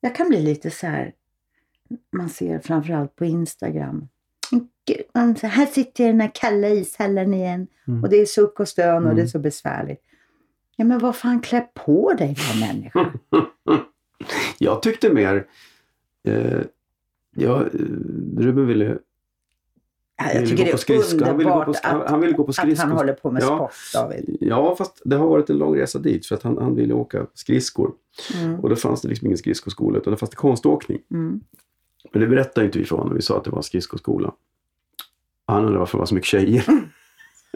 jag 0.00 0.14
kan 0.14 0.28
bli 0.28 0.42
lite 0.42 0.70
så 0.70 0.86
här, 0.86 1.12
man 2.12 2.28
ser 2.28 2.58
framförallt 2.58 3.16
på 3.16 3.24
Instagram. 3.24 4.08
Gud, 4.86 5.38
så 5.38 5.46
här 5.46 5.66
sitter 5.66 6.04
jag 6.04 6.08
i 6.08 6.12
den 6.12 6.20
här 6.20 6.30
kalla 6.34 6.68
ishallen 6.68 7.34
igen. 7.34 7.66
Mm. 7.88 8.04
Och 8.04 8.10
det 8.10 8.16
är 8.16 8.26
suck 8.26 8.60
och 8.60 8.68
stön 8.68 8.96
och 8.96 9.02
Mm. 9.02 9.16
det 9.16 9.22
är 9.22 9.26
så 9.26 9.38
besvärligt. 9.38 10.02
Ja, 10.76 10.84
men 10.84 10.98
vad 10.98 11.16
fan, 11.16 11.40
klä 11.40 11.60
på 11.74 12.12
dig 12.12 12.36
då 12.52 12.66
människa. 12.66 13.12
Jag 14.58 14.82
tyckte 14.82 15.12
mer... 15.12 15.46
Eh, 16.28 16.60
Ja, 17.38 17.60
eh, 17.62 17.70
Ruben 18.36 18.66
ville, 18.66 18.98
Ja, 20.16 20.32
Jag 20.34 20.48
tycker 20.48 20.64
det 20.64 20.70
är 20.94 21.24
Han 21.26 21.38
ville 21.38 21.50
gå 21.50 21.54
på, 21.54 21.60
underbart 21.70 21.76
han, 21.82 22.00
att, 22.00 22.10
han 22.10 22.20
ville 22.20 22.32
gå 22.32 22.44
på 22.44 22.50
att 22.50 22.78
han 22.78 22.90
håller 22.90 23.12
på 23.12 23.30
med 23.30 23.42
Ja. 23.42 23.46
sport, 23.56 24.02
David. 24.02 24.36
Ja, 24.40 24.76
fast 24.76 25.02
det 25.04 25.16
har 25.16 25.28
varit 25.28 25.50
en 25.50 25.58
lång 25.58 25.76
resa 25.76 25.98
dit 25.98 26.26
för 26.26 26.34
att 26.34 26.42
han, 26.42 26.58
han 26.58 26.74
ville 26.74 26.94
åka 26.94 27.26
skridskor. 27.34 27.92
Mm. 28.34 28.60
Och 28.60 28.68
då 28.68 28.76
fanns 28.76 29.02
det 29.02 29.08
liksom 29.08 29.26
ingen 29.26 29.38
skridskoskola 29.38 29.98
utan 29.98 30.10
det 30.10 30.16
fanns 30.16 30.30
det 30.30 30.36
konståkning. 30.36 30.98
Mm. 31.10 31.40
Men 32.12 32.20
det 32.20 32.26
berättade 32.28 32.66
inte 32.66 32.78
vi 32.78 32.84
för 32.84 32.96
honom. 32.96 33.14
Vi 33.14 33.22
sa 33.22 33.36
att 33.36 33.44
det 33.44 33.50
var 33.50 33.58
en 33.58 33.62
skridskoskola. 33.62 34.32
Han 35.46 35.58
undrade 35.58 35.78
varför 35.78 35.98
det 35.98 36.00
var 36.00 36.06
så 36.06 36.14
mycket 36.14 36.28
tjejer. 36.28 36.64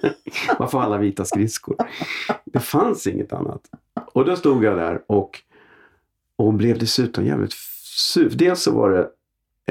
varför 0.58 0.80
alla 0.80 0.98
vita 0.98 1.24
skridskor? 1.24 1.76
Det 2.44 2.60
fanns 2.60 3.06
inget 3.06 3.32
annat. 3.32 3.60
Och 4.12 4.24
då 4.24 4.36
stod 4.36 4.64
jag 4.64 4.76
där 4.76 5.02
och, 5.06 5.38
och 6.36 6.54
blev 6.54 6.78
dessutom 6.78 7.26
jävligt 7.26 7.52
sur. 7.52 8.30
Dels 8.30 8.62
så 8.62 8.72
var 8.72 8.90
det, 8.90 9.08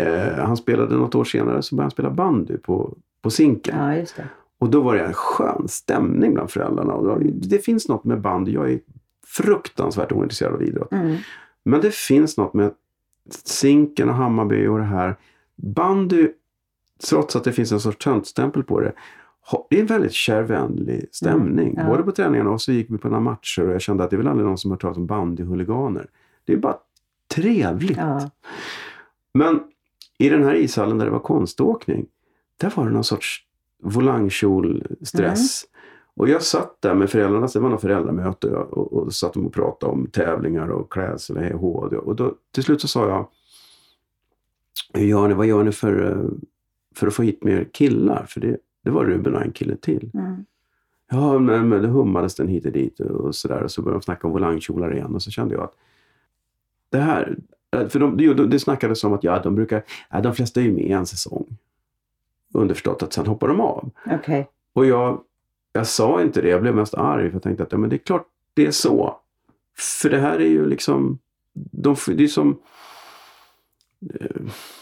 eh, 0.03 0.45
han 0.45 0.57
spelade 0.57 0.95
något 0.95 1.15
år 1.15 1.23
senare 1.23 1.61
så 1.61 1.75
började 1.75 1.85
han 1.85 1.91
spela 1.91 2.09
bandy 2.09 2.57
på, 2.57 2.97
på 3.21 3.29
Zinken. 3.29 3.77
Ja, 3.77 3.95
just 3.95 4.15
det. 4.15 4.27
Och 4.59 4.69
då 4.69 4.81
var 4.81 4.95
det 4.95 5.01
en 5.01 5.13
skön 5.13 5.67
stämning 5.67 6.33
bland 6.33 6.51
föräldrarna. 6.51 6.93
Och 6.93 7.05
då, 7.05 7.17
det 7.33 7.59
finns 7.59 7.87
något 7.87 8.03
med 8.03 8.21
bandy. 8.21 8.51
Jag 8.51 8.71
är 8.71 8.79
fruktansvärt 9.27 10.11
ointresserad 10.11 10.53
av 10.53 10.63
idrott. 10.63 10.91
Mm. 10.91 11.17
Men 11.63 11.81
det 11.81 11.93
finns 11.93 12.37
något 12.37 12.53
med 12.53 12.71
Zinken 13.45 14.09
och 14.09 14.15
Hammarby 14.15 14.67
och 14.67 14.77
det 14.77 14.83
här. 14.83 15.15
Bandy, 15.55 16.27
trots 17.09 17.35
att 17.35 17.43
det 17.43 17.51
finns 17.51 17.71
en 17.71 17.79
sorts 17.79 17.97
töntstämpel 18.03 18.63
på 18.63 18.79
det, 18.79 18.93
det 19.69 19.75
är 19.75 19.81
en 19.81 19.85
väldigt 19.85 20.13
kärvänlig 20.13 21.07
stämning. 21.11 21.67
Mm, 21.67 21.85
ja. 21.85 21.91
Både 21.91 22.03
på 22.03 22.11
träningarna 22.11 22.49
och 22.49 22.61
så 22.61 22.71
gick 22.71 22.91
vi 22.91 22.97
på 22.97 23.07
några 23.07 23.21
matcher 23.21 23.67
och 23.67 23.73
jag 23.73 23.81
kände 23.81 24.03
att 24.03 24.09
det 24.09 24.15
är 24.15 24.17
väl 24.17 24.27
aldrig 24.27 24.47
någon 24.47 24.57
som 24.57 24.71
har 24.71 24.77
talas 24.77 24.97
om 24.97 25.05
bandyhuliganer. 25.05 26.07
Det 26.45 26.53
är 26.53 26.57
bara 26.57 26.77
trevligt. 27.35 27.97
Ja. 27.97 28.29
Men 29.33 29.59
i 30.17 30.29
den 30.29 30.43
här 30.43 30.55
ishallen 30.55 30.97
där 30.97 31.05
det 31.05 31.11
var 31.11 31.19
konståkning, 31.19 32.05
där 32.57 32.73
var 32.75 32.85
det 32.85 32.91
någon 32.91 33.03
sorts 33.03 33.45
volangkjol-stress. 33.83 35.63
Och 36.15 36.29
jag 36.29 36.43
satt 36.43 36.81
där 36.81 36.95
med 36.95 37.09
föräldrarna, 37.09 37.47
det 37.53 37.59
var 37.59 37.69
något 37.69 37.81
föräldramöte 37.81 38.47
och, 38.47 38.77
och, 38.77 38.93
och 38.93 39.13
satt 39.13 39.33
de 39.33 39.45
och 39.45 39.53
pratade 39.53 39.91
om 39.91 40.07
tävlingar 40.07 40.67
och 40.67 40.91
klädsel 40.91 41.37
och 41.37 41.43
hej. 41.43 41.53
Och 41.53 42.15
då, 42.15 42.35
till 42.51 42.63
slut 42.63 42.81
så 42.81 42.87
sa 42.87 43.09
jag, 43.09 43.27
hur 44.93 45.05
gör 45.05 45.27
ni, 45.27 45.33
vad 45.33 45.47
gör 45.47 45.63
ni 45.63 45.71
för, 45.71 46.11
eh, 46.11 46.31
för 46.95 47.07
att 47.07 47.13
få 47.13 47.23
hit 47.23 47.43
mer 47.43 47.69
killar? 47.73 48.25
För 48.29 48.41
det, 48.41 48.57
det 48.83 48.89
var 48.89 49.05
Ruben 49.05 49.35
och 49.35 49.41
en 49.41 49.51
kille 49.51 49.75
till. 49.75 50.11
Mm. 50.13 50.45
Ja, 51.11 51.39
men, 51.39 51.69
men 51.69 51.81
det 51.81 51.87
hummades 51.87 52.35
den 52.35 52.47
hit 52.47 52.65
och 52.65 52.71
dit 52.71 52.99
och 52.99 53.35
sådär. 53.35 53.63
Och 53.63 53.71
så 53.71 53.81
började 53.81 53.99
de 53.99 54.03
snacka 54.03 54.27
om 54.27 54.33
volangkjolar 54.33 54.93
igen. 54.95 55.15
Och 55.15 55.21
så 55.21 55.31
kände 55.31 55.55
jag 55.55 55.63
att 55.63 55.75
det 56.89 56.97
här... 56.97 57.37
eh, 57.71 57.87
För 57.87 57.99
de, 57.99 58.17
det, 58.17 58.33
det 58.47 58.59
snackades 58.59 59.03
om 59.03 59.13
att 59.13 59.23
ja, 59.23 59.39
de 59.43 59.55
brukar... 59.55 59.83
Ja, 60.09 60.21
de 60.21 60.35
flesta 60.35 60.59
är 60.59 60.63
ju 60.63 60.71
med 60.73 60.91
en 60.91 61.05
säsong. 61.05 61.45
Underförstått 62.53 63.03
att 63.03 63.13
sen 63.13 63.27
hoppar 63.27 63.47
de 63.47 63.61
av. 63.61 63.89
Okej. 64.05 64.49
Och 64.73 64.85
jag, 64.85 65.21
jag 65.73 65.87
sa 65.87 66.21
inte 66.21 66.41
det. 66.41 66.49
Jag 66.49 66.61
blev 66.61 66.75
mest 66.75 66.93
arg. 66.93 67.27
För 67.29 67.35
jag 67.35 67.43
tänkte 67.43 67.63
att 67.63 67.71
ja, 67.71 67.77
men 67.77 67.89
det 67.89 67.95
är 67.95 67.97
klart 67.97 68.25
det 68.53 68.65
är 68.67 68.71
så. 68.71 69.17
För 70.01 70.09
det 70.09 70.19
här 70.19 70.39
är 70.39 70.49
ju 70.49 70.65
liksom... 70.65 71.19
De, 71.53 71.95
det 72.07 72.23
är 72.23 72.27
som... 72.27 72.59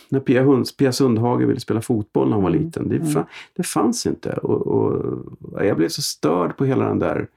När 0.09 0.19
Pia, 0.19 0.43
Hunds, 0.43 0.77
Pia 0.77 0.91
Sundhage 0.91 1.41
ville 1.41 1.59
spela 1.59 1.81
fotboll 1.81 2.29
när 2.29 2.35
hon 2.35 2.43
var 2.43 2.51
Mm, 2.51 2.63
liten. 2.63 2.89
Det, 2.89 2.95
mm. 2.95 3.07
fa, 3.07 3.25
det 3.53 3.63
fanns 3.63 4.05
inte. 4.05 4.33
Och, 4.33 4.67
och 4.67 5.65
jag 5.65 5.77
blev 5.77 5.89
så 5.89 6.01
störd 6.01 6.57
på 6.57 6.65
hela 6.65 6.87
den 6.87 6.99
där... 6.99 7.27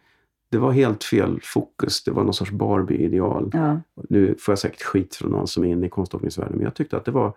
Det 0.51 0.59
var 0.59 0.71
helt 0.73 1.05
fel 1.05 1.41
fokus. 1.43 2.05
Det 2.05 2.11
var 2.11 2.25
någon 2.25 2.35
sorts 2.35 2.51
Barbie-ideal. 2.51 3.51
Ja. 3.53 3.81
Nu 4.09 4.35
får 4.39 4.53
jag 4.53 4.59
säkert 4.59 4.83
skit 4.83 5.15
från 5.15 5.31
någon 5.31 5.47
som 5.47 5.65
är 5.65 5.69
inne 5.69 5.87
i 5.87 5.89
konståkningsvärlden. 5.89 6.57
Men 6.57 6.65
jag 6.65 6.75
tyckte 6.75 6.97
att 6.97 7.05
det 7.05 7.11
var... 7.11 7.33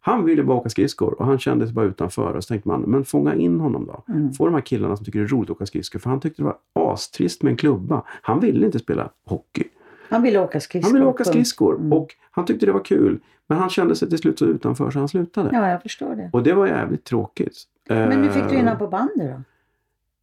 Han 0.00 0.24
ville 0.24 0.42
bara 0.44 0.58
åka 0.58 0.68
skridskor 0.68 1.14
och 1.20 1.26
han 1.26 1.38
kände 1.38 1.66
sig 1.66 1.74
bara 1.74 1.84
utanför. 1.86 2.34
Och 2.34 2.44
så 2.44 2.48
tänkte 2.48 2.68
man, 2.68 2.80
men 2.80 3.04
fånga 3.04 3.34
in 3.34 3.60
honom 3.60 3.86
då. 3.86 4.12
Mm. 4.12 4.32
Få 4.32 4.44
de 4.44 4.54
här 4.54 4.60
killarna 4.60 4.96
som 4.96 5.04
tycker 5.04 5.18
det 5.18 5.24
är 5.24 5.28
roligt 5.28 5.50
att 5.50 5.56
åka 5.56 5.66
skridskor. 5.66 5.98
För 5.98 6.10
han 6.10 6.20
tyckte 6.20 6.42
det 6.42 6.52
var 6.72 6.92
astrist 6.92 7.42
med 7.42 7.50
en 7.50 7.56
klubba. 7.56 8.02
Han 8.06 8.40
ville 8.40 8.66
inte 8.66 8.78
spela 8.78 9.10
hockey. 9.26 9.64
Han 10.08 10.22
ville 10.22 10.38
åka 10.38 10.60
skridskor. 10.60 10.90
Han 10.90 10.94
ville 10.94 11.10
åka 11.10 11.24
skridskor. 11.24 11.74
Mm. 11.74 11.92
Och 11.92 12.14
han 12.34 12.44
tyckte 12.46 12.66
det 12.66 12.72
var 12.72 12.84
kul. 12.84 13.20
Men 13.46 13.58
han 13.58 13.70
kände 13.70 13.96
sig 13.96 14.08
till 14.08 14.18
slut 14.18 14.38
så 14.38 14.44
utanför 14.46 14.90
så 14.90 14.98
han 14.98 15.08
slutade. 15.08 15.50
Ja, 15.52 15.68
jag 15.70 15.82
förstår 15.82 16.14
det. 16.16 16.30
Och 16.32 16.42
det 16.42 16.52
var 16.52 16.66
jävligt 16.66 17.04
tråkigt. 17.04 17.56
Men 17.88 18.22
nu 18.22 18.28
fick 18.30 18.42
du 18.42 18.48
in 18.48 18.54
Eh, 18.54 18.60
honom 18.64 18.78
på 18.78 18.86
bandy 18.88 19.12
då? 19.28 19.42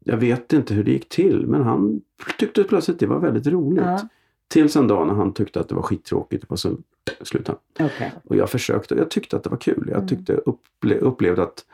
Jag 0.03 0.17
vet 0.17 0.53
inte 0.53 0.73
hur 0.73 0.83
det 0.83 0.91
gick 0.91 1.09
till. 1.09 1.47
Men 1.47 1.63
han 1.63 2.01
tyckte 2.37 2.63
plötsligt 2.63 2.99
det 2.99 3.05
var 3.07 3.19
väldigt 3.19 3.47
roligt. 3.47 3.83
Ja. 3.85 3.99
Tills 4.47 4.75
en 4.75 4.87
dag 4.87 5.07
när 5.07 5.13
han 5.13 5.33
tyckte 5.33 5.59
att 5.59 5.69
det 5.69 5.75
var 5.75 5.81
skittråkigt. 5.81 6.43
Och 6.43 6.59
så 6.59 6.77
slutade 7.21 7.57
han. 7.77 7.87
Okej. 7.87 8.13
Och 8.23 8.35
jag 8.35 8.49
försökte. 8.49 8.95
Jag 8.95 9.09
tyckte 9.11 9.35
att 9.37 9.43
det 9.43 9.49
var 9.49 9.57
kul. 9.57 9.85
Jag 9.87 9.95
Mm. 9.97 10.07
tyckte, 10.07 10.33
upple, 10.33 10.95
upplevde 10.95 11.43
att 11.43 11.65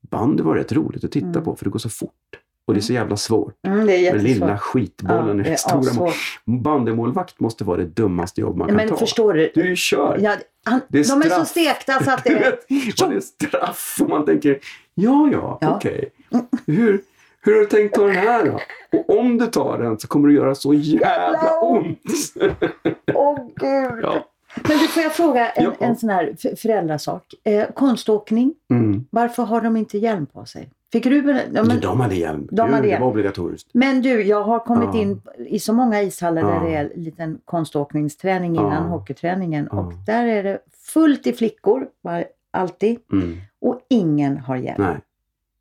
bandy 0.00 0.42
var 0.42 0.54
rätt 0.54 0.72
roligt 0.72 1.04
att 1.04 1.12
titta 1.12 1.26
Mm. 1.26 1.44
på. 1.44 1.56
För 1.56 1.64
det 1.64 1.70
går 1.70 1.78
så 1.78 1.88
fort. 1.88 2.12
Och 2.66 2.74
det 2.74 2.80
är 2.80 2.82
så 2.82 2.92
jävla 2.92 3.16
svårt. 3.16 3.54
Mm, 3.66 3.86
det 3.86 4.06
är 4.08 4.12
Den 4.14 4.22
lilla 4.24 4.58
skitbollen 4.58 5.40
i 5.40 5.42
är 5.46 5.50
det 5.50 5.56
stora. 5.58 6.10
Bandymålvakt 6.44 7.40
måste 7.40 7.64
vara 7.64 7.76
det 7.76 7.84
dummaste 7.84 8.40
jobb 8.40 8.56
man 8.56 8.68
kan 8.68 8.76
Men 8.76 8.88
ta. 8.88 8.96
förstår 8.96 9.34
du? 9.34 9.50
Du 9.54 9.72
är 9.72 9.76
körd. 9.76 10.20
Ja, 10.20 10.36
han, 10.64 10.80
Det 10.88 10.98
är 10.98 11.08
de 11.20 11.22
är 11.22 11.30
så 11.34 11.44
stekta 11.44 12.04
så 12.04 12.10
att 12.10 12.24
det... 12.24 12.34
vet, 12.34 13.02
och 13.02 13.10
det 13.10 13.16
är 13.16 13.20
straff 13.20 13.98
och 14.02 14.08
man 14.08 14.24
tänker, 14.24 14.58
ja 14.94 15.28
ja, 15.32 15.58
Ja. 15.60 15.76
okej. 15.76 16.10
Hur, 16.66 17.00
hur 17.40 17.52
har 17.54 17.60
du 17.60 17.66
tänkt 17.66 17.94
ta 17.94 18.06
den 18.06 18.16
här 18.16 18.44
då? 18.44 18.60
Och 18.98 19.18
om 19.18 19.38
du 19.38 19.46
tar 19.46 19.78
den 19.78 19.98
så 19.98 20.08
kommer 20.08 20.28
det 20.28 20.34
göra 20.34 20.54
så 20.54 20.74
jävla 20.74 21.58
ont. 21.60 21.98
Åh 23.14 23.38
gud! 23.56 24.00
ja. 24.02 24.26
Men 24.68 24.78
du, 24.78 24.88
får 24.88 25.02
jag 25.02 25.12
fråga 25.12 25.50
en, 25.50 25.64
Ja. 25.64 25.72
en 25.86 25.96
sån 25.96 26.08
här 26.10 26.56
föräldrasak? 26.56 27.24
Eh, 27.44 27.66
konståkning, 27.74 28.54
Mm. 28.70 29.04
varför 29.10 29.42
har 29.42 29.60
de 29.60 29.76
inte 29.76 29.98
hjälm 29.98 30.26
på 30.26 30.44
sig? 30.44 30.70
Fick 30.94 31.06
Ruben... 31.06 31.40
Ja, 31.54 31.62
men, 31.64 31.80
de 31.80 32.00
hade 32.00 32.14
hjälm. 32.14 32.48
de 32.50 32.60
hade 32.72 32.88
hjälm. 32.88 33.00
Det 33.00 33.04
var 33.04 33.10
obligatoriskt. 33.10 33.70
men 33.72 34.02
du, 34.02 34.22
jag 34.22 34.42
har 34.42 34.58
kommit 34.58 34.88
Ja. 34.92 35.00
in 35.00 35.22
i 35.46 35.58
så 35.58 35.72
många 35.72 36.02
ishallar 36.02 36.42
Ja. 36.42 36.48
där 36.48 36.60
det 36.60 36.74
är 36.74 36.90
en 36.94 37.02
liten 37.02 37.38
konståkningsträning 37.44 38.54
innan 38.56 38.72
Ja. 38.72 38.78
hockeyträningen. 38.80 39.68
Och 39.68 39.92
där 40.06 40.26
är 40.26 40.42
det 40.42 40.58
fullt 40.92 41.26
i 41.26 41.32
flickor, 41.32 41.86
alltid. 42.50 42.98
Mm. 43.12 43.36
Och 43.60 43.80
ingen 43.90 44.38
har 44.38 44.56
hjälm. 44.56 44.82
Nej. 44.82 44.96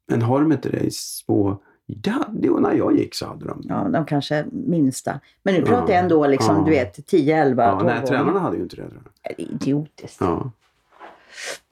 Men 0.08 0.22
har 0.22 0.39
de 0.41 0.52
inte 0.52 0.69
det 0.69 0.80
i 0.80 0.91
små... 0.91 1.58
Ja, 1.86 2.13
det 2.30 2.50
var 2.50 2.60
när 2.60 2.74
jag 2.74 2.98
gick 2.98 3.15
så 3.15 3.26
hade 3.28 3.46
de. 3.46 3.62
Ja, 3.63 3.88
de 3.93 4.06
kanske 4.06 4.46
minsta. 4.52 5.19
Men 5.43 5.54
nu 5.54 5.62
pratar 5.62 5.93
jag 5.93 6.04
ändå 6.04 6.28
liksom, 6.28 6.63
du 6.65 6.72
vet, 6.72 7.08
10, 7.08 7.38
11, 7.38 7.63
Ja, 7.63 7.72
12 7.80 7.86
nej, 7.86 8.02
år. 8.04 8.08
tränarna 8.08 8.39
hade 8.39 8.58
ju 8.58 8.63
inte 8.63 8.76
det. 8.76 8.84
Det 9.24 9.30
är 9.34 9.41
idiotiskt. 9.41 10.17
Ja, 10.19 10.52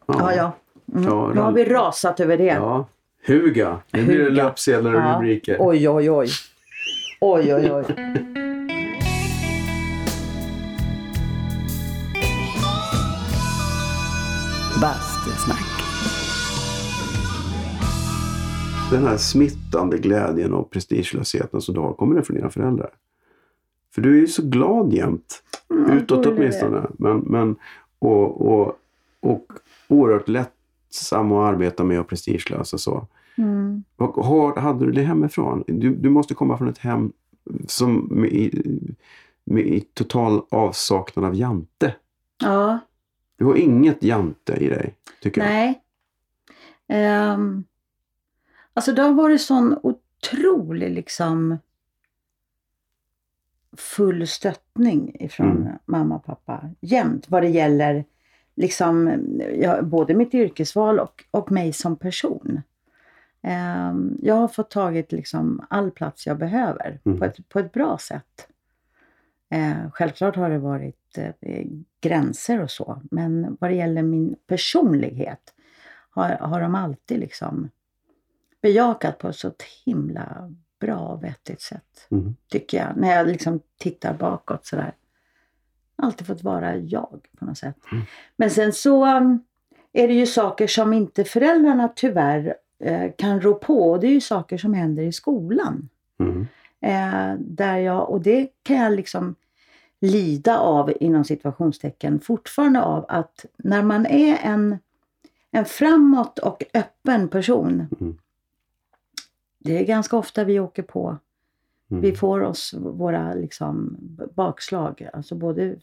Ja. 0.05 0.33
ja. 0.35 0.51
Mm. 0.93 1.03
Nu 1.35 1.41
har 1.41 1.51
vi 1.51 1.65
rasat 1.65 2.19
över 2.19 2.37
det. 2.37 2.83
Huga. 3.25 3.79
Nu 3.91 4.05
blir 4.05 4.19
det 4.19 4.29
löpsedlar 4.29 4.93
och 4.93 4.99
Ja. 5.01 5.15
rubriker. 5.15 5.57
Oj, 5.59 5.89
oj, 5.89 6.11
oj. 6.11 6.27
Oj, 7.21 7.53
oj, 7.55 7.71
oj. 7.71 7.85
Bastusnack. 14.81 15.65
Den 18.91 19.03
här 19.07 19.17
smittande 19.17 19.97
glädjen 19.97 20.53
och 20.53 20.69
prestigelösheten 20.69 21.61
som 21.61 21.73
du 21.75 21.79
har, 21.81 21.93
kommer 21.93 22.15
den 22.15 22.23
från 22.23 22.35
dina 22.35 22.49
föräldrar? 22.49 22.89
För 23.95 24.01
du 24.01 24.15
är 24.15 24.19
ju 24.19 24.27
så 24.27 24.41
glad 24.43 24.93
jämt. 24.93 25.43
Mm, 25.69 25.97
Utåt 25.97 26.25
åtminstone. 26.25 26.81
Men, 26.99 27.17
men, 27.17 27.55
och, 27.99 28.41
och, 28.51 28.75
och 29.21 29.45
oerhört 29.87 30.27
lättsam 30.91 31.31
att 31.31 31.53
arbeta 31.53 31.83
med 31.83 31.99
och 31.99 32.07
prestigelös 32.07 32.73
och 32.73 32.79
så. 32.79 33.07
Mm. 33.37 33.83
Och 33.95 34.25
har, 34.25 34.55
hade 34.55 34.85
du 34.85 34.91
det 34.91 35.01
hemifrån? 35.01 35.63
Du, 35.67 35.95
du 35.95 36.09
måste 36.09 36.33
komma 36.33 36.57
från 36.57 36.67
ett 36.69 36.77
hem 36.77 37.13
som 37.67 38.07
med, 38.11 38.29
i, 38.29 38.63
med 39.43 39.63
i 39.67 39.81
total 39.81 40.41
avsaknad 40.51 41.25
av 41.25 41.35
jante. 41.35 41.95
Ja, 42.41 42.79
Du 43.35 43.45
har 43.45 43.55
inget 43.55 44.03
jante 44.03 44.53
i 44.53 44.67
dig, 44.69 44.95
tycker 45.21 45.41
jag. 45.41 45.49
nej. 45.49 45.81
Um, 47.33 47.63
alltså 48.73 48.91
det 48.93 49.01
har 49.01 49.13
varit 49.13 49.41
sån 49.41 49.77
otrolig 49.83 50.91
liksom 50.91 51.57
full 53.77 54.27
stöttning 54.27 55.15
ifrån 55.19 55.57
Mm. 55.61 55.73
mamma 55.85 56.15
och 56.15 56.25
pappa 56.25 56.69
jämt 56.81 57.29
vad 57.29 57.43
det 57.43 57.49
gäller 57.49 58.05
liksom, 58.55 59.21
ja, 59.55 59.81
både 59.81 60.13
mitt 60.13 60.33
yrkesval 60.33 60.99
och, 60.99 61.23
och 61.31 61.51
mig 61.51 61.73
som 61.73 61.95
person. 61.95 62.61
Ehm, 63.41 64.17
jag 64.21 64.35
har 64.35 64.47
fått 64.47 64.69
tagit 64.69 65.11
liksom 65.11 65.65
all 65.69 65.91
plats 65.91 66.27
jag 66.27 66.37
behöver 66.37 66.99
Mm. 67.05 67.19
på, 67.19 67.25
ett, 67.25 67.49
på 67.49 67.59
ett 67.59 67.71
bra 67.71 67.97
sätt. 67.97 68.47
Eh, 69.49 69.91
självklart 69.91 70.35
har 70.35 70.49
det 70.49 70.59
varit 70.59 71.17
eh, 71.41 71.65
gränser 72.01 72.61
och 72.61 72.71
så, 72.71 73.01
men 73.11 73.57
vad 73.59 73.69
det 73.69 73.75
gäller 73.75 74.03
min 74.03 74.35
personlighet 74.47 75.53
har, 76.09 76.29
har 76.29 76.61
de 76.61 76.75
alltid 76.75 77.19
liksom 77.19 77.69
bejakat 78.61 79.17
på 79.17 79.27
ett 79.27 79.35
så 79.35 79.51
himla 79.85 80.53
bra 80.79 80.97
och 80.99 81.23
vettigt 81.23 81.61
sätt, 81.61 82.07
Mm. 82.09 82.35
tycker 82.47 82.77
jag. 82.77 82.97
När 82.97 83.15
jag 83.17 83.27
liksom 83.27 83.59
tittar 83.77 84.13
bakåt 84.13 84.65
sådär. 84.65 84.93
Alltid 86.01 86.27
fått 86.27 86.43
vara 86.43 86.75
jag 86.75 87.19
på 87.39 87.45
något 87.45 87.57
sätt. 87.57 87.77
Mm. 87.91 88.03
Men 88.35 88.51
sen 88.51 88.73
så, 88.73 89.17
um, 89.17 89.43
är 89.93 90.07
det 90.07 90.13
ju 90.13 90.25
saker 90.25 90.67
som 90.67 90.93
inte 90.93 91.23
föräldrarna 91.23 91.87
tyvärr 91.87 92.55
eh, 92.79 93.11
kan 93.17 93.41
rå 93.41 93.53
på. 93.53 93.91
Och 93.91 93.99
det 93.99 94.07
är 94.07 94.11
ju 94.11 94.21
saker 94.21 94.57
som 94.57 94.73
händer 94.73 95.03
i 95.03 95.11
skolan. 95.11 95.89
Mm. 96.19 96.47
Eh, 96.81 97.39
där 97.39 97.77
jag, 97.77 98.09
och 98.09 98.21
det 98.21 98.49
kan 98.63 98.77
jag 98.77 98.93
liksom 98.93 99.35
lida 100.01 100.57
av 100.57 100.93
inom 100.99 101.23
situationstecken 101.23 102.19
fortfarande 102.19 102.81
av 102.81 103.05
att 103.07 103.45
när 103.57 103.83
man 103.83 104.05
är 104.05 104.37
en, 104.41 104.77
en 105.51 105.65
framåt 105.65 106.39
och 106.39 106.63
öppen 106.73 107.27
person. 107.27 107.87
Mm. 107.99 108.17
Det 109.57 109.79
är 109.79 109.85
ganska 109.85 110.17
ofta 110.17 110.43
vi 110.43 110.59
åker 110.59 110.83
på 110.83 111.17
Mm. 111.91 112.01
vi 112.01 112.15
får 112.15 112.41
oss 112.41 112.73
våra 112.77 113.33
liksom, 113.33 113.97
bakslag. 114.35 115.09
Alltså 115.13 115.35
både, 115.35 115.75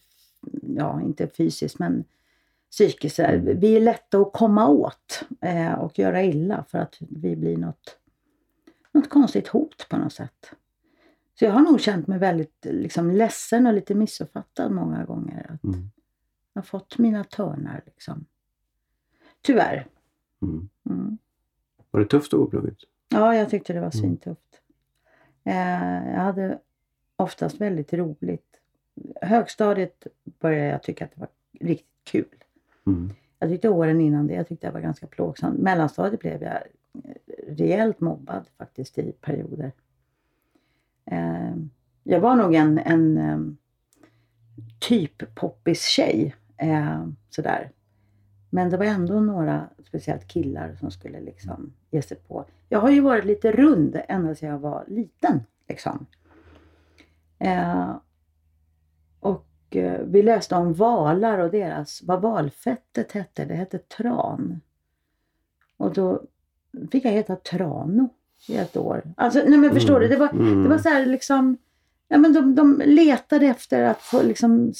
ja 0.62 1.00
inte 1.02 1.28
fysiskt 1.28 1.78
men 1.78 2.04
psykiskt. 2.70 3.18
Mm. 3.18 3.60
Vi 3.60 3.76
är 3.76 3.80
lätta 3.80 4.18
att 4.18 4.32
komma 4.32 4.68
åt 4.68 5.24
eh, 5.40 5.72
och 5.72 5.98
göra 5.98 6.22
illa 6.22 6.64
för 6.68 6.78
att 6.78 6.96
vi 7.00 7.36
blir 7.36 7.56
något, 7.56 7.96
något 8.92 9.08
konstigt 9.08 9.48
hot 9.48 9.86
på 9.90 9.96
något 9.96 10.12
sätt. 10.12 10.52
Så 11.38 11.44
jag 11.44 11.52
har 11.52 11.60
nog 11.60 11.80
känt 11.80 12.06
mig 12.06 12.18
väldigt 12.18 12.66
liksom, 12.70 13.10
ledsen 13.10 13.66
och 13.66 13.72
lite 13.72 13.94
missuppfattad 13.94 14.72
många 14.72 15.04
gånger. 15.04 15.50
Att 15.54 15.64
Mm. 15.64 15.90
Jag 16.52 16.62
har 16.62 16.66
fått 16.66 16.98
mina 16.98 17.24
törnar 17.24 17.82
liksom. 17.86 18.24
Tyvärr. 19.42 19.86
Mm. 20.42 20.68
Mm. 20.90 21.18
Var 21.90 22.00
det 22.00 22.06
tufft 22.06 22.34
att 22.34 22.40
gå 22.40 22.46
plugget? 22.46 22.78
Ja, 23.08 23.34
jag 23.36 23.50
tyckte 23.50 23.72
det 23.72 23.78
var 23.80 23.86
Mm. 23.86 23.92
svintufft. 23.92 24.57
Eh, 25.44 26.10
jag 26.10 26.20
hade 26.20 26.58
oftast 27.16 27.60
väldigt 27.60 27.92
roligt. 27.92 28.60
Högstadiet 29.22 30.06
började 30.24 30.70
jag 30.70 30.82
tycka 30.82 31.04
att 31.04 31.10
det 31.14 31.20
var 31.20 31.28
riktigt 31.60 31.86
kul. 32.04 32.44
Mm. 32.86 33.10
Jag 33.38 33.50
tyckte 33.50 33.68
åren 33.68 34.00
innan 34.00 34.26
det 34.26 34.34
jag 34.34 34.48
tyckte 34.48 34.66
det 34.66 34.72
var 34.72 34.80
ganska 34.80 35.06
plågsamt. 35.06 35.58
Mellanstadiet 35.58 36.20
blev 36.20 36.42
jag 36.42 36.52
eh, 36.54 37.14
rejält 37.48 38.00
mobbad 38.00 38.44
faktiskt 38.58 38.98
i 38.98 39.12
perioder. 39.12 39.72
Eh, 41.04 41.56
jag 42.02 42.20
var 42.20 42.36
nog 42.36 42.54
en, 42.54 42.78
en 42.78 43.18
eh, 43.18 43.38
typ 44.78 45.34
poppis 45.34 45.82
tjej. 45.82 46.34
Eh, 46.56 47.08
sådär. 47.30 47.70
Men 48.50 48.70
det 48.70 48.76
var 48.76 48.84
ändå 48.84 49.20
några, 49.20 49.68
speciellt 49.88 50.28
killar, 50.28 50.74
som 50.80 50.90
skulle 50.90 51.20
liksom 51.20 51.72
ge 51.90 52.02
sig 52.02 52.16
på. 52.16 52.44
Jag 52.68 52.78
har 52.80 52.90
ju 52.90 53.00
varit 53.00 53.24
lite 53.24 53.52
rund 53.52 54.00
ända 54.08 54.34
sedan 54.34 54.48
jag 54.48 54.58
var 54.58 54.84
liten. 54.88 55.40
Liksom. 55.68 56.06
Eh, 57.38 57.96
och 59.20 59.46
eh, 59.76 60.00
vi 60.04 60.22
läste 60.22 60.54
om 60.54 60.72
valar 60.74 61.38
och 61.38 61.50
deras, 61.50 62.02
vad 62.02 62.22
valfettet 62.22 63.12
hette, 63.12 63.44
det 63.44 63.54
hette 63.54 63.78
tran. 63.78 64.60
Och 65.76 65.92
då 65.92 66.22
fick 66.92 67.04
jag 67.04 67.10
heta 67.10 67.36
Trano 67.36 68.08
i 68.48 68.56
ett 68.56 68.76
år. 68.76 69.02
Alltså, 69.16 69.42
nej 69.46 69.58
men 69.58 69.70
förstår 69.74 70.00
du, 70.00 70.08
det 70.08 70.16
var, 70.16 70.28
Mm. 70.28 70.62
det 70.62 70.68
var 70.68 70.78
så 70.78 70.88
här 70.88 71.06
liksom, 71.06 71.56
ja 72.08 72.18
men 72.18 72.32
de, 72.32 72.54
de 72.54 72.82
letade 72.86 73.46
efter 73.46 73.82
att 73.82 74.02
få 74.02 74.22
liksom 74.22 74.72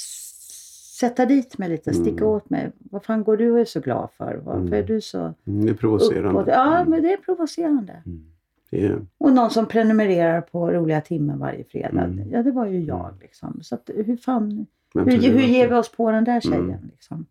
sätta 1.01 1.27
dit 1.27 1.59
mig 1.59 1.69
lite, 1.69 1.95
sticka 1.95 2.11
Mm. 2.25 2.29
åt 2.29 2.51
mig. 2.51 2.73
Vad 2.79 3.05
fan 3.05 3.25
går 3.25 3.37
du 3.37 3.51
och 3.53 3.61
är 3.61 3.65
så 3.65 3.81
glad 3.81 4.09
för? 4.17 4.35
Varför 4.45 4.61
Mm. 4.61 4.73
är 4.73 4.83
du 4.83 5.01
så 5.01 5.19
Mm, 5.19 5.35
Det 5.67 5.71
är 5.71 5.75
provocerande. 5.75 6.29
uppåt? 6.41 6.49
Ja, 6.49 6.77
Mm. 6.77 6.91
men 6.91 7.03
det 7.03 7.13
är 7.13 7.17
provocerande. 7.17 8.03
Mm. 8.07 8.25
Det 8.71 8.87
är, 8.87 9.07
Och 9.19 9.33
någon 9.33 9.51
som 9.51 9.67
prenumererar 9.67 10.41
på 10.41 10.71
roliga 10.71 11.01
timmen 11.01 11.39
varje 11.39 11.65
fredag. 11.65 12.05
Mm. 12.05 12.31
Ja, 12.31 12.43
det 12.43 12.51
var 12.51 12.67
ju 12.67 12.81
jag. 12.85 13.15
Liksom. 13.21 13.59
Så 13.63 13.75
att, 13.75 13.91
hur 13.95 14.17
fan, 14.17 14.67
hur, 14.95 15.05
hur 15.05 15.13
ger 15.41 15.63
det- 15.69 15.75
vi 15.75 15.81
oss 15.81 15.93
på 15.93 16.11
den 16.11 16.25
där 16.25 16.41
tjejen? 16.41 16.65
Mm. 16.65 16.89
Liksom? 16.93 17.27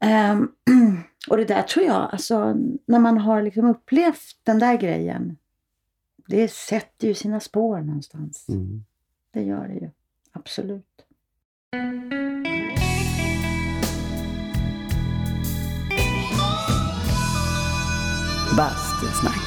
Ehm, 0.00 0.48
och 1.30 1.36
det 1.36 1.44
där 1.44 1.62
tror 1.62 1.86
jag, 1.86 2.08
alltså, 2.12 2.56
när 2.86 2.98
man 2.98 3.18
har 3.18 3.42
liksom 3.42 3.64
upplevt 3.66 4.36
den 4.42 4.58
där 4.58 4.76
grejen. 4.78 5.36
Det 6.28 6.48
sätter 6.50 7.08
ju 7.08 7.14
sina 7.14 7.40
spår 7.40 7.80
någonstans. 7.80 8.48
Mm. 8.48 8.84
Det 9.30 9.42
gör 9.42 9.68
det 9.68 9.74
ju. 9.74 9.90
Absolut. 10.32 10.87
Bastusnack. 18.56 19.38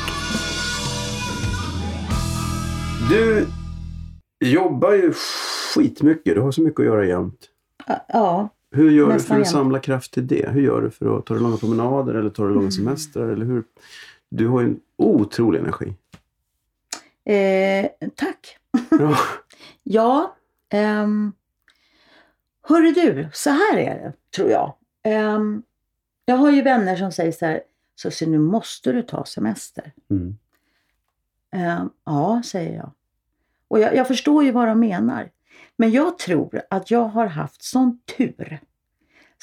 Du 3.09 3.47
jobbar 4.39 4.91
ju 4.93 5.13
skitmycket. 5.75 6.35
Du 6.35 6.41
har 6.41 6.51
så 6.51 6.61
mycket 6.61 6.79
att 6.79 6.85
göra 6.85 7.05
jämt. 7.05 7.45
Ja, 8.07 8.49
Hur 8.71 8.91
gör 8.91 9.13
du 9.13 9.19
för 9.19 9.33
att 9.33 9.39
jämt. 9.39 9.49
samla 9.51 9.79
kraft 9.79 10.11
till 10.13 10.27
det? 10.27 10.49
Hur 10.49 10.61
gör 10.61 10.81
du 10.81 10.89
för 10.91 11.17
att 11.17 11.25
ta 11.25 11.33
dig 11.33 11.43
långa 11.43 11.57
promenader 11.57 12.13
eller 12.13 12.29
ta 12.29 12.41
dig 12.43 12.51
Mm. 12.51 12.59
långa 12.59 12.71
semestrar? 12.71 13.27
Eller 13.29 13.45
hur? 13.45 13.63
Du 14.31 14.47
har 14.47 14.61
ju 14.61 14.67
en 14.67 14.79
otrolig 14.97 15.59
energi. 15.59 15.93
eh, 17.25 18.09
tack. 18.15 18.57
Ja. 18.99 19.17
Ja, 19.83 20.35
um, 21.03 21.33
hörru 22.61 22.91
du, 22.91 23.29
så 23.33 23.49
här 23.49 23.77
är 23.77 23.95
det, 23.95 24.13
tror 24.35 24.49
jag. 24.49 24.73
Ehm, 25.03 25.63
jag 26.25 26.35
har 26.35 26.51
ju 26.51 26.61
vänner 26.61 26.95
som 26.95 27.11
säger 27.11 27.31
så 27.31 27.45
här, 27.45 27.61
så 28.09 28.25
nu 28.25 28.39
måste 28.39 28.91
du 28.91 29.03
ta 29.03 29.25
semester. 29.25 29.91
Mm. 30.09 30.37
Ehm, 31.51 31.89
ja, 32.05 32.41
säger 32.45 32.75
jag. 32.77 32.91
Och 33.67 33.79
jag, 33.79 33.95
jag 33.95 34.07
förstår 34.07 34.43
ju 34.43 34.51
vad 34.51 34.67
de 34.67 34.79
menar. 34.79 35.29
Men 35.75 35.91
jag 35.91 36.17
tror 36.17 36.61
att 36.69 36.91
jag 36.91 37.03
har 37.03 37.25
haft 37.25 37.63
sån 37.63 37.99
tur. 38.17 38.59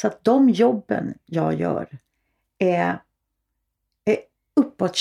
Så 0.00 0.06
att 0.06 0.24
de 0.24 0.50
jobben 0.50 1.14
jag 1.26 1.54
gör 1.54 1.98
är, 2.58 3.02
är 4.04 4.18
uppåt 4.56 4.96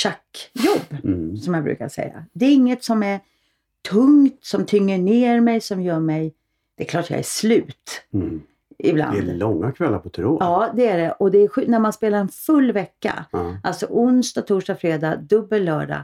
jobb 0.54 1.00
Mm. 1.04 1.38
som 1.38 1.54
jag 1.54 1.64
brukar 1.64 1.90
säga. 1.90 2.26
Det 2.34 2.46
är 2.46 2.54
inget 2.54 2.84
som 2.84 3.04
är 3.04 3.20
tungt, 3.90 4.46
som 4.46 4.66
tynger 4.66 4.98
ner 4.98 5.42
mig, 5.42 5.62
som 5.62 5.82
gör 5.82 6.00
mig... 6.00 6.34
Det 6.78 6.84
är 6.84 6.88
klart 6.88 7.10
jag 7.10 7.20
är 7.20 7.24
slut 7.24 8.02
Mm. 8.14 8.42
ibland. 8.78 9.14
Det 9.26 9.32
är 9.32 9.36
långa 9.36 9.72
kvällar 9.72 10.00
på 10.00 10.10
tråd. 10.10 10.38
Ja, 10.42 10.72
det 10.76 10.88
är 10.88 10.98
det. 10.98 11.12
Och 11.12 11.32
det 11.32 11.38
är 11.38 11.68
när 11.68 11.80
man 11.80 11.94
spelar 11.94 12.18
en 12.20 12.30
full 12.30 12.72
vecka, 12.72 13.26
Ja. 13.32 13.58
alltså 13.64 13.86
onsdag, 13.90 14.42
torsdag, 14.42 14.76
fredag, 14.76 15.16
dubbel 15.16 15.66
lördag, 15.66 16.04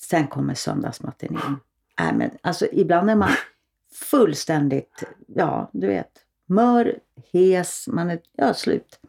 sen 0.00 0.26
kommer 0.26 0.54
söndagsmatinén. 0.54 1.56
Äh, 2.00 2.12
men, 2.16 2.30
alltså, 2.40 2.66
ibland 2.72 3.10
är 3.10 3.14
man 3.16 3.30
fullständigt, 3.94 5.02
ja, 5.26 5.70
du 5.72 5.86
vet, 5.86 6.10
mör, 6.46 6.98
hes, 7.32 7.88
man 7.88 8.10
är 8.10 8.18
ja, 8.36 8.54
slut. 8.54 9.00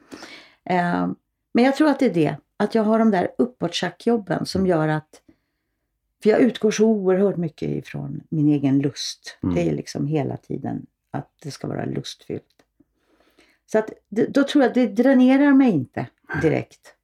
Eh, 0.64 1.08
men 1.54 1.64
jag 1.64 1.76
tror 1.76 1.88
att 1.90 2.00
det 2.00 2.06
är 2.06 2.14
det, 2.14 2.36
att 2.58 2.76
jag 2.76 2.84
har 2.84 3.00
de 3.00 3.12
där 3.12 3.28
uppåt-jobben 3.38 4.46
som 4.46 4.68
gör 4.68 4.88
att 4.88 5.22
för 6.24 6.30
jag 6.30 6.40
utgår 6.40 6.72
så 6.72 6.86
oerhört 6.86 7.38
mycket 7.38 7.70
ifrån 7.70 8.22
min 8.30 8.50
egen 8.50 8.80
lust. 8.80 9.38
Mm. 9.44 9.56
Det 9.56 9.70
är 9.70 9.74
liksom 9.74 10.08
hela 10.08 10.38
tiden 10.38 10.86
att 11.16 11.32
det 11.44 11.52
ska 11.52 11.68
vara 11.68 11.86
lustfyllt. 11.86 12.44
Så 13.66 13.78
att, 13.80 13.90
då 14.10 14.44
tror 14.44 14.64
jag 14.64 14.70
att 14.70 14.76
det 14.76 14.88
dränerar 14.88 15.54
mig 15.54 15.72
inte 15.72 16.08
direkt. 16.42 16.96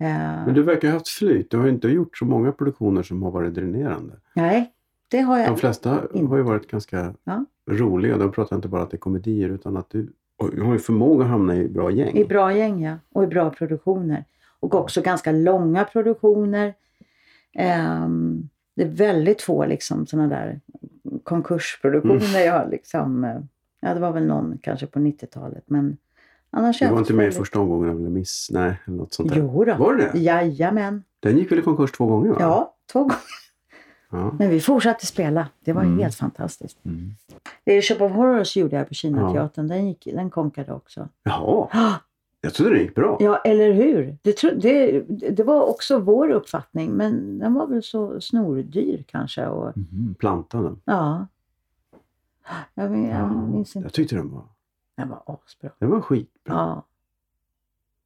Eh, 0.00 0.06
Men 0.46 0.54
du 0.54 0.62
verkar 0.62 0.88
ha 0.88 0.94
haft 0.94 1.08
flyt. 1.08 1.50
Du 1.50 1.56
har 1.56 1.64
ju 1.64 1.70
inte 1.70 1.88
gjort 1.88 2.18
så 2.18 2.24
många 2.24 2.52
produktioner 2.52 3.02
som 3.02 3.22
har 3.22 3.30
varit 3.30 3.54
dränerande. 3.54 4.14
Nej, 4.34 4.72
det 5.08 5.20
har 5.20 5.38
jag. 5.38 5.48
De 5.48 5.56
flesta 5.56 5.90
har 6.28 6.36
ju 6.36 6.42
varit 6.42 6.70
ganska 6.70 7.14
Ja. 7.24 7.44
roliga. 7.70 8.16
Då 8.18 8.28
pratar 8.32 8.56
jag 8.56 8.58
inte 8.58 8.68
bara 8.68 8.82
att 8.82 8.90
det 8.90 8.96
är 8.96 8.98
komedier 8.98 9.48
utan 9.48 9.76
att 9.76 9.90
du 9.90 10.12
du 10.52 10.62
har 10.62 10.72
ju 10.72 10.78
förmåga 10.78 11.24
att 11.24 11.30
hamna 11.30 11.56
i 11.56 11.68
bra 11.68 11.90
gäng. 11.90 12.16
I 12.16 12.24
bra 12.24 12.52
gäng, 12.52 12.82
ja. 12.82 12.96
Och 13.12 13.24
i 13.24 13.26
bra 13.26 13.50
produktioner. 13.50 14.24
Och 14.60 14.74
också 14.74 15.02
ganska 15.02 15.32
långa 15.32 15.84
produktioner. 15.84 16.74
Ehm, 17.54 18.48
det 18.76 18.82
är 18.82 18.88
väldigt 18.88 19.42
få 19.42 19.66
liksom, 19.66 20.06
sådana 20.06 20.28
där 20.28 20.60
konkursproduktioner 21.24 22.40
jag 22.40 22.52
har 22.52 22.68
liksom... 22.70 23.24
eh, 23.24 23.36
Ja, 23.82 23.94
det 23.94 24.00
var 24.00 24.12
väl 24.12 24.26
någon 24.26 24.58
kanske 24.62 24.86
på 24.86 24.98
90-talet, 24.98 25.64
men 25.66 25.96
annars 26.50 26.78
Du 26.78 26.84
jag 26.84 26.92
var 26.92 26.98
inte 26.98 27.12
med 27.14 27.28
i 27.28 27.30
första 27.30 27.60
omgången 27.60 27.90
av 27.90 27.96
Miss, 28.00 28.48
nej, 28.52 28.74
eller 28.86 28.96
något 28.96 29.12
sånt 29.14 29.28
där. 29.28 29.36
Jo 29.36 29.64
då. 29.64 29.74
Var 29.74 29.94
det 29.94 30.10
det? 30.12 30.18
Jajamän. 30.18 31.04
Den 31.20 31.38
gick 31.38 31.52
väl 31.52 31.58
i 31.58 31.62
konkurs 31.62 31.92
två 31.92 32.06
gånger? 32.06 32.30
Va? 32.30 32.36
Ja, 32.40 32.74
två 32.92 32.98
gånger. 33.00 33.16
ja. 34.10 34.34
Men 34.38 34.50
vi 34.50 34.60
fortsatte 34.60 35.06
spela. 35.06 35.48
Det 35.64 35.72
var 35.72 35.82
Mm. 35.82 35.98
helt 35.98 36.14
fantastiskt. 36.14 36.84
Mm. 36.84 37.14
The 37.64 37.82
Shop 37.82 38.04
of 38.04 38.12
Horrors 38.12 38.56
gjorde 38.56 38.76
jag 38.76 38.88
på 38.88 38.94
Kinateatern. 38.94 39.68
Den, 39.68 39.88
gick, 39.88 40.08
den 40.14 40.30
konkade 40.30 40.72
också. 40.72 41.08
Jaha, 41.22 41.68
Ah, 41.72 41.94
jag 42.40 42.54
trodde 42.54 42.74
det 42.74 42.80
gick 42.82 42.94
bra. 42.94 43.16
Ja, 43.20 43.36
eller 43.38 43.72
hur? 43.72 44.16
Det, 44.22 44.32
tro, 44.36 44.50
det, 44.50 45.00
det 45.30 45.42
var 45.44 45.62
också 45.66 45.98
vår 45.98 46.30
uppfattning, 46.30 46.90
men 46.90 47.38
den 47.38 47.54
var 47.54 47.66
väl 47.66 47.82
så 47.82 48.20
snordyr 48.20 49.04
kanske. 49.08 49.46
Och, 49.46 49.76
Mhm, 49.76 50.14
Plantan 50.18 50.64
den. 50.64 50.80
ja. 50.84 51.26
Jag, 52.74 52.90
min- 52.90 53.08
jag 53.08 53.48
minns 53.50 53.76
inte. 53.76 53.86
Jag 53.86 53.92
tyckte 53.92 54.16
den 54.16 54.30
var, 54.30 54.44
Den 54.96 55.08
var 55.08 55.22
asbra. 55.26 55.70
den 55.78 55.90
var 55.90 56.00
skitbra. 56.00 56.54
Ja. 56.54 56.84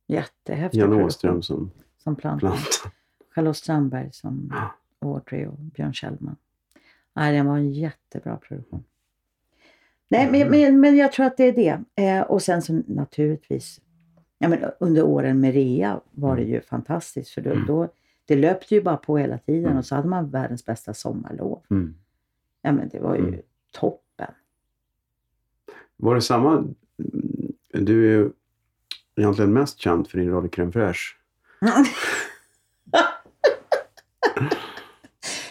Jättehäftig 0.07 0.78
Jan 0.80 0.93
Åström 0.93 1.43
som 1.43 1.70
som 1.99 2.16
plant. 2.16 2.41
planta. 2.41 2.59
Charlotte 3.35 3.57
Strandberg 3.57 4.12
som 4.12 4.53
Audrey 4.99 5.47
och 5.47 5.59
Björn 5.59 5.93
Kjellman. 5.95 6.37
Nej, 7.14 7.37
den 7.37 7.47
var 7.47 7.57
en 7.57 7.72
jättebra 7.72 8.37
produktion. 8.37 8.85
Nej, 10.09 10.30
men, 10.30 10.51
men, 10.51 10.80
men 10.80 10.97
jag 10.97 11.12
tror 11.12 11.26
att 11.26 11.37
det 11.37 11.45
är 11.45 11.53
det. 11.97 12.03
Eh, 12.05 12.22
och 12.22 12.43
sen 12.43 12.62
så 12.62 12.82
naturligtvis 12.87 13.80
Ja, 14.39 14.49
men 14.49 14.64
under 14.80 15.03
åren 15.03 15.41
med 15.41 15.55
rea 15.55 16.01
var 16.11 16.37
det 16.37 16.43
Mm. 16.43 16.55
ju 16.55 16.61
fantastiskt. 16.61 17.30
För 17.30 17.41
då, 17.41 17.55
då, 17.66 17.89
det 18.24 18.37
löpte 18.37 18.74
ju 18.74 18.82
bara 18.82 18.97
på 18.97 19.18
hela 19.18 19.39
tiden 19.39 19.64
Mm. 19.64 19.78
och 19.78 19.87
så 19.87 19.95
hade 19.95 20.09
man 20.09 20.30
världens 20.30 20.64
bästa 20.66 20.95
sommarlov. 20.95 21.62
Mm. 21.70 21.95
Ja, 22.62 22.72
men 22.72 22.89
det 22.89 22.99
var 23.01 23.14
ju 23.14 23.28
Mm. 23.28 23.41
toppen. 23.72 24.30
Var 25.97 26.14
det 26.14 26.20
samma... 26.22 26.53
mm, 26.53 26.74
Du 27.72 28.07
är 28.12 28.18
ju 28.18 28.30
egentligen 29.16 29.53
mest 29.53 29.78
känd 29.78 30.09
för 30.09 30.18
din 30.18 30.30
roll 30.30 30.47
i 30.47 30.49
Crème 30.49 30.72
Fraîche. 30.72 31.14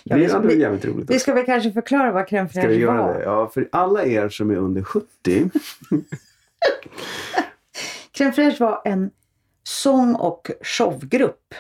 Ja, 0.06 0.18
det 0.18 0.32
hade 0.32 0.48
varit 0.48 0.60
jävligt 0.60 0.86
roligt. 0.86 1.10
Vi 1.10 1.20
ska 1.20 1.34
väl 1.34 1.46
kanske 1.46 1.72
förklara 1.72 2.12
vad 2.12 2.26
crème 2.26 2.48
fraîche 2.48 2.70
göra 2.72 2.98
var. 3.02 3.14
det? 3.14 3.24
Ja, 3.24 3.48
för 3.54 3.70
alla 3.72 4.06
er 4.06 4.30
som 4.30 4.52
är 4.52 4.56
under 4.56 4.84
70. 4.84 5.06
Crème 8.14 8.34
fraîche 8.34 8.60
var 8.60 8.82
en 8.86 9.12
sång 9.64 10.16
och 10.16 10.52
showgrupp 10.62 11.54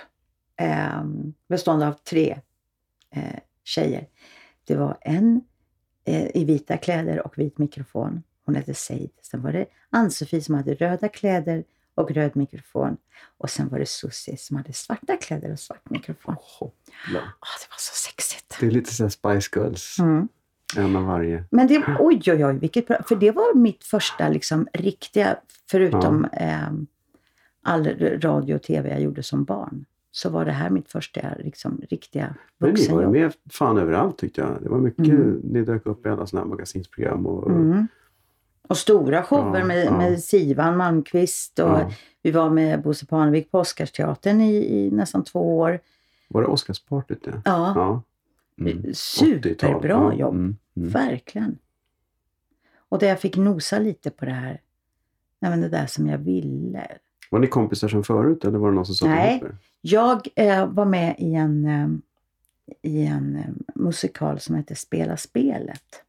eh, 0.60 1.04
bestående 1.50 1.88
av 1.88 1.94
tre 1.94 2.42
eh, 3.16 3.40
tjejer. 3.64 4.08
Det 4.64 4.76
var 4.76 4.98
en 5.02 5.42
eh, 6.06 6.38
i 6.38 6.46
vita 6.46 6.78
kläder 6.78 7.26
och 7.26 7.38
vit 7.38 7.58
mikrofon. 7.58 8.24
Hon 8.46 8.56
hette 8.56 8.74
Seid. 8.74 9.12
Sen 9.22 9.42
var 9.42 9.52
det 9.52 9.66
Ann-Sofie 9.90 10.42
som 10.42 10.56
hade 10.56 10.76
röda 10.76 11.10
kläder 11.10 11.64
och 11.96 12.12
röd 12.12 12.36
mikrofon. 12.36 12.98
Och 13.38 13.50
sen 13.50 13.70
var 13.70 13.80
det 13.80 13.86
Susie 13.86 14.38
som 14.38 14.58
hade 14.58 14.74
svarta 14.74 15.18
kläder 15.18 15.52
och 15.52 15.60
svart 15.60 15.90
mikrofon. 15.90 16.36
Hoppla. 16.60 17.20
Åh, 17.20 17.56
det 17.62 17.70
var 17.70 17.78
så 17.78 17.96
sexigt. 17.96 18.56
Det 18.60 18.66
är 18.66 18.72
lite 18.72 19.04
här 19.04 19.10
Spice 19.10 19.60
Girls. 19.60 20.00
Mm. 20.00 20.28
En 20.78 20.96
av 20.96 21.04
varje. 21.06 21.44
Men 21.50 21.68
det, 21.68 21.84
oj, 22.00 22.22
oj, 22.28 22.46
oj, 22.46 22.58
vilket 22.58 22.88
bra. 22.88 22.98
För 23.08 23.16
det 23.16 23.32
var 23.32 23.56
mitt 23.56 23.84
första 23.84 24.30
liksom, 24.30 24.68
riktiga, 24.74 25.36
förutom 25.72 26.26
eh, 26.26 26.72
all 27.62 27.86
radio 28.22 28.56
och 28.56 28.62
tv 28.64 28.90
jag 28.90 29.02
gjorde 29.02 29.24
som 29.24 29.44
barn, 29.44 29.86
så 30.12 30.30
var 30.30 30.46
det 30.46 30.52
här 30.52 30.70
mitt 30.70 30.90
första 30.92 31.22
liksom, 31.40 31.82
riktiga 31.90 32.24
Men 32.26 32.34
ni 32.34 32.58
var 32.60 32.70
vuxenjobb. 32.70 33.12
med 33.12 33.34
fan 33.52 33.78
överallt 33.78 34.18
tyckte 34.18 34.42
jag. 34.42 34.50
Det 34.62 34.70
var 34.70 34.80
mycket, 34.80 35.08
Mm. 35.08 35.42
ni 35.44 35.62
dök 35.62 35.86
upp 35.86 36.06
i 36.06 36.10
alla 36.10 36.26
sådana 36.26 36.46
här 36.46 36.50
magasinsprogram. 36.50 37.26
Och, 37.26 37.52
Mm. 37.52 37.88
Och 38.68 38.78
stora 38.78 39.24
shower 39.24 39.60
Ja, 39.60 39.66
med, 39.66 39.86
ja. 39.86 39.98
med 39.98 40.24
Sivan 40.24 40.78
Malmqvist 40.78 41.60
och 41.60 41.70
Ja. 41.70 41.92
vi 42.22 42.32
var 42.32 42.50
med 42.50 42.82
Bosse 42.82 43.06
Parnevik 43.06 43.52
på 43.52 43.60
Oscarsteatern 43.60 44.42
i, 44.42 44.56
i 44.56 44.92
nästan 44.92 45.24
två 45.24 45.58
år. 45.60 45.80
Var 46.28 46.42
det 46.42 46.48
Oscarspartyt 46.48 47.24
det? 47.24 47.42
Ja, 47.46 47.74
Ja. 47.76 48.02
Mm. 48.60 48.94
superbra 48.94 49.50
80-tal. 49.70 49.90
Ja, 49.90 50.14
jobb. 50.20 50.34
Mm. 50.36 50.58
Mm. 50.78 50.90
Verkligen. 50.90 51.58
Och 52.90 53.00
där 53.00 53.08
jag 53.08 53.20
fick 53.20 53.38
nosa 53.38 53.80
lite 53.80 54.10
på 54.10 54.26
det 54.26 54.32
här, 54.32 54.62
nej, 55.40 55.52
men 55.52 55.62
det 55.62 55.70
där 55.70 55.86
som 55.86 56.08
jag 56.08 56.18
ville. 56.18 56.88
Var 57.30 57.40
ni 57.40 57.48
kompisar 57.48 57.88
som 57.88 58.04
förut 58.04 58.46
eller 58.46 58.58
var 58.58 58.70
det 58.70 58.76
någon 58.76 58.86
som 58.86 58.96
satte 58.96 59.10
Nej. 59.12 59.32
ihop 59.38 59.44
er? 59.44 59.58
Jag 59.82 60.28
eh, 60.36 60.68
var 60.68 60.86
med 60.86 61.16
i 61.18 61.34
en, 61.36 61.66
eh, 61.66 61.88
i 62.82 63.06
en 63.06 63.36
eh, 63.36 63.46
musikal 63.76 64.40
som 64.40 64.56
heter 64.56 64.76
Spela 64.76 65.18
spelet. 65.18 66.04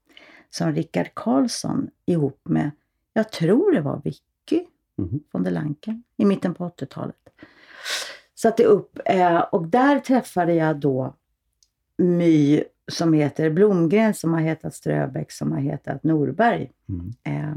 Som 0.51 0.72
Rickard 0.72 1.14
Karlsson 1.14 1.90
ihop 2.07 2.40
med, 2.42 2.70
jag 3.12 3.32
tror 3.32 3.72
det 3.72 3.80
var 3.80 4.01
Vicky 4.05 4.64
Mhm. 4.97 5.20
von 5.32 5.42
der 5.42 5.51
Lanken 5.51 6.03
i 6.16 6.24
mitten 6.24 6.55
på 6.55 6.64
80-talet. 6.64 7.16
Satte 8.34 8.64
upp 8.64 8.99
eh, 9.05 9.38
och 9.38 9.66
där 9.68 10.01
träffade 10.01 10.55
jag 10.55 10.76
då 10.80 11.14
My 11.97 12.64
som 12.92 13.12
heter 13.12 13.51
Blomgren 13.51 14.14
som 14.14 14.32
har 14.32 14.40
hetat 14.40 14.74
Ströbeck 14.74 15.32
som 15.32 15.53
har 15.53 15.59
hetat 15.59 16.05
Norberg. 16.05 16.72
Mm. 16.88 17.12
Eh, 17.22 17.57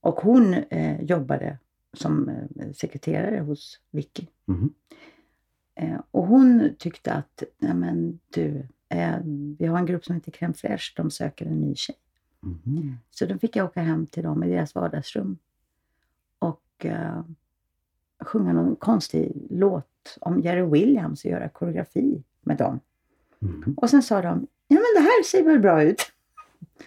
och 0.00 0.20
hon 0.20 0.54
eh, 0.54 1.02
jobbade 1.02 1.58
som 1.92 2.28
eh, 2.28 2.72
sekreterare 2.72 3.40
hos 3.40 3.80
Vicky. 3.90 4.26
Eh, 5.74 6.00
och 6.10 6.26
hon 6.26 6.70
tyckte 6.78 7.12
att, 7.12 7.42
nej 7.58 7.74
men 7.74 8.18
du, 8.30 8.66
eh, 8.88 9.16
vi 9.58 9.66
har 9.66 9.78
en 9.78 9.86
grupp 9.86 10.04
som 10.04 10.14
heter 10.14 10.32
Crème 10.32 10.52
Fraîche, 10.52 10.92
de 10.96 11.10
söker 11.10 11.46
en 11.46 11.60
ny 11.60 11.74
tjej. 11.74 11.96
Mhm. 12.40 12.96
Så 13.10 13.26
då 13.26 13.38
fick 13.38 13.56
jag 13.56 13.66
åka 13.66 13.82
hem 13.82 14.06
till 14.06 14.22
dem 14.22 14.42
i 14.44 14.48
deras 14.48 14.74
vardagsrum 14.74 15.38
och 16.38 16.62
eh, 16.78 17.22
sjunga 18.20 18.52
någon 18.52 18.76
konstig 18.76 19.46
låt 19.50 20.18
om 20.20 20.40
Jerry 20.40 20.62
Williams 20.62 21.24
och 21.24 21.30
göra 21.30 21.48
koreografi 21.48 22.22
med 22.40 22.56
dem. 22.56 22.80
Mhm. 23.42 23.74
Och 23.76 23.90
sen 23.90 24.02
sa 24.02 24.22
de, 24.22 24.46
ja 24.68 24.74
men 24.76 24.84
det 24.94 25.00
här 25.00 25.22
ser 25.22 25.42
väl 25.44 25.58
bra 25.60 25.82
ut. 25.82 26.12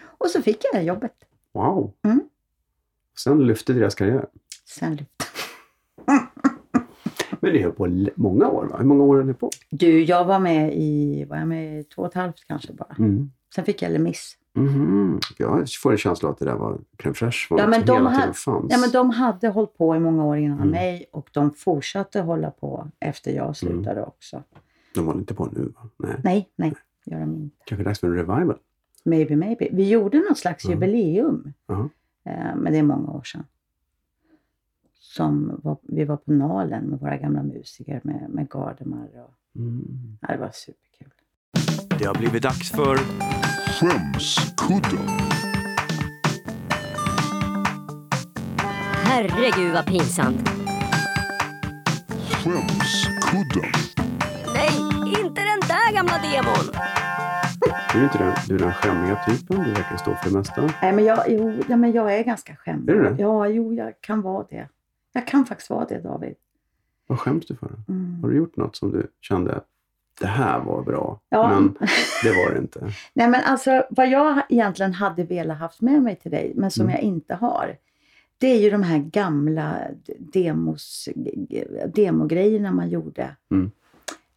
Och 0.04 0.30
så 0.30 0.42
fick 0.42 0.62
jag 0.64 0.82
det 0.82 0.86
jobbet. 0.88 1.14
Wow. 1.54 1.92
Mm. 2.04 2.22
Sen 3.24 3.48
lyfte 3.48 3.74
deras 3.74 3.96
karriär. 3.96 4.26
Sen 4.66 4.96
lyfte 4.96 5.26
Men 7.40 7.54
ni 7.54 7.62
höll 7.62 7.72
på 7.72 8.08
många 8.16 8.48
år 8.50 8.66
va? 8.66 8.78
Hur 8.78 8.86
många 8.86 9.04
år 9.04 9.16
höll 9.16 9.26
ni 9.26 9.34
på? 9.34 9.50
Du, 9.70 10.04
jag 10.04 10.26
var 10.26 10.40
med 10.40 10.74
i, 10.78 11.26
var 11.30 11.38
jag 11.38 11.48
med 11.48 11.80
i 11.80 11.84
två 11.84 12.02
och 12.02 12.08
ett 12.08 12.14
halvt 12.14 12.48
kanske 12.48 12.74
bara. 12.74 12.96
Mm. 13.00 13.32
Sen 13.56 13.66
fick 13.66 13.82
jag 13.82 13.92
Lemiss. 13.92 14.38
Mhm. 14.54 15.20
Jag 15.38 15.70
får 15.84 15.92
en 15.92 15.98
känsla 15.98 16.30
att 16.30 16.38
det 16.40 16.46
där 16.46 16.56
var 16.56 16.78
Crème 16.98 17.14
Fraîche 17.14 17.48
var 17.50 17.60
Ja, 17.60 17.68
men 17.68 17.80
som 17.80 17.86
de 17.86 17.94
hela 17.98 18.10
hade- 18.10 18.22
tiden 18.22 18.34
fanns. 18.34 18.66
Ja, 18.72 18.78
men 18.78 18.92
de 18.92 19.10
hade 19.10 19.48
hållit 19.48 19.78
på 19.78 19.96
i 19.96 20.00
många 20.00 20.26
år 20.26 20.38
innan 20.38 20.58
Mm. 20.58 20.70
mig 20.72 21.06
och 21.12 21.30
de 21.34 21.52
fortsatte 21.54 22.22
hålla 22.22 22.52
på 22.52 22.88
efter 23.00 23.32
jag 23.32 23.56
slutade 23.58 24.04
också. 24.04 24.44
De 24.96 25.06
håller 25.06 25.20
inte 25.20 25.34
på 25.34 25.46
nu 25.46 25.74
va? 25.76 25.90
Nej. 25.98 26.16
Nej, 26.24 26.50
nej, 26.56 26.74
gör 27.06 27.20
de 27.20 27.36
inte. 27.36 27.56
Kanske 27.66 27.84
dags 27.84 28.00
för 28.00 28.08
en 28.08 28.14
revival? 28.16 28.58
Maybe, 29.04 29.36
maybe. 29.36 29.68
Vi 29.72 29.90
gjorde 29.90 30.20
något 30.30 30.38
slags 30.38 30.66
Mm. 30.66 30.74
jubileum, 30.82 31.54
eh, 31.70 32.56
men 32.56 32.64
det 32.74 32.78
är 32.78 32.84
många 32.84 33.12
år 33.12 33.24
sedan. 33.24 33.44
Som 35.00 35.60
var, 35.64 35.78
vi 35.82 36.04
var 36.06 36.18
på 36.18 36.32
Nalen 36.32 36.84
med 36.84 37.00
våra 37.00 37.18
gamla 37.18 37.44
musiker, 37.44 38.02
med, 38.04 38.26
med 38.30 38.50
Gardemar. 38.50 39.10
Och, 39.14 39.34
Mm. 39.62 40.18
ja, 40.22 40.28
det 40.28 40.38
var 40.38 40.52
superkul. 40.54 41.14
Det 42.00 42.06
har 42.06 42.16
blivit 42.16 42.44
dags 42.44 42.72
för 42.72 42.98
Skämskudden. 43.80 45.08
Herregud 49.06 49.74
vad 49.74 49.86
pinsamt. 49.86 50.50
Skämskudden. 52.32 53.72
Gamla 55.96 56.14
demon. 56.14 56.66
Du 57.94 58.00
är 58.00 58.04
inte 58.04 58.18
den, 58.18 58.34
du 58.48 58.56
är 58.56 58.60
den 58.60 58.74
skämmiga 58.74 59.20
typen. 59.28 59.64
Du 59.64 59.72
verkar 59.72 59.98
stå 59.98 60.16
för 60.16 60.30
det 60.30 60.38
mesta. 60.38 60.70
Nej, 60.82 60.94
men 60.94 61.06
jag, 61.06 61.24
jo, 61.28 61.54
ja, 61.70 61.78
men 61.78 61.92
jag 61.92 62.16
är 62.20 62.24
ganska 62.24 62.56
skämmig. 62.56 62.90
Är 62.90 62.96
du 62.96 63.04
det? 63.04 63.16
Ja, 63.22 63.48
jo, 63.48 63.74
jag 63.74 64.02
kan 64.02 64.22
vara 64.22 64.46
det. 64.50 64.68
Jag 65.14 65.28
kan 65.28 65.46
faktiskt 65.46 65.70
vara 65.70 65.86
det, 65.86 66.00
David. 66.02 66.36
Vad 67.08 67.20
skäms 67.20 67.46
du 67.46 67.56
för? 67.56 67.72
Mm. 67.88 68.20
Har 68.22 68.30
du 68.30 68.36
gjort 68.36 68.56
något 68.58 68.76
som 68.76 68.92
du 68.92 69.08
kände 69.22 69.62
det 70.20 70.28
här 70.28 70.60
var 70.60 70.84
bra, 70.84 71.20
Ja. 71.30 71.50
men 71.50 71.74
det 72.24 72.30
var 72.30 72.52
det 72.54 72.58
inte? 72.58 72.80
Nej, 73.14 73.28
men 73.30 73.42
alltså 73.46 73.84
vad 73.90 74.10
jag 74.10 74.42
egentligen 74.50 74.94
hade 74.94 75.24
velat 75.24 75.58
haft 75.58 75.82
med 75.82 76.02
mig 76.04 76.16
till 76.16 76.32
dig, 76.32 76.54
men 76.56 76.72
som 76.72 76.84
Mm. 76.84 76.94
jag 76.96 77.02
inte 77.04 77.36
har. 77.36 77.78
Det 78.38 78.48
är 78.48 78.60
ju 78.60 78.70
de 78.70 78.84
här 78.84 78.98
gamla 78.98 79.76
demos, 80.18 81.10
demogrejerna 81.96 82.72
man 82.72 82.90
gjorde. 82.90 83.36
Mm. 83.52 83.72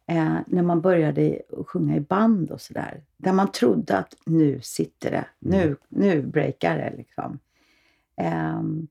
Eh, 0.09 0.37
när 0.47 0.63
man 0.63 0.81
började 0.81 1.41
sjunga 1.67 1.95
i 1.95 1.99
band 1.99 2.51
och 2.51 2.61
sådär. 2.61 3.03
Där 3.17 3.33
man 3.33 3.51
trodde 3.51 3.97
att 3.97 4.15
nu 4.25 4.61
sitter 4.61 5.11
det, 5.11 5.25
nu, 5.39 5.63
Mm. 5.63 5.77
nu 5.89 6.21
breakar 6.21 6.77
det 6.77 6.93
liksom. 6.97 7.39
Ehm, 8.17 8.87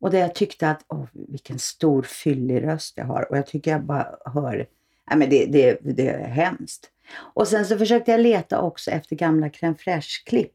och 0.00 0.10
där 0.10 0.18
jag 0.18 0.34
tyckte 0.34 0.70
att, 0.70 0.84
åh, 0.88 1.04
vilken 1.12 1.58
stor 1.58 2.02
fyllig 2.02 2.62
röst 2.62 2.96
jag 2.96 3.04
har. 3.04 3.30
Och 3.30 3.36
jag 3.38 3.46
tycker 3.46 3.70
jag 3.70 3.84
bara 3.84 4.16
hör, 4.24 4.66
nej 5.10 5.18
men 5.18 5.30
det, 5.30 5.46
det, 5.46 5.78
det 5.82 6.08
är 6.08 6.28
hemskt. 6.28 6.90
Och 7.34 7.48
sen 7.48 7.66
så 7.66 7.78
försökte 7.78 8.10
jag 8.10 8.20
leta 8.20 8.60
också 8.60 8.90
efter 8.90 9.16
gamla 9.16 9.48
crème 9.48 9.76
fraîche-klipp. 9.76 10.52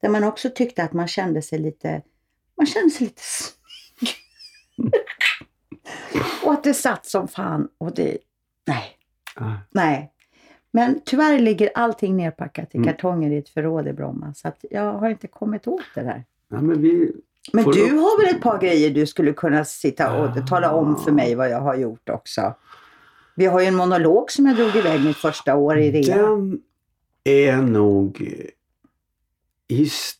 Där 0.00 0.08
man 0.08 0.24
också 0.24 0.50
tyckte 0.50 0.84
att 0.84 0.92
man 0.92 1.08
kände 1.08 1.42
sig 1.42 1.58
lite, 1.58 2.02
man 2.56 2.66
kände 2.66 2.90
sig 2.90 3.06
lite 3.06 3.22
snygg. 3.22 4.14
och 6.44 6.52
att 6.52 6.64
det 6.64 6.74
satt 6.74 7.06
som 7.06 7.28
fan. 7.28 7.68
Och 7.78 7.94
det, 7.94 8.18
nej, 8.66 8.84
Ah, 9.36 9.52
nej. 9.70 10.10
Men 10.70 11.00
tyvärr 11.04 11.38
ligger 11.38 11.70
allting 11.74 12.16
nerpackat 12.16 12.74
i 12.74 12.76
Mm. 12.78 12.88
kartonger 12.88 13.30
i 13.30 13.38
ett 13.38 13.48
förråd 13.48 13.88
i 13.88 13.92
Bromma. 13.92 14.34
Så 14.34 14.48
att 14.48 14.64
jag 14.70 14.92
har 14.92 15.08
inte 15.10 15.26
kommit 15.26 15.66
åt 15.66 15.82
det 15.94 16.00
där. 16.02 16.24
Ja, 16.48 16.60
men 16.60 16.82
vi, 16.82 17.12
Men 17.52 17.64
du 17.64 17.72
du- 17.72 17.98
har 17.98 18.22
väl 18.26 18.34
ett 18.36 18.42
par 18.42 18.58
grejer 18.60 18.90
du 18.90 19.06
skulle 19.06 19.32
kunna 19.32 19.64
sitta 19.64 20.16
och 20.22 20.28
Ah. 20.28 20.46
tala 20.46 20.72
om 20.72 20.96
för 21.04 21.12
mig 21.12 21.34
vad 21.34 21.50
jag 21.50 21.60
har 21.60 21.74
gjort 21.76 22.08
också? 22.08 22.54
Vi 23.36 23.46
har 23.46 23.60
ju 23.60 23.66
en 23.66 23.74
monolog 23.74 24.30
som 24.30 24.46
jag 24.46 24.56
drog 24.56 24.76
iväg 24.76 25.04
mitt 25.04 25.16
första 25.16 25.56
år 25.56 25.78
i 25.78 25.92
rea. 25.92 26.16
den 26.26 26.60
är 27.24 27.56
nog... 27.56 28.34
His, 29.68 30.14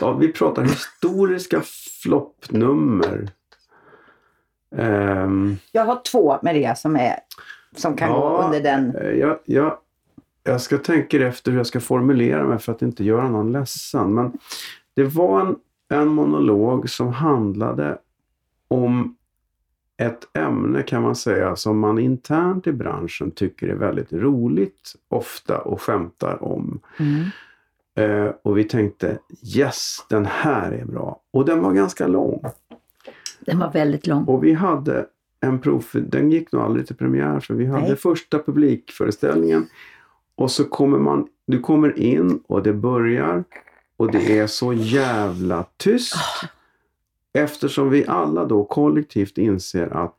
ja, 0.00 0.12
vi 0.12 0.32
pratar 0.32 0.62
historiska 0.62 1.62
floppnummer. 2.02 3.28
Ehm, 4.76 5.56
Jag 5.72 5.84
har 5.84 6.00
två 6.10 6.38
med 6.42 6.54
det 6.54 6.78
som, 6.78 6.96
är, 6.96 7.18
som 7.76 7.96
kan 7.96 8.12
gå 8.12 8.18
Ja, 8.18 8.42
under 8.44 8.60
den. 8.60 8.96
Eh, 8.96 9.10
Jag, 9.10 9.38
jag, 9.44 9.76
jag 10.44 10.60
ska 10.60 10.78
tänka 10.78 11.26
efter 11.26 11.50
hur 11.50 11.58
jag 11.58 11.66
ska 11.66 11.80
formulera 11.80 12.44
mig 12.44 12.58
för 12.58 12.72
att 12.72 12.82
inte 12.82 13.04
göra 13.04 13.28
någon 13.28 13.52
ledsen. 13.52 14.14
Men 14.14 14.38
det 14.94 15.04
var 15.04 15.40
en, 15.40 15.56
en 15.88 16.08
monolog 16.08 16.90
som 16.90 17.08
handlade 17.08 17.98
om 18.68 19.14
ett 19.96 20.36
ämne 20.36 20.82
kan 20.82 21.02
man 21.02 21.16
säga 21.16 21.56
som 21.56 21.78
man 21.78 21.98
internt 21.98 22.66
i 22.66 22.72
branschen 22.72 23.30
tycker 23.30 23.68
är 23.68 23.74
väldigt 23.74 24.12
roligt 24.12 24.94
ofta 25.08 25.58
och 25.58 25.82
skämtar 25.82 26.44
om. 26.44 26.80
Mm. 26.98 27.24
Eh, 27.94 28.32
och 28.42 28.58
vi 28.58 28.64
tänkte 28.64 29.18
yes, 29.56 30.06
den 30.08 30.26
här 30.26 30.72
är 30.72 30.84
bra. 30.84 31.20
Och 31.30 31.44
den 31.44 31.60
var 31.62 31.72
ganska 31.72 32.06
lång. 32.06 32.42
Den 33.40 33.58
var 33.58 33.72
väldigt 33.72 34.06
lång. 34.06 34.24
Och 34.24 34.44
vi 34.44 34.52
hade 34.52 35.06
en 35.40 35.58
prov, 35.58 35.84
den 35.92 36.30
gick 36.30 36.52
nog 36.52 36.62
aldrig 36.62 36.86
till 36.86 36.96
premiär, 36.96 37.40
för 37.40 37.54
vi 37.54 37.66
hade 37.66 37.88
Nej. 37.88 37.96
första 37.96 38.38
publikföreställningen. 38.38 39.66
Och 40.34 40.50
så 40.50 40.64
kommer 40.64 40.98
man, 40.98 41.28
du 41.46 41.60
kommer 41.60 41.98
in 41.98 42.40
och 42.46 42.62
det 42.62 42.72
börjar 42.72 43.44
och 43.96 44.12
det 44.12 44.38
är 44.38 44.46
så 44.46 44.72
jävla 44.72 45.66
tyst. 45.76 46.14
Eftersom 47.32 47.90
vi 47.90 48.06
alla 48.06 48.44
då 48.44 48.64
kollektivt 48.64 49.38
inser 49.38 49.86
att 49.86 50.16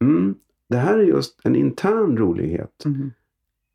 mm, 0.00 0.34
det 0.68 0.76
här 0.76 0.98
är 0.98 1.02
just 1.02 1.40
en 1.44 1.56
intern 1.56 2.18
rolighet. 2.18 2.84
Mm. 2.84 3.12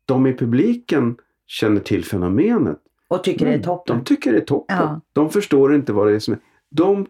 De 0.04 0.26
i 0.26 0.34
publiken 0.34 1.16
känner 1.46 1.80
till 1.80 2.04
fenomenet. 2.04 2.78
Och 3.08 3.24
tycker 3.24 3.46
det 3.46 3.54
är 3.54 3.62
toppen. 3.62 3.98
De 3.98 4.04
tycker 4.04 4.32
det 4.32 4.38
är 4.38 4.44
toppen. 4.44 4.76
Ja. 4.76 5.00
De 5.12 5.30
förstår 5.30 5.74
inte 5.74 5.92
vad 5.92 6.06
det 6.06 6.14
är 6.14 6.18
som 6.18 6.34
är. 6.34 6.40
De, 6.70 7.06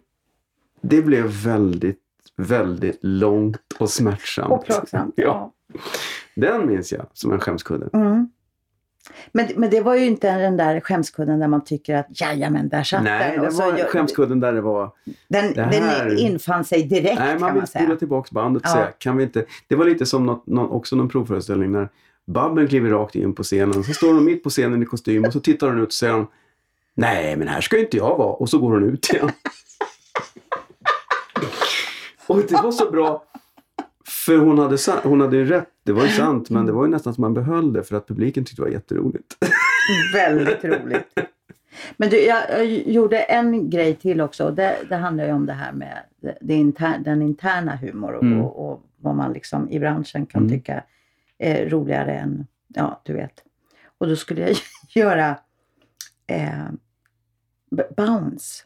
det 0.80 1.02
blev 1.02 1.26
väldigt, 1.26 2.00
väldigt 2.36 2.98
långt 3.02 3.60
och 3.78 3.90
smärtsamt. 3.90 4.52
Och 4.52 4.64
plågsamt. 4.66 5.14
Ja. 5.16 5.52
Den 6.36 6.66
minns 6.66 6.92
jag 6.92 7.06
som 7.12 7.32
en 7.32 7.40
skämskudde. 7.40 7.88
Mm. 7.92 8.28
Men, 9.32 9.48
men 9.56 9.70
det 9.70 9.80
var 9.80 9.94
ju 9.94 10.06
inte 10.06 10.38
den 10.38 10.56
där 10.56 10.80
skämskudden 10.80 11.38
där 11.40 11.48
man 11.48 11.64
tycker 11.64 11.94
att 11.96 12.20
jajamän, 12.20 12.68
där 12.68 12.82
satt 12.82 13.02
Nej, 13.02 13.30
den. 13.30 13.40
det 13.40 13.46
Och 13.46 13.52
så 13.52 13.62
var 13.70 13.78
gör- 13.78 13.86
skämskudden 13.86 14.40
där 14.40 14.52
det 14.52 14.60
var... 14.60 14.90
den, 15.28 15.52
det 15.54 15.62
här- 15.62 16.04
den 16.08 16.18
infann 16.18 16.64
sig 16.64 16.82
direkt 16.82 17.18
Nej, 17.18 17.28
man 17.32 17.38
kan 17.38 17.48
vill 17.54 17.60
man 17.60 17.66
säga. 17.66 17.96
tillbaka 17.96 18.28
bandet 18.32 18.62
och 18.62 18.68
Ja. 18.68 18.72
säga, 18.72 18.86
kan 18.98 19.16
vi 19.16 19.24
inte... 19.24 19.44
Det 19.68 19.76
var 19.76 19.84
lite 19.84 20.06
som 20.06 20.26
något, 20.26 20.46
någon, 20.46 20.70
också 20.70 20.96
någon 20.96 21.08
provföreställning 21.08 21.72
när 21.72 21.88
Babben 22.26 22.68
kliver 22.68 22.90
rakt 22.90 23.14
in 23.14 23.34
på 23.34 23.42
scenen. 23.42 23.84
Så 23.84 23.92
står 23.92 24.14
hon 24.14 24.24
mitt 24.24 24.42
på 24.42 24.50
scenen 24.50 24.82
i 24.82 24.86
kostym 24.86 25.24
och 25.24 25.32
så 25.32 25.40
tittar 25.40 25.66
hon 25.68 25.78
ut 25.80 25.86
och 25.86 25.92
säger 25.92 26.12
hon, 26.12 26.26
Nej, 26.96 27.36
men 27.36 27.48
här 27.48 27.60
ska 27.60 27.78
inte 27.78 27.96
jag 27.96 28.18
vara. 28.18 28.32
Och 28.32 28.48
så 28.48 28.58
går 28.58 28.70
hon 28.72 28.84
ut 28.84 29.10
igen. 29.12 29.30
och 32.26 32.36
det 32.48 32.52
var 32.62 32.72
så 32.72 32.90
bra. 32.90 33.24
För 34.06 34.36
hon 34.38 34.58
hade, 34.58 34.76
hon 35.02 35.20
hade 35.20 35.36
ju 35.36 35.44
rätt. 35.46 35.68
Det 35.82 35.92
var 35.92 36.02
ju 36.02 36.08
sant, 36.08 36.50
men 36.50 36.66
det 36.66 36.72
var 36.72 36.84
ju 36.84 36.90
nästan 36.90 37.14
som 37.14 37.22
man 37.22 37.34
behöll 37.34 37.72
det 37.72 37.82
för 37.82 37.96
att 37.96 38.06
publiken 38.08 38.44
tyckte 38.44 38.62
det 38.62 38.66
var 38.66 38.72
jätteroligt. 38.72 39.36
Väldigt 40.14 40.64
roligt. 40.64 41.18
Men 41.96 42.10
du, 42.10 42.16
jag, 42.20 42.50
jag 42.50 42.66
gjorde 42.66 43.18
en 43.20 43.70
grej 43.70 43.94
till 43.94 44.20
också. 44.20 44.50
Det, 44.50 44.76
det 44.88 44.96
handlar 44.96 45.24
ju 45.26 45.32
om 45.32 45.46
det 45.46 45.52
här 45.52 45.72
med 45.72 45.98
det, 46.40 46.54
inter, 46.54 46.98
den 46.98 47.22
interna 47.22 47.76
humor 47.76 48.12
och, 48.12 48.22
Mm. 48.22 48.40
och, 48.40 48.70
och 48.72 48.82
vad 49.00 49.14
man 49.14 49.32
liksom 49.32 49.70
i 49.70 49.78
branschen 49.80 50.26
kan 50.26 50.42
Mm. 50.42 50.52
tycka 50.58 50.84
är 51.38 51.68
roligare 51.68 52.12
än, 52.18 52.46
ja 52.68 53.00
du 53.04 53.12
vet. 53.12 53.44
Och 53.98 54.08
då 54.08 54.16
skulle 54.16 54.40
jag 54.40 54.56
göra 54.94 55.36
eh, 56.26 56.64
Bounce. 57.96 58.64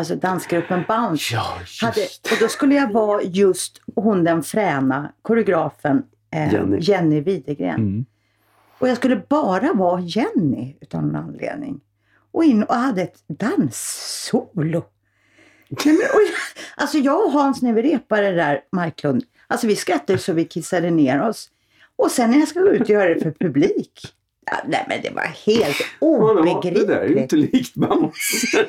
Alltså 0.00 0.16
dansgruppen 0.16 0.84
Bounce. 0.88 1.34
Ja, 1.34 1.58
Hade, 1.82 2.00
och 2.32 2.36
då 2.40 2.48
skulle 2.48 2.74
jag 2.74 2.92
vara 2.92 3.22
just 3.22 3.80
hon 3.94 4.24
den 4.24 4.42
fräna 4.42 5.12
koreografen 5.22 6.02
eh, 6.34 6.52
Jenny. 6.52 6.78
Jenny 6.80 7.20
Widegren. 7.20 7.74
Mm. 7.74 8.04
Och 8.78 8.88
jag 8.88 8.96
skulle 8.96 9.16
bara 9.28 9.72
vara 9.72 10.00
Jenny 10.00 10.76
utan 10.80 11.04
någon 11.08 11.16
anledning. 11.16 11.80
Och 12.32 12.44
in 12.44 12.62
och 12.62 12.74
hade 12.74 13.02
ett 13.02 13.22
danssolo. 13.28 14.84
Nej, 15.68 15.94
men, 15.94 15.94
och, 15.94 16.22
jag- 16.22 16.82
alltså 16.82 16.98
jag 16.98 17.24
och 17.24 17.32
Hans 17.32 17.62
när 17.62 17.72
vi 17.72 17.82
repade 17.82 18.32
där, 18.32 18.60
Marklund, 18.72 19.22
alltså 19.46 19.66
vi 19.66 19.76
skrattade 19.76 20.18
så 20.18 20.32
vi 20.32 20.44
kissade 20.44 20.90
ner 20.90 21.22
oss. 21.22 21.48
Och 21.96 22.10
sen 22.10 22.30
när 22.30 22.38
jag 22.38 22.48
ska 22.48 22.60
gå 22.60 22.68
ut 22.68 22.80
och 22.80 22.90
göra 22.90 23.14
det 23.14 23.20
för 23.20 23.30
publik. 23.30 24.00
Nej 24.66 24.84
men 24.88 25.00
det 25.02 25.10
var 25.10 25.22
helt 25.22 25.76
Ja, 26.00 26.06
det 26.34 26.40
obegripligt. 26.50 26.88
där 26.88 26.96
är 26.96 27.06
ju 27.08 27.16
inte 27.18 27.36
likt 27.36 27.74
Bounce. 27.74 28.66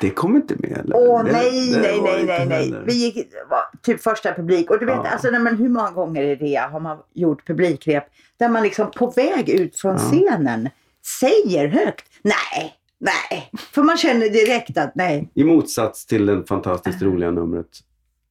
det 0.00 0.10
kom 0.10 0.36
inte 0.36 0.54
med 0.58 0.78
eller? 0.78 0.96
Åh 0.96 1.24
Det- 1.24 1.32
nej, 1.32 1.70
det 1.72 1.80
nej, 1.80 2.00
nej, 2.02 2.46
nej, 2.46 2.70
nej. 2.70 2.82
Vi 2.86 2.92
gick, 2.92 3.32
var 3.50 3.60
typ 3.82 4.02
första 4.02 4.34
publik. 4.34 4.70
Och 4.70 4.78
du 4.78 4.86
vet, 4.86 4.94
Ja. 4.94 5.06
alltså, 5.10 5.30
nej, 5.30 5.40
men 5.40 5.56
hur 5.56 5.68
många 5.68 5.90
gånger 5.90 6.22
i 6.22 6.36
det 6.36 6.56
har 6.72 6.80
man 6.80 6.98
gjort 7.14 7.46
publikrep 7.46 8.04
där 8.36 8.48
man 8.48 8.62
liksom 8.62 8.90
på 8.90 9.10
väg 9.10 9.48
ut 9.50 9.76
från 9.80 9.92
Ja. 9.92 9.98
scenen 9.98 10.68
säger 11.20 11.68
högt 11.68 12.04
nej, 12.22 12.74
nej. 12.98 13.50
För 13.72 13.82
man 13.82 13.96
känner 13.96 14.28
direkt 14.28 14.78
att 14.78 14.94
nej. 14.94 15.30
I 15.34 15.44
motsats 15.44 16.06
till 16.06 16.26
det 16.26 16.44
fantastiskt 16.48 17.02
roliga 17.02 17.30
numret 17.30 17.66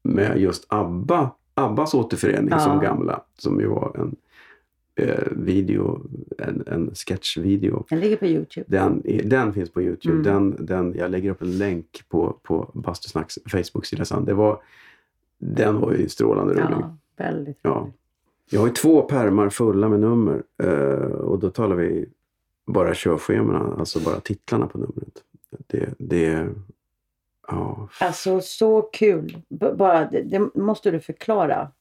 med 0.04 0.38
just 0.38 0.66
ABBA, 0.68 1.32
ABBas 1.54 1.94
återförening 1.94 2.50
Ja. 2.52 2.60
som 2.60 2.80
gamla, 2.80 3.22
som 3.38 3.60
ju 3.60 3.68
var 3.68 3.92
en 3.98 4.16
video, 5.32 6.02
en, 6.38 6.64
en 6.68 6.96
sketchvideo. 6.96 7.86
Den 7.90 8.00
ligger 8.00 8.18
på 8.18 8.26
Youtube. 8.26 8.66
Den, 8.68 9.02
den 9.30 9.54
finns 9.54 9.70
på 9.70 9.82
Youtube. 9.82 10.30
Mm. 10.30 10.52
Den, 10.56 10.66
den, 10.66 10.94
jag 10.98 11.12
lägger 11.12 11.32
upp 11.32 11.42
en 11.42 11.58
länk 11.58 12.04
på, 12.10 12.40
på 12.44 12.72
Bastusnacks 12.74 13.40
Facebook-sida 13.48 14.06
sen. 14.06 14.26
Det 14.26 14.34
var, 14.34 14.62
den 15.38 15.80
var 15.80 15.92
ju 15.92 16.10
strålande 16.10 16.54
rolig. 16.54 16.78
Ja, 16.80 16.98
väldigt 17.18 17.60
Ja. 17.62 17.90
Jag 18.54 18.60
har 18.60 18.68
ju 18.68 18.74
två 18.74 19.02
pärmar 19.02 19.50
fulla 19.50 19.90
med 19.90 20.00
nummer 20.00 20.44
eh, 20.64 21.12
och 21.12 21.40
då 21.40 21.50
talar 21.50 21.76
vi 21.76 22.10
bara 22.66 22.92
körschemana, 22.96 23.76
alltså 23.80 24.00
bara 24.00 24.20
titlarna 24.20 24.68
på 24.68 24.78
numret. 24.78 25.24
Det, 25.68 25.90
det 25.98 26.48
ja, 27.48 27.88
Alltså 28.00 28.42
så 28.42 28.82
kul. 28.82 29.38
B- 29.50 29.74
bara, 29.78 30.10
det, 30.10 30.22
det 30.22 30.50
måste 30.56 30.92
du 30.92 31.00
förklara. 31.00 31.72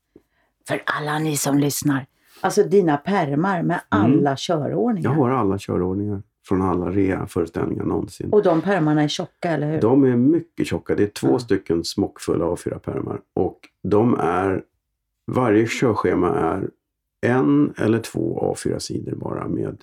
För 0.68 0.82
alla 0.86 1.18
ni 1.18 1.36
som 1.36 1.58
lyssnar. 1.58 2.06
Alltså 2.40 2.62
dina 2.62 2.96
pärmar 2.96 3.62
med 3.62 3.80
alla 3.88 4.34
körordningar. 4.36 5.10
Mm. 5.10 5.18
jag 5.18 5.28
har 5.28 5.30
alla 5.30 5.58
körordningar 5.58 6.22
från 6.46 6.62
alla 6.62 6.90
rea-föreställningar 6.90 7.84
någonsin. 7.84 8.30
Och 8.32 8.42
de 8.42 8.60
pärmarna 8.60 9.02
är 9.02 9.08
tjocka, 9.08 9.50
eller 9.50 9.72
hur? 9.72 9.80
De 9.80 10.04
är 10.04 10.16
mycket 10.16 10.66
tjocka. 10.66 10.94
Det 10.94 11.02
är 11.02 11.06
två 11.06 11.28
Ja. 11.30 11.38
stycken 11.38 11.84
smockfulla 11.84 12.44
A4-pärmar. 12.44 13.20
Och 13.34 13.58
de 13.82 14.14
är, 14.20 14.62
varje 15.26 15.66
körschema 15.68 16.28
är 16.34 16.70
en 17.26 17.72
eller 17.76 17.98
två 17.98 18.54
A4-sidor 18.56 19.14
bara 19.14 19.48
med 19.48 19.76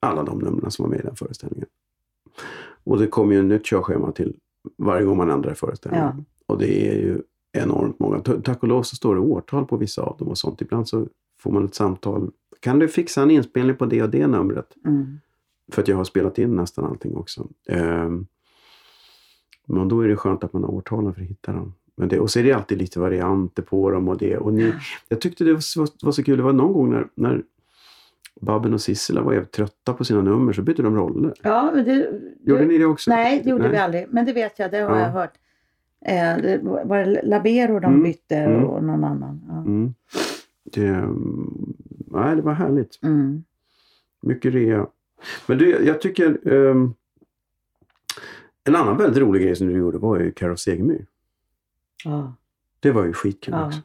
alla 0.00 0.22
de 0.22 0.38
numren 0.38 0.70
som 0.70 0.82
var 0.82 0.90
med 0.90 1.00
i 1.00 1.02
den 1.02 1.16
föreställningen. 1.16 1.68
Och 2.84 2.98
det 2.98 3.06
kommer 3.06 3.32
ju 3.34 3.38
ett 3.40 3.44
nytt 3.46 3.64
körschema 3.66 4.12
till 4.12 4.36
varje 4.78 5.04
gång 5.04 5.16
man 5.16 5.30
ändrar 5.30 5.54
föreställningen. 5.54 6.12
Ja. 6.16 6.24
Och 6.46 6.58
det 6.58 6.88
är 6.90 6.94
ju 6.94 7.22
enormt 7.52 7.98
många. 7.98 8.20
Ta- 8.20 8.40
Tack 8.40 8.62
och 8.62 8.68
lov 8.68 8.82
så 8.82 8.96
står 8.96 9.14
det 9.14 9.20
årtal 9.20 9.64
på 9.66 9.76
vissa 9.76 10.02
av 10.02 10.16
dem 10.18 10.28
och 10.28 10.38
sånt. 10.38 10.60
Ibland 10.62 10.88
så 10.88 11.06
får 11.40 11.50
man 11.52 11.64
ett 11.64 11.74
samtal. 11.74 12.30
Kan 12.60 12.78
du 12.78 12.88
fixa 12.88 13.22
en 13.22 13.30
inspelning 13.30 13.76
på 13.76 13.86
det 13.86 14.02
och 14.02 14.10
det 14.10 14.26
numret? 14.26 14.66
Mm. 14.86 15.20
För 15.72 15.82
att 15.82 15.88
jag 15.88 15.96
har 15.96 16.04
spelat 16.04 16.38
in 16.38 16.56
nästan 16.56 16.84
allting 16.84 17.16
också. 17.16 17.48
Ehm, 17.68 18.26
men 19.66 19.88
då 19.88 20.00
är 20.00 20.08
det 20.08 20.16
skönt 20.16 20.44
att 20.44 20.52
man 20.52 20.64
har 20.64 20.70
årtalen 20.70 21.14
för 21.14 21.20
att 21.22 21.28
hitta 21.28 21.52
dem. 21.52 21.74
Men 21.96 22.08
det, 22.08 22.20
och 22.20 22.30
så 22.30 22.38
är 22.38 22.42
det 22.44 22.52
alltid 22.52 22.78
lite 22.78 23.00
varianter 23.00 23.62
på 23.62 23.90
dem 23.90 24.08
och 24.08 24.18
det. 24.18 24.36
Och 24.36 24.54
ni, 24.54 24.72
jag 25.08 25.20
tyckte 25.20 25.44
det 25.44 25.52
var, 25.52 25.60
så- 25.60 25.86
var 26.02 26.12
så 26.12 26.22
kul. 26.24 26.36
Det 26.36 26.42
var 26.42 26.52
någon 26.52 26.72
gång 26.72 26.90
när, 26.90 27.06
när 27.14 27.42
Babben 28.40 28.74
och 28.74 28.80
Sissela 28.80 29.22
var 29.22 29.32
jävligt 29.32 29.52
trötta 29.52 29.92
på 29.94 30.04
sina 30.04 30.22
nummer 30.22 30.52
så 30.52 30.62
bytte 30.62 30.82
de 30.82 30.96
roller. 30.96 31.34
Ja, 31.42 31.70
det, 31.74 32.10
Gjorde 32.44 32.60
det, 32.62 32.66
ni 32.68 32.78
det 32.78 32.84
också? 32.86 33.10
Nej, 33.10 33.40
det 33.44 33.50
gjorde 33.50 33.62
Nej. 33.62 33.72
vi 33.72 33.78
aldrig. 33.78 34.06
Men 34.10 34.26
det 34.26 34.32
vet 34.32 34.58
jag, 34.58 34.70
det 34.70 34.78
har 34.78 34.96
Ja. 34.96 35.00
jag 35.02 35.10
hört. 35.10 35.32
Eh, 36.06 36.42
det 36.42 36.60
var 36.62 36.98
det 36.98 37.20
Labero 37.24 37.80
de 37.80 37.86
Mm, 37.92 38.02
bytte 38.02 38.36
mm. 38.36 38.64
och 38.64 38.84
någon 38.84 39.04
annan. 39.04 39.40
Ja. 39.48 39.56
Mm. 39.58 39.94
Det, 40.72 41.08
nej, 42.06 42.36
det 42.36 42.42
var 42.42 42.52
härligt. 42.52 43.02
Mm. 43.02 43.44
Mycket 44.22 44.52
rea. 44.54 44.86
Men 45.46 45.58
du, 45.58 45.70
jag 45.86 46.00
tycker... 46.00 46.48
ehm, 46.48 46.94
en 48.64 48.76
annan 48.76 48.96
väldigt 48.96 49.18
rolig 49.22 49.42
grej 49.42 49.56
som 49.56 49.66
du 49.66 49.76
gjorde 49.78 49.98
var 49.98 50.18
ju 50.20 50.32
Carro 50.32 50.56
Segemyhr. 50.56 51.06
Ja. 52.04 52.34
Det 52.80 52.90
var 52.90 53.04
ju 53.04 53.12
skitkul 53.12 53.54
Ja. 53.54 53.66
också. 53.66 53.80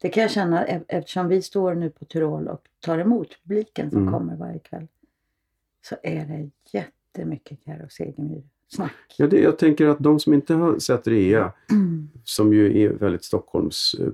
Det 0.00 0.08
kan 0.08 0.22
jag 0.22 0.30
känna 0.30 0.64
eftersom 0.66 1.28
vi 1.28 1.42
står 1.42 1.74
nu 1.74 1.90
på 1.90 2.04
Tyrol 2.04 2.48
och 2.48 2.68
tar 2.80 2.98
emot 2.98 3.28
publiken 3.42 3.90
som 3.90 4.00
Mm. 4.02 4.12
kommer 4.14 4.36
varje 4.36 4.58
kväll. 4.58 4.86
Så 5.84 5.96
är 6.02 6.26
det 6.26 6.50
jättemycket 6.78 7.64
Carro 7.64 7.88
Segemyhr-snack. 8.76 9.14
Ja, 9.16 9.26
det, 9.26 9.40
jag 9.40 9.58
tänker 9.58 9.86
att 9.86 9.98
de 9.98 10.20
som 10.20 10.34
inte 10.34 10.54
har 10.54 10.78
sett 10.78 11.06
rea, 11.06 11.52
Mm. 11.70 12.08
som 12.24 12.52
ju 12.52 12.80
är 12.82 12.88
väldigt 12.90 13.24
Stockholms 13.24 13.94
eh, 14.00 14.06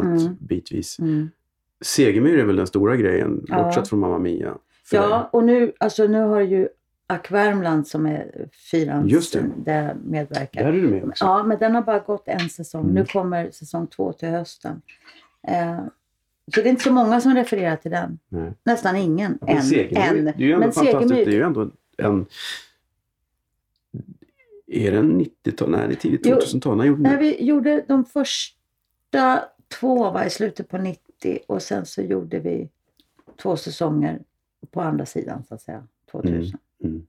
Mm. 0.00 0.36
bitvis. 0.40 0.98
Mm. 0.98 1.30
Segemyhr 1.84 2.38
är 2.38 2.44
väl 2.44 2.56
den 2.56 2.66
stora 2.66 2.96
grejen, 2.96 3.44
Ja. 3.48 3.62
bortsett 3.62 3.88
från 3.88 4.00
Mamma 4.00 4.18
Mia. 4.18 4.54
Ja, 4.92 5.28
och 5.32 5.44
nu, 5.44 5.72
alltså, 5.80 6.06
nu 6.06 6.20
har 6.22 6.40
ju 6.40 6.68
Ack 7.06 7.30
Värmland 7.30 7.88
som 7.88 8.06
är 8.06 8.48
fyrans 8.70 9.12
Just 9.12 9.32
det. 9.32 9.44
där 9.64 9.94
medverkar. 10.04 10.62
Där 10.64 10.72
är 10.72 10.82
du 10.82 10.88
med 10.88 11.04
också. 11.04 11.24
Ja, 11.24 11.42
men 11.42 11.58
den 11.58 11.74
har 11.74 11.82
bara 11.82 11.98
gått 11.98 12.22
en 12.28 12.48
säsong. 12.48 12.82
Mm. 12.82 12.94
Nu 12.94 13.04
kommer 13.04 13.50
säsong 13.50 13.86
två 13.86 14.12
till 14.12 14.28
hösten. 14.28 14.82
Eh, 15.48 15.78
så 16.54 16.60
det 16.60 16.66
är 16.68 16.70
inte 16.70 16.82
så 16.82 16.92
många 16.92 17.20
som 17.20 17.34
refererar 17.34 17.76
till 17.76 17.90
den. 17.90 18.18
Nej. 18.28 18.52
Nästan 18.64 18.96
ingen. 18.96 19.38
Men 19.40 19.56
än. 19.56 19.62
Segemyhr, 19.62 20.18
än. 20.18 20.24
det 20.24 20.30
är 20.30 20.38
ju 20.38 20.52
ändå 20.52 20.66
Men 20.66 20.72
fantastiskt. 20.72 21.12
Segemyhr- 21.12 21.24
Det 21.24 21.30
är 21.30 21.36
ju 21.36 21.42
ändå 21.42 21.70
en... 21.98 22.26
Är 24.76 24.92
det 24.92 24.98
90-tal? 25.02 25.70
Nej, 25.70 25.88
det 25.88 25.94
är 25.94 25.96
tidigt 25.96 26.20
Jo, 26.26 26.36
2000-tal. 26.36 26.76
När 26.76 26.84
gjorde 26.84 27.10
ni? 27.10 27.16
vi 27.16 27.44
gjorde 27.44 27.84
de 27.88 28.04
första 28.04 29.44
två 29.80 30.10
var 30.10 30.24
i 30.24 30.30
slutet 30.30 30.68
på 30.68 30.78
90 30.78 31.38
och 31.48 31.62
sen 31.62 31.86
så 31.86 32.02
gjorde 32.02 32.38
vi 32.38 32.68
två 33.42 33.56
säsonger 33.56 34.22
på 34.70 34.80
andra 34.80 35.06
sidan 35.06 35.44
så 35.44 35.54
att 35.54 35.62
säga, 35.62 35.86
2000. 36.10 36.58
Mm. 36.84 37.06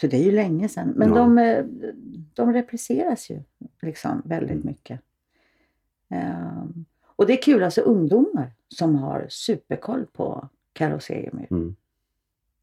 Så 0.00 0.06
det 0.06 0.16
är 0.16 0.22
ju 0.24 0.32
länge 0.32 0.68
sedan. 0.68 0.88
Men 0.96 1.08
Ja. 1.08 1.14
de, 1.14 1.38
eh, 1.38 1.64
de 2.34 2.52
repriseras 2.52 3.30
ju 3.30 3.42
liksom 3.82 4.22
väldigt 4.24 4.50
Mm. 4.50 4.66
mycket. 4.66 5.00
Ehm, 6.08 6.84
och 7.16 7.26
det 7.26 7.32
är 7.32 7.42
kul, 7.42 7.62
alltså 7.62 7.80
ungdomar 7.80 8.52
som 8.68 8.94
har 8.96 9.26
superkoll 9.28 10.06
på 10.12 10.48
Carro 10.72 11.00
Segemyhr. 11.00 11.46
Mm. 11.50 11.76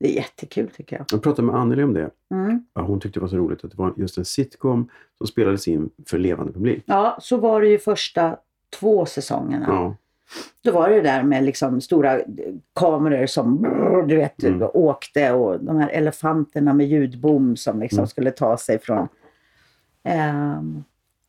Det 0.02 0.08
är 0.12 0.16
jättekul 0.16 0.70
tycker 0.70 0.96
jag. 0.98 1.06
Jag 1.12 1.24
pratade 1.24 1.46
med 1.46 1.56
Anneli 1.56 1.84
om 1.84 1.94
det. 1.94 2.10
Mm. 2.32 2.66
Ja, 2.74 2.82
hon 2.82 3.00
tyckte 3.00 3.20
det 3.20 3.22
var 3.22 3.28
så 3.28 3.38
roligt 3.38 3.64
att 3.66 3.72
det 3.72 3.78
var 3.78 3.94
just 3.98 4.18
en 4.18 4.26
sitcom 4.26 4.90
som 5.18 5.28
spelades 5.28 5.68
in 5.68 5.90
för 6.08 6.18
levande 6.18 6.54
publik. 6.54 6.84
Ja, 6.86 7.18
så 7.22 7.38
var 7.38 7.62
det 7.62 7.68
ju 7.68 7.80
första 7.80 8.38
två 8.80 9.06
säsongerna. 9.06 9.66
Ja. 9.68 9.96
Då 10.64 10.72
var 10.72 10.90
det 10.90 11.02
där 11.02 11.24
med 11.24 11.44
liksom 11.44 11.82
stora 11.82 12.20
kameror 12.76 13.26
som 13.26 13.62
du 14.08 14.16
vet, 14.16 14.44
Mm. 14.44 14.70
åkte 14.74 15.32
och 15.34 15.64
de 15.64 15.78
här 15.78 15.90
elefanterna 15.90 16.74
med 16.74 16.88
ljudbom 16.88 17.56
som 17.56 17.80
liksom 17.80 18.00
Mm. 18.00 18.08
skulle 18.08 18.32
ta 18.32 18.58
sig 18.58 18.80
från... 18.80 19.08
Ehm, 20.04 20.84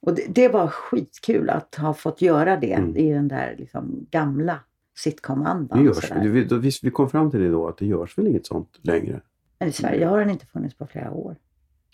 och 0.07 0.15
det, 0.15 0.23
det 0.29 0.49
var 0.49 0.67
skitkul 0.69 1.51
att 1.51 1.75
ha 1.75 1.95
fått 1.95 2.23
göra 2.23 2.57
det 2.57 2.73
Mm. 2.73 2.97
i 2.97 3.13
den 3.13 3.29
där 3.29 3.55
liksom 3.59 4.07
gamla 4.11 4.59
sitcom-andan. 4.95 5.79
Det 5.79 5.85
görs. 5.85 6.11
Vi, 6.11 6.45
vi, 6.59 6.71
vi 6.83 6.91
kom 6.91 7.11
fram 7.11 7.31
till 7.31 7.41
det 7.41 7.51
då 7.51 7.69
att 7.69 7.79
det 7.79 7.87
görs 7.87 8.19
väl 8.19 8.27
inget 8.27 8.47
sånt 8.47 8.79
längre. 8.83 9.21
Men 9.59 9.69
i 9.69 9.73
Sverige 9.73 10.07
har 10.07 10.19
den 10.19 10.31
inte 10.31 10.47
funnits 10.47 10.75
på 10.75 10.87
flera 10.87 11.11
år. 11.11 11.37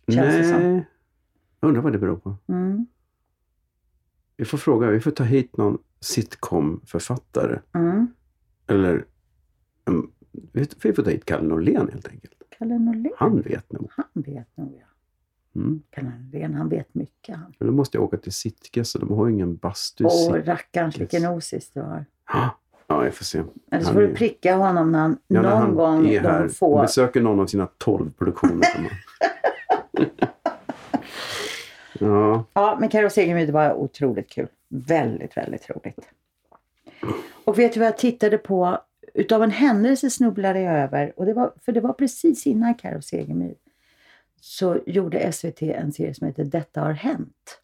Känns 0.09 0.37
det 0.37 0.45
som. 0.45 0.63
Nej. 0.63 0.87
Jag 1.61 1.69
undrar 1.69 1.83
vad 1.83 1.93
det 1.93 1.99
beror 1.99 2.17
på. 2.17 2.37
Mm. 2.49 2.87
Vi 4.37 4.45
får 4.45 4.59
fråga, 4.59 4.91
vi 4.91 5.01
får 5.01 5.11
ta 5.11 5.25
hit 5.25 5.57
någon 5.57 5.79
sitcom-författare. 6.01 7.59
Mm. 7.75 8.07
Eller 8.67 9.05
um, 9.85 10.13
vi 10.31 10.69
vi 10.83 10.93
får 10.93 11.03
ta 11.03 11.11
hit 11.11 11.25
Kalle 11.25 11.49
Norlén 11.49 11.89
helt 11.93 12.09
enkelt. 12.09 12.43
Kalle 12.59 12.79
Norlén. 12.79 13.13
Han 13.17 13.41
vet 13.41 13.73
nog. 13.73 13.91
Han 13.91 14.23
vet 14.23 14.57
nog 14.57 14.79
ja. 14.81 14.87
Mm. 15.61 15.83
Kalle 15.91 16.09
Norlén, 16.09 16.55
han 16.55 16.69
vet 16.69 16.95
mycket 16.95 17.37
han. 17.37 17.55
Men 17.59 17.69
då 17.69 17.75
måste 17.75 17.97
jag 17.97 18.05
åka 18.05 18.17
till 18.17 18.33
Sitges 18.33 18.95
och 18.95 19.01
de 19.01 19.17
har 19.17 19.27
ju 19.27 19.33
ingen 19.33 19.57
bastu. 19.57 20.05
Åh, 20.05 20.33
rackarns 20.33 20.99
vilken 20.99 21.27
osis 21.27 21.71
du 21.71 21.81
har. 21.81 22.05
Ja, 22.91 23.05
jag 23.05 23.15
får 23.15 23.25
se. 23.25 23.43
Eller 23.71 23.85
så 23.85 23.93
får 23.93 24.01
du 24.01 24.15
pricka 24.15 24.57
honom 24.57 24.93
när 24.93 24.99
han 24.99 25.19
Ja, 25.27 25.43
när 25.43 25.51
någon 25.51 25.61
han 25.61 25.75
gång 25.75 26.09
är 26.09 26.21
här, 26.21 26.49
får... 26.49 26.83
besöker 26.83 27.21
någon 27.21 27.41
av 27.41 27.47
sina 27.47 27.67
tolv 27.79 28.13
produktioner. 28.19 28.69
ja, 32.01 32.45
Ja, 32.53 32.77
men 32.81 32.89
Carro 32.89 33.11
Segemyhr 33.11 33.53
var 33.53 33.73
otroligt 33.75 34.31
kul. 34.31 34.49
Väldigt, 34.69 35.37
väldigt 35.37 35.71
roligt. 35.71 36.09
Och 37.45 37.59
vet 37.59 37.73
du 37.75 37.81
vad 37.81 37.87
jag 37.87 37.99
tittade 37.99 38.39
på? 38.39 38.79
Utav 39.15 39.43
en 39.43 39.51
händelse 39.51 40.11
snubblade 40.11 40.61
jag 40.61 40.75
över, 40.75 41.13
och 41.17 41.27
det 41.27 41.33
var, 41.35 41.53
för 41.65 41.73
det 41.73 41.81
var 41.81 41.93
precis 41.93 42.47
innan 42.47 42.75
Carro 42.75 43.03
Segemyhr, 43.03 43.55
så 44.41 44.79
gjorde 44.87 45.33
SVT 45.33 45.63
en 45.63 45.93
serie 45.93 46.15
som 46.15 46.27
heter 46.27 46.45
Detta 46.45 46.81
har 46.81 46.93
hänt. 46.93 47.61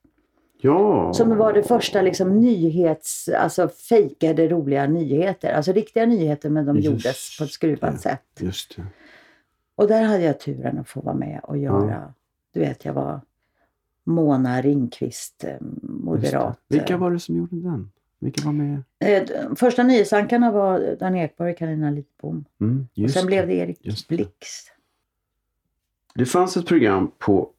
Ja. 0.64 1.12
Som 1.12 1.36
var 1.36 1.52
det 1.52 1.62
första 1.62 2.02
liksom 2.02 2.40
nyhets, 2.40 3.28
alltså 3.28 3.68
fejkade 3.68 4.48
roliga 4.48 4.86
nyheter. 4.86 5.52
Alltså 5.52 5.72
riktiga 5.72 6.06
nyheter 6.06 6.50
men 6.50 6.66
de 6.66 6.76
Just 6.76 6.86
gjordes 6.86 7.38
på 7.38 7.44
ett 7.44 7.50
skruvat 7.50 7.92
det. 7.92 7.98
sätt. 7.98 8.22
Just 8.40 8.76
det. 8.76 8.86
Och 9.76 9.88
där 9.88 10.02
hade 10.02 10.22
jag 10.24 10.40
turen 10.40 10.78
att 10.78 10.88
få 10.88 11.00
vara 11.00 11.14
med 11.14 11.40
och 11.42 11.58
göra, 11.58 12.14
du 12.54 12.60
vet 12.60 12.84
jag 12.84 12.92
var 12.92 13.20
Mona 14.04 14.60
Ringqvist, 14.62 15.44
eh, 15.44 15.56
moderat. 15.82 16.60
det. 16.68 16.76
Vilka 16.78 16.96
var 16.96 17.10
det 17.10 17.18
som 17.18 17.36
gjorde 17.36 17.56
den? 17.56 17.90
Vilka 18.18 18.44
var 18.46 18.52
med? 18.52 18.82
Eh, 19.00 19.22
Första 19.56 19.82
nyhetsankarna 19.82 20.50
var 20.50 20.96
Dan 21.00 21.14
Ekborg 21.14 21.52
och 21.52 21.58
Carina 21.58 21.90
Lidbom. 21.90 22.44
Mm, 22.60 22.86
Och 23.04 23.10
sen 23.10 23.26
blev 23.26 23.46
det. 23.46 23.54
det 23.54 23.58
Erik 23.60 23.78
Just 23.86 24.08
det. 24.08 24.14
Blix. 24.16 24.48
det 26.14 26.26
fanns 26.26 26.56
ett 26.56 26.66
program 26.66 27.10
på 27.18 27.50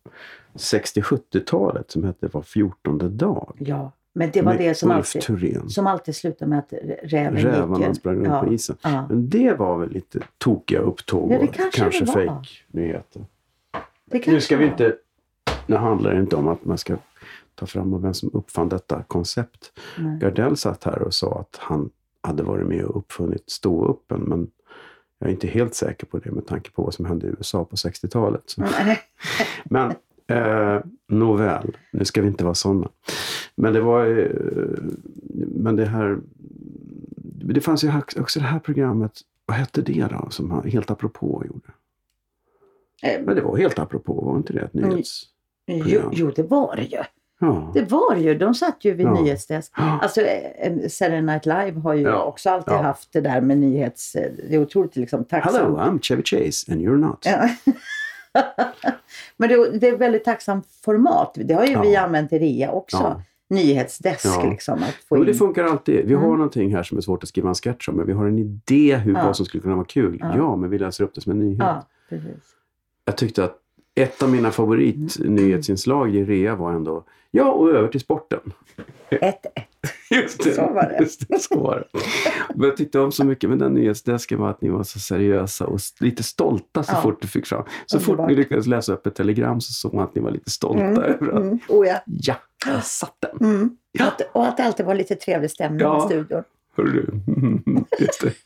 60-70-talet 0.56 1.92
som 1.92 2.04
hette 2.04 2.28
Var 2.28 2.42
fjortonde 2.42 3.10
dag. 3.10 3.56
Ja, 3.60 3.92
men 4.14 4.32
det 4.34 4.42
var 4.42 4.52
med 4.54 4.62
det 4.62 4.76
som 4.76 4.92
Ulf 4.92 4.98
alltid, 4.98 5.22
Thurén. 5.22 5.70
som 5.70 5.88
alltid 5.88 6.16
slutade 6.16 6.50
med 6.50 6.60
att 6.60 6.74
räven 7.04 7.38
Rävarna 7.38 7.88
gick. 7.88 7.96
sprang 7.98 8.16
runt 8.16 8.28
ja, 8.28 8.44
på 8.44 8.54
isen. 8.54 8.78
Ja, 8.82 9.06
Men 9.10 9.30
det 9.30 9.54
var 9.54 9.78
väl 9.78 9.90
lite 9.92 10.20
tokiga 10.38 10.80
upptåg 10.80 11.32
Ja, 11.32 11.38
det 11.40 11.48
och 11.48 11.54
kanske 11.54 11.82
kanske 11.82 12.06
det 12.66 14.32
Nu 14.32 14.42
ska 14.42 14.58
vi 14.58 14.66
inte... 14.66 14.96
Nu 15.68 15.76
handlar 15.76 16.14
det 16.14 16.20
inte 16.20 16.36
om 16.36 16.48
att 16.48 16.66
man 16.66 16.78
ska 16.78 16.98
ta 17.56 17.66
fram 17.66 18.02
vem 18.02 18.14
som 18.14 18.30
uppfann 18.34 18.70
detta 18.70 19.04
koncept. 19.04 19.72
Nej. 19.98 20.20
Gardell 20.20 20.58
satt 20.58 20.84
här 20.84 21.02
och 21.02 21.14
sa 21.14 21.40
att 21.40 21.58
han 21.62 21.90
hade 22.22 22.44
varit 22.44 22.68
med 22.68 22.84
och 22.86 22.98
uppfunnit 22.98 23.44
ståuppen. 23.50 24.22
Men 24.22 24.52
jag 25.20 25.28
är 25.30 25.34
inte 25.34 25.48
helt 25.48 25.76
säker 25.76 26.06
på 26.06 26.18
det 26.18 26.32
med 26.32 26.48
tanke 26.48 26.72
på 26.72 26.82
vad 26.84 26.94
som 26.94 27.06
hände 27.06 27.28
i 27.28 27.30
USA 27.30 27.66
på 27.66 27.76
60-talet. 27.76 28.44
Så- 28.46 28.62
Nej. 28.62 29.00
Men 29.64 29.94
eh, 30.28 30.80
nåväl, 31.08 31.78
nu 31.92 32.06
ska 32.06 32.22
vi 32.22 32.28
inte 32.28 32.44
vara 32.44 32.54
sådana. 32.54 32.90
Men 33.56 33.74
det 33.74 33.82
var... 33.82 34.06
Eh, 34.06 34.30
men 35.56 35.76
det 35.76 35.86
här... 35.86 36.18
Det 37.48 37.62
fanns 37.62 37.84
ju 37.84 37.92
också 38.20 38.40
det 38.40 38.46
här 38.46 38.60
programmet. 38.60 39.12
Vad 39.46 39.58
hette 39.58 39.82
det 39.82 40.08
då? 40.12 40.28
Som 40.30 40.52
han 40.52 40.64
helt 40.70 40.92
apropå 40.92 41.44
gjorde. 41.48 41.70
Eh, 43.04 43.22
Men 43.26 43.36
det 43.36 43.42
var 43.42 43.58
helt 43.58 43.80
apropå, 43.80 44.14
var 44.14 44.38
inte 44.38 44.54
det 44.54 44.60
ett 44.60 44.76
Mm. 44.76 44.90
nyhets... 44.90 45.24
Jo, 45.68 46.02
jo, 46.14 46.32
det 46.36 46.44
var 46.44 46.76
det 46.76 46.84
ju. 46.84 46.98
Ja. 47.40 47.72
Det 47.74 47.92
var 47.92 48.16
ju. 48.16 48.36
De 48.38 48.54
satt 48.56 48.86
ju 48.86 48.94
vid 48.94 49.06
Ja. 49.06 49.22
nyhetsdesk. 49.22 49.72
Alltså, 49.76 50.22
eh, 50.22 50.88
Saturday 50.90 51.22
Night 51.22 51.46
Live 51.46 51.80
har 51.80 51.94
ju 51.94 52.02
Ja. 52.04 52.24
också 52.24 52.50
alltid 52.50 52.74
Ja. 52.74 52.82
haft 52.82 53.14
det 53.14 53.22
där 53.22 53.42
med 53.42 53.58
nyhets... 53.58 54.16
eh, 54.16 54.32
Det 54.50 54.56
är 54.56 54.60
otroligt 54.62 54.96
liksom 54.96 55.24
tacksamt. 55.26 55.56
Hello, 55.58 55.78
I'm 55.78 56.00
Chevy 56.02 56.24
Chase 56.24 56.72
and 56.72 56.82
you're 56.82 56.98
not. 56.98 57.26
Men 59.38 59.50
det, 59.50 59.78
det 59.80 59.88
är 59.88 59.98
väldigt 59.98 60.24
tacksamt 60.26 60.68
format. 60.86 61.38
Det 61.46 61.54
har 61.54 61.66
ju 61.66 61.72
Ja. 61.72 61.82
vi 61.82 61.96
använt 61.96 62.34
i 62.34 62.40
RIA 62.40 62.72
också. 62.72 62.98
Ja. 62.98 63.22
Nyhetsdesk 63.50 64.26
Ja. 64.26 64.50
liksom. 64.50 64.74
Att 64.84 64.94
få 65.10 65.18
in. 65.18 65.26
det 65.26 65.34
funkar 65.34 65.64
alltid. 65.64 66.06
Vi 66.06 66.14
har 66.14 66.24
Mm. 66.24 66.36
någonting 66.38 66.76
här 66.76 66.84
som 66.84 66.98
är 66.98 67.02
svårt 67.02 67.24
att 67.24 67.30
skriva 67.30 67.50
en 67.50 67.56
sketch 67.56 67.90
om, 67.90 67.96
men 67.96 68.06
vi 68.06 68.14
har 68.14 68.26
en 68.26 68.40
idé 68.40 68.96
hur, 68.96 69.14
Ja. 69.14 69.24
vad 69.26 69.36
som 69.38 69.46
skulle 69.46 69.62
kunna 69.62 69.76
vara 69.76 69.86
kul. 69.86 70.18
Ja. 70.22 70.56
Men 70.56 70.70
vi 70.70 70.78
läser 70.80 71.04
upp 71.04 71.16
det 71.16 71.22
som 71.22 71.32
en 71.32 71.40
nyhet. 71.40 71.60
Ja, 71.60 71.86
precis. 72.10 72.44
Jag 73.06 73.18
tyckte 73.18 73.44
att 73.44 73.58
ett 73.96 74.24
av 74.24 74.30
mina 74.32 74.52
favoritnyhetsinslag 74.52 76.16
i 76.16 76.26
rea 76.26 76.56
var 76.56 76.72
ändå 76.74 77.04
Ja, 77.32 77.52
och 77.52 77.70
över 77.70 77.88
till 77.88 78.00
sporten. 78.00 78.40
Ett, 79.10 79.46
ett. 79.46 79.64
Just 80.22 80.44
det. 80.44 80.54
Så 80.54 80.62
var 80.62 80.84
det. 80.90 80.98
Just 81.04 81.28
det 81.30 81.40
så 81.40 81.60
var 81.60 81.88
det. 81.94 82.00
Men 82.56 82.68
jag 82.68 82.78
tyckte 82.78 83.00
om 83.00 83.12
så 83.12 83.24
mycket 83.26 83.50
med 83.50 83.60
den 83.60 83.74
nyhetsdesken 83.74 84.40
var 84.40 84.50
att 84.50 84.62
ni 84.62 84.70
var 84.70 84.84
så 84.84 85.00
seriösa 85.00 85.66
och 85.68 85.80
lite 86.00 86.24
stolta 86.24 86.84
så 86.84 86.92
Ja. 86.94 87.02
fort 87.02 87.22
du 87.22 87.28
fick 87.28 87.46
fram. 87.46 87.64
Så 87.86 88.00
fort 88.00 88.10
Underbart. 88.10 88.30
ni 88.30 88.36
lyckades 88.36 88.68
läsa 88.68 88.94
upp 88.94 89.08
ett 89.08 89.16
telegram 89.16 89.62
så 89.62 89.74
såg 89.74 89.94
man 89.94 90.04
att 90.04 90.16
ni 90.16 90.22
var 90.22 90.32
lite 90.32 90.50
stolta 90.52 90.84
Mm, 90.84 90.98
över 91.04 91.28
att 91.28 91.42
Mm. 91.42 91.60
Oh, 91.70 91.88
ja. 91.88 92.02
ja, 92.06 92.36
där 92.66 92.80
satt 92.82 93.16
den. 93.20 93.50
Mm. 93.56 93.78
Ja. 93.92 94.06
Att, 94.08 94.22
och 94.34 94.48
att 94.48 94.58
det 94.58 94.64
alltid 94.64 94.86
var 94.86 94.96
lite 94.96 95.16
trevlig 95.16 95.52
stämning 95.52 95.80
Ja. 95.82 95.98
i 96.06 96.08
studion. 96.08 96.44
Hör 96.78 96.84
du? 96.84 97.06
Just 98.06 98.22
det. 98.22 98.32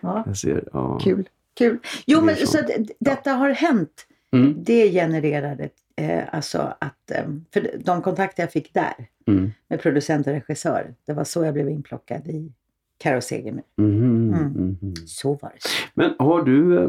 Ja. 0.00 0.22
Jag 0.26 0.36
ser. 0.36 0.68
Ja. 0.72 0.98
Kul. 0.98 1.28
Kul. 1.58 1.78
Jo, 2.06 2.20
men 2.20 2.36
så. 2.36 2.46
så 2.46 2.58
att 2.58 2.70
detta 3.00 3.32
har 3.32 3.50
hänt. 3.50 4.06
Mm. 4.32 4.54
Det 4.64 4.90
genererade 4.92 5.68
eh, 5.96 6.22
alltså 6.32 6.58
att, 6.80 7.10
eh, 7.10 7.24
för 7.52 7.70
de 7.84 8.02
kontakter 8.02 8.42
jag 8.42 8.52
fick 8.52 8.74
där 8.74 8.94
Mm. 9.28 9.50
med 9.68 9.80
producent 9.82 10.26
och 10.26 10.32
regissör, 10.32 10.94
det 11.04 11.12
var 11.12 11.24
så 11.24 11.44
jag 11.44 11.54
blev 11.54 11.68
inplockad 11.70 12.28
i 12.28 12.52
Karo 12.98 13.20
Segemyhr. 13.20 13.64
Mhm, 13.76 14.34
Mm. 14.34 14.76
mhm. 14.82 14.94
Så 15.06 15.28
var 15.34 15.52
det. 15.54 15.58
Men 15.94 16.14
har 16.18 16.42
du... 16.42 16.78
eh, 16.84 16.88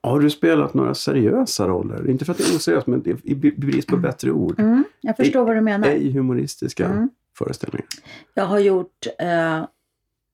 Har 0.00 0.20
du 0.20 0.30
spelat 0.30 0.74
några 0.74 0.94
seriösa 0.94 1.68
roller? 1.68 2.10
Inte 2.10 2.24
för 2.24 2.32
att 2.32 2.38
det 2.38 2.44
är 2.44 2.56
oseriöst, 2.56 2.86
men 2.86 3.20
i 3.24 3.34
brist 3.34 3.88
på 3.88 3.96
bättre 3.96 4.30
ord. 4.32 4.60
Mm, 4.60 4.84
jag 5.00 5.16
förstår 5.16 5.44
vad 5.44 5.56
du 5.56 5.60
menar. 5.60 5.88
Ej 5.88 6.12
humoristiska 6.12 6.86
Mm. 6.86 7.08
föreställningar. 7.38 7.86
Jag 8.34 8.44
har 8.46 8.58
gjort 8.58 9.06
eh, 9.18 9.64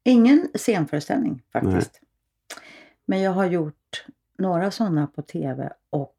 ingen 0.05 0.49
scenföreställning 0.55 1.43
faktiskt. 1.53 2.01
Men 3.07 3.21
jag 3.23 3.31
har 3.31 3.47
gjort 3.47 4.05
några 4.39 4.71
sådana 4.71 5.07
på 5.07 5.23
tv 5.23 5.73
och 5.91 6.17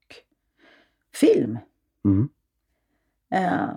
film. 1.13 1.57
Mm. 2.05 2.29
Eh, 3.35 3.69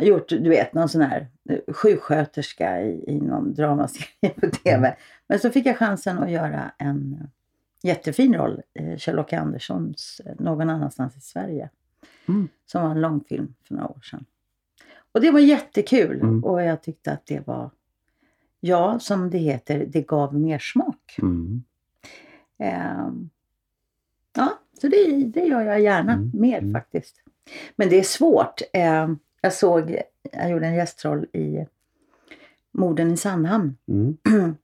gjort, 0.00 0.28
du 0.28 0.48
vet, 0.48 0.74
någon 0.74 0.88
sån 0.88 1.00
här 1.00 1.28
eh, 1.50 1.74
sjuksköterska 1.74 2.80
i, 2.80 3.04
i 3.06 3.20
någon 3.20 3.54
dramaserie 3.54 4.30
på 4.40 4.50
tv. 4.50 4.86
Mm. 4.86 4.98
Men 5.28 5.38
så 5.38 5.50
fick 5.50 5.66
jag 5.66 5.76
chansen 5.76 6.18
att 6.18 6.30
göra 6.30 6.72
en 6.78 7.28
jättefin 7.82 8.34
roll, 8.34 8.62
eh, 8.74 8.96
Kjell-Åke 8.96 9.38
Anderssons 9.38 10.20
eh, 10.26 10.34
Någon 10.38 10.70
annanstans 10.70 11.16
i 11.16 11.20
Sverige. 11.20 11.70
Mm. 12.28 12.48
Som 12.66 12.82
var 12.82 12.90
en 12.90 13.00
långfilm 13.00 13.54
för 13.64 13.74
några 13.74 13.88
år 13.88 14.00
sedan. 14.00 14.24
Och 15.12 15.20
det 15.20 15.30
var 15.30 15.40
jättekul 15.40 16.20
Mm. 16.20 16.44
och 16.44 16.62
jag 16.62 16.82
tyckte 16.82 17.12
att 17.12 17.26
det 17.26 17.46
var, 17.46 17.70
ja 18.60 18.98
som 18.98 19.30
det 19.30 19.38
heter, 19.38 19.86
det 19.88 20.02
gav 20.02 20.34
mer 20.34 20.58
smak. 20.58 21.16
Mm. 21.22 21.62
Ehm, 22.58 23.30
Så 24.80 24.88
det, 24.88 25.24
det 25.24 25.40
gör 25.40 25.60
jag 25.60 25.80
gärna 25.80 26.12
Mm, 26.12 26.30
mer 26.34 26.58
mm. 26.58 26.72
faktiskt. 26.72 27.16
Men 27.76 27.88
det 27.88 27.98
är 27.98 28.02
svårt. 28.02 28.60
Eh, 28.72 29.08
jag 29.40 29.52
såg, 29.52 30.02
jag 30.32 30.50
gjorde 30.50 30.66
en 30.66 30.74
gästroll 30.74 31.24
i 31.24 31.66
Morden 32.72 33.12
i 33.12 33.16
Sandhamn. 33.16 33.76
Mm. 33.88 34.16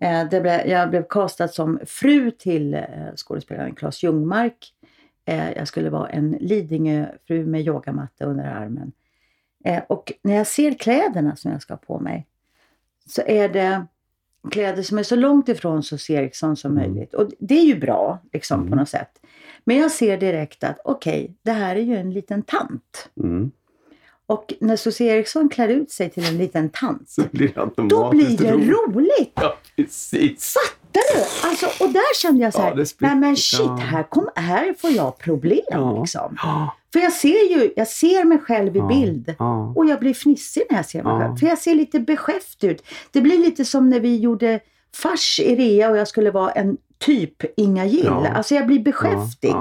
Eh, 0.00 0.28
det 0.28 0.40
blev, 0.40 0.66
jag 0.66 0.90
blev 0.90 1.06
castad 1.08 1.48
som 1.48 1.80
fru 1.86 2.30
till 2.30 2.74
eh, 2.74 2.82
skådespelaren 3.16 3.74
Claes 3.74 4.02
Ljungmark. 4.02 4.74
Jag 5.56 5.68
skulle 5.68 5.90
vara 5.90 6.08
en 6.08 6.30
Lidingö-fru 6.40 7.46
med 7.46 7.60
yogamatta 7.60 8.24
under 8.24 8.44
armen. 8.44 8.92
Och 9.86 10.12
när 10.22 10.34
jag 10.34 10.46
ser 10.46 10.72
kläderna 10.72 11.36
som 11.36 11.52
jag 11.52 11.62
ska 11.62 11.72
ha 11.72 11.78
på 11.78 12.00
mig 12.00 12.26
så 13.06 13.22
är 13.26 13.48
det 13.48 13.86
kläder 14.50 14.82
som 14.82 14.98
är 14.98 15.02
så 15.02 15.16
långt 15.16 15.48
ifrån 15.48 15.82
Sos 15.82 16.10
Eriksson 16.10 16.56
som 16.56 16.72
Mm. 16.78 16.90
möjligt. 16.92 17.14
Och 17.14 17.30
det 17.38 17.58
är 17.58 17.64
ju 17.64 17.78
bra 17.80 18.18
liksom, 18.32 18.60
på 18.60 18.66
Mm. 18.66 18.78
något 18.78 18.88
sätt. 18.88 19.10
Men 19.64 19.76
jag 19.76 19.90
ser 19.90 20.16
direkt 20.18 20.64
att 20.64 20.78
okej, 20.84 21.34
det 21.42 21.52
här 21.52 21.76
är 21.76 21.80
ju 21.80 21.96
en 21.96 22.10
liten 22.12 22.42
tant. 22.42 23.08
Mm. 23.22 23.50
Och 24.26 24.54
när 24.60 24.76
Sos 24.76 25.00
Eriksson 25.00 25.48
klär 25.48 25.68
ut 25.68 25.90
sig 25.90 26.10
till 26.10 26.24
en 26.24 26.38
liten 26.38 26.68
tant, 26.70 27.16
blir 27.30 27.52
då 27.88 28.10
blir 28.10 28.36
det 28.38 28.52
roligt. 28.52 28.68
roligt. 28.96 29.32
Ja, 29.34 29.56
precis. 29.76 30.54
Fattar 30.54 31.14
du? 31.14 31.48
Alltså, 31.48 31.84
och 31.84 31.90
där 31.92 32.14
kände 32.22 32.42
jag 32.44 32.52
så 32.54 32.60
här, 32.62 32.76
Ja, 32.78 32.84
nej 32.98 33.16
men 33.16 33.36
shit, 33.36 33.60
Ja. 33.60 33.74
här, 33.76 34.02
kom, 34.02 34.28
här 34.36 34.74
får 34.78 34.90
jag 34.90 35.18
problem. 35.18 35.60
Ja. 35.70 36.00
Liksom. 36.00 36.36
För 36.92 37.00
jag 37.00 37.12
ser 37.12 37.50
ju, 37.58 37.72
jag 37.76 37.88
ser 37.88 38.24
mig 38.24 38.38
själv 38.38 38.76
i 38.76 38.78
Ja. 38.78 38.86
bild. 38.88 39.34
ja. 39.38 39.72
Och 39.76 39.86
jag 39.86 40.00
blir 40.00 40.14
fnissig 40.14 40.62
när 40.70 40.78
jag 40.78 40.86
ser 40.86 41.02
mig 41.02 41.12
Ja. 41.12 41.20
själv. 41.20 41.36
För 41.36 41.46
jag 41.46 41.58
ser 41.58 41.74
lite 41.74 42.00
beskäftigt 42.00 42.64
ut. 42.64 42.82
Det 43.10 43.20
blir 43.20 43.38
lite 43.38 43.64
som 43.64 43.88
när 43.88 44.00
vi 44.00 44.16
gjorde 44.18 44.60
fars 44.94 45.40
i 45.40 45.56
rea 45.56 45.90
och 45.90 45.96
jag 45.96 46.08
skulle 46.08 46.30
vara 46.30 46.50
en 46.52 46.76
typ 46.98 47.60
Inga 47.60 47.84
Gill. 47.86 48.04
Ja. 48.04 48.28
Alltså 48.28 48.54
jag 48.54 48.66
blir 48.66 48.78
beskäftig. 48.78 49.54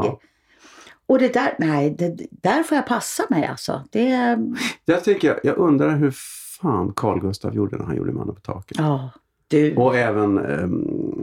Och 1.05 1.19
det 1.19 1.33
där, 1.33 1.55
nej, 1.59 1.89
det, 1.89 2.17
där 2.31 2.63
får 2.63 2.75
jag 2.75 2.87
passa 2.87 3.23
mig 3.29 3.45
alltså. 3.45 3.83
Det, 3.91 4.37
Jag, 4.85 5.03
tänker, 5.03 5.39
jag 5.43 5.57
undrar 5.57 5.95
hur 5.97 6.11
fan 6.61 6.93
Carl 6.95 7.19
Gustav 7.21 7.55
gjorde 7.55 7.77
när 7.77 7.85
han 7.85 7.95
gjorde 7.97 8.11
Mannen 8.11 8.35
på 8.35 8.41
taket. 8.41 8.77
ja, 8.77 9.09
du. 9.47 9.75
Och 9.75 9.95
även 9.97 10.37
um, 10.39 11.21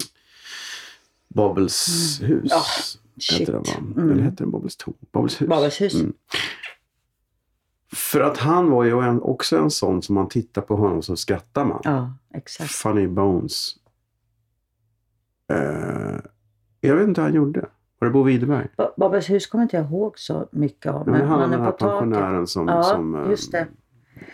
Bobbels 1.28 1.86
hus. 2.22 2.22
Mm. 2.22 2.40
Heter 2.42 3.03
shit. 3.18 3.46
det? 3.46 3.62
Mm. 3.96 4.10
Eller 4.10 4.22
hette 4.22 4.36
den 4.44 4.50
Bobbels 4.50 4.76
torn? 4.76 4.94
Bobbels 5.12 5.40
hus. 5.42 5.48
Babels 5.48 5.80
hus. 5.80 5.94
Mm. 5.94 6.12
För 7.92 8.20
att 8.20 8.38
han 8.38 8.70
var 8.70 8.84
ju 8.84 9.00
en, 9.00 9.22
också 9.22 9.56
en 9.58 9.70
sån 9.70 10.02
som 10.02 10.14
man 10.14 10.28
tittar 10.28 10.62
på 10.62 10.76
honom 10.76 11.02
så 11.02 11.16
skrattar 11.16 11.64
man. 11.64 11.80
Ja, 11.84 12.12
exakt. 12.34 12.70
Funny 12.70 13.06
Bones. 13.06 13.70
Eh, 15.52 16.18
jag 16.80 16.96
vet 16.96 17.08
inte 17.08 17.20
hur 17.20 17.26
han 17.28 17.34
gjorde. 17.36 17.60
Var 17.98 18.08
det 18.08 18.12
Bo 18.12 18.22
Widerberg? 18.22 18.68
Ba- 18.76 18.90
Babels 18.96 19.30
hus 19.30 19.46
kommer 19.46 19.62
inte 19.62 19.76
jag 19.76 19.86
ihåg 19.86 20.18
så 20.18 20.48
mycket 20.52 20.92
av. 20.92 21.02
Ja, 21.06 21.12
men 21.12 21.20
han 21.28 21.40
man 21.40 21.50
den 21.50 21.60
är 21.60 21.64
här 21.64 21.72
pensionären 21.72 22.46
som, 22.46 22.68
Ja, 22.68 22.82
som 22.82 23.14
eh, 23.14 23.30
just 23.30 23.52
det. 23.52 23.66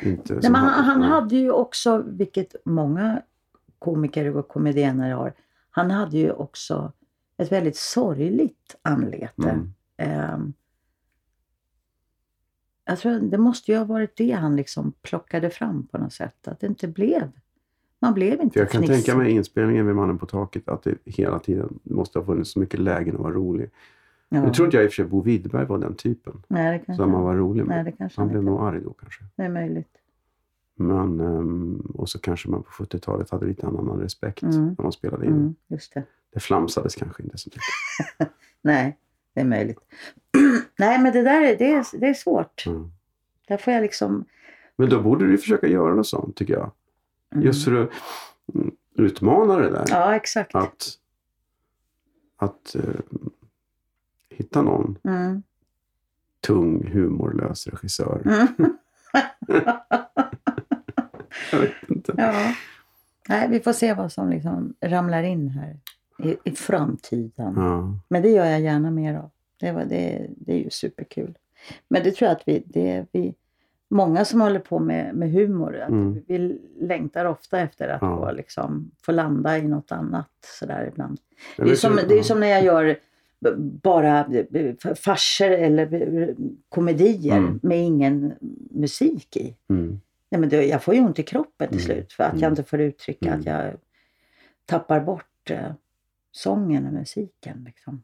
inte... 0.03 0.33
Nej, 0.35 0.43
men 0.51 0.55
han, 0.55 0.85
han 0.85 1.03
hade 1.03 1.37
ju 1.37 1.51
också, 1.51 2.03
vilket 2.07 2.55
många 2.65 3.23
komiker 3.79 4.37
och 4.37 4.49
komedienare 4.49 5.13
har, 5.15 5.33
han 5.71 5.91
hade 5.91 6.17
ju 6.19 6.33
också 6.33 6.93
ett 7.43 7.53
väldigt 7.53 7.77
sorgligt 7.77 8.77
anlete. 8.83 9.51
Mm. 9.51 9.73
Ehm, 9.97 10.53
jag 12.85 12.99
tror 12.99 13.21
det 13.21 13.39
måste 13.39 13.73
ju 13.73 13.79
ha 13.79 13.85
varit 13.85 14.17
det 14.17 14.31
han 14.33 14.57
liksom 14.57 14.93
plockade 15.03 15.51
fram 15.51 15.87
på 15.87 15.99
något 15.99 16.13
sätt. 16.13 16.49
Att 16.49 16.61
det 16.61 16.67
inte 16.67 16.89
blev, 16.89 17.31
man 17.99 18.15
blev 18.15 18.41
inte 18.41 18.53
För 18.53 18.61
jag 18.61 18.71
kan 18.71 18.83
fnissig. 18.83 19.05
tänka 19.05 19.19
mig 19.19 19.31
inspelningen 19.33 19.87
med 19.87 19.97
Mannen 19.97 20.19
på 20.19 20.27
taket 20.27 20.69
att 20.69 20.83
det 20.83 20.95
hela 21.05 21.39
tiden 21.39 21.79
måste 21.83 22.19
ha 22.19 22.27
funnits 22.27 22.51
så 22.53 22.59
mycket 22.61 22.81
lägen 22.81 23.15
att 23.15 23.21
vara 23.21 23.33
rolig. 23.35 23.71
Ja. 24.29 24.45
Nu 24.45 24.53
tror 24.53 24.67
inte 24.67 24.77
jag 24.77 24.85
i 24.85 24.89
och 24.89 24.93
för 24.93 24.95
sig 24.97 25.05
Bo 25.05 25.21
Widerberg 25.23 25.67
var 25.67 25.79
den 25.79 25.95
typen. 25.95 26.43
Nej, 26.49 26.73
det 26.79 26.85
kanske, 26.85 27.03
Som 27.03 27.11
man 27.13 27.23
var 27.23 27.35
rolig 27.37 27.65
med. 27.67 27.85
nej, 27.99 28.09
han 28.17 28.29
blev 28.29 28.41
inte. 28.41 28.51
nog 28.51 28.61
arg 28.61 28.81
då 28.81 28.93
kanske. 28.93 29.25
Det 29.37 29.43
är 29.43 29.49
möjligt. 29.49 29.89
Men, 30.75 31.21
ehm, 31.21 31.81
och 31.95 32.09
så 32.09 32.19
kanske 32.19 32.49
man 32.51 32.63
på 32.63 32.71
70-talet 32.71 33.31
hade 33.31 33.47
lite 33.47 33.67
annan 33.67 34.01
respekt 34.01 34.43
Mm. 34.43 34.65
när 34.79 34.83
man 34.83 34.93
spelade 34.93 35.27
in. 35.27 35.33
Mm, 35.33 35.55
just 35.69 35.95
det. 35.95 36.05
Det 36.33 36.41
flamsades 36.41 36.95
kanske 36.95 37.23
inte 37.23 37.39
så 37.39 37.51
mycket. 37.51 38.33
Nej, 38.63 38.99
det 39.35 39.41
är 39.41 39.45
möjligt. 39.45 39.79
nej, 40.79 40.99
men 40.99 41.13
det 41.13 41.23
där 41.23 41.41
är, 41.43 41.57
det 41.57 41.73
är, 41.73 42.01
det 42.01 42.07
är 42.07 42.15
svårt. 42.15 42.67
Mm. 42.67 42.93
Där 43.49 43.57
får 43.57 43.73
jag 43.73 43.83
liksom... 43.83 44.25
Men 44.77 44.89
då 44.89 45.03
borde 45.03 45.27
du 45.27 45.39
försöka 45.39 45.67
göra 45.67 45.95
något 45.95 46.07
sånt 46.07 46.37
tycker 46.37 46.53
jag. 46.55 46.73
Mm. 47.33 47.47
Just 47.47 47.65
för 47.65 47.75
att 47.85 47.91
utmana 48.95 49.57
det 49.57 49.71
där. 49.71 49.85
Ja, 49.89 50.15
exakt. 50.17 50.55
Att, 50.55 50.89
att 52.37 52.75
eh, 52.75 52.83
hitta 54.31 54.63
någon 54.63 54.99
Mm. 55.05 55.43
tung, 56.41 56.91
humorlös 56.93 57.67
regissör. 57.67 58.23
Mm. 58.25 58.47
Jag 61.53 61.61
vet 61.61 61.73
inte. 61.89 62.15
Ja. 62.17 62.55
Nej, 63.29 63.49
vi 63.51 63.61
får 63.61 63.73
se 63.73 63.95
vad 63.95 64.13
som 64.13 64.31
liksom 64.31 64.75
ramlar 64.81 65.23
in 65.23 65.49
här 65.49 65.81
i, 66.25 66.37
i 66.45 66.51
framtiden. 66.51 67.53
Ja. 67.57 67.95
Men 68.09 68.23
det 68.23 68.31
gör 68.31 68.45
jag 68.45 68.61
gärna 68.61 68.91
mer 68.91 69.15
av. 69.15 69.31
Det, 69.61 69.73
var, 69.73 69.85
det, 69.85 70.27
det 70.37 70.53
är 70.53 70.59
ju 70.59 70.71
superkul. 70.71 71.39
Men 71.89 72.03
det 72.03 72.11
tror 72.11 72.29
jag 72.29 72.37
att 72.37 72.49
vi, 72.49 72.63
det 72.67 72.91
är 72.91 73.07
vi, 73.13 73.35
många 73.91 74.25
som 74.25 74.41
håller 74.41 74.61
på 74.61 74.79
med, 74.79 75.15
med 75.15 75.33
humor, 75.33 75.77
att 75.81 75.89
Mm. 75.89 76.23
vi 76.27 76.61
längtar 76.81 77.25
ofta 77.25 77.61
efter 77.61 77.89
att 77.89 78.03
Ja. 78.03 78.17
få, 78.17 78.33
liksom, 78.33 78.91
få 79.03 79.13
landa 79.13 79.59
i 79.59 79.63
något 79.63 79.93
annat 79.93 80.29
sådär 80.59 80.89
ibland. 80.93 81.19
Jag 81.57 81.67
Det 81.67 81.71
är, 81.71 81.77
som, 81.77 81.97
det 82.09 82.19
är 82.19 82.23
som 82.23 82.41
när 82.41 82.47
jag 82.47 82.65
gör 82.65 82.97
bara 83.83 84.27
farser 84.97 85.51
eller 85.51 86.35
komedier 86.69 87.37
Mm. 87.37 87.61
med 87.63 87.79
ingen 87.85 88.33
musik 88.71 89.37
i. 89.37 89.57
Mm. 89.69 90.01
Nej, 90.31 90.41
men 90.41 90.49
det, 90.49 90.65
jag 90.67 90.83
får 90.83 90.95
ju 90.95 91.01
ont 91.01 91.19
i 91.19 91.23
kroppen 91.23 91.69
till 91.69 91.77
Mm. 91.79 91.85
slut 91.87 92.13
för 92.13 92.25
att 92.25 92.31
Mm. 92.33 92.43
jag 92.43 92.53
inte 92.53 92.63
får 92.65 92.81
uttrycka 92.81 93.27
Mm. 93.29 93.41
att 93.41 93.47
jag 93.47 93.73
tappar 94.67 95.01
bort 95.01 95.51
eh, 95.51 95.73
sången 96.33 96.87
och 96.87 96.93
musiken. 96.93 97.65
Liksom. 97.65 98.03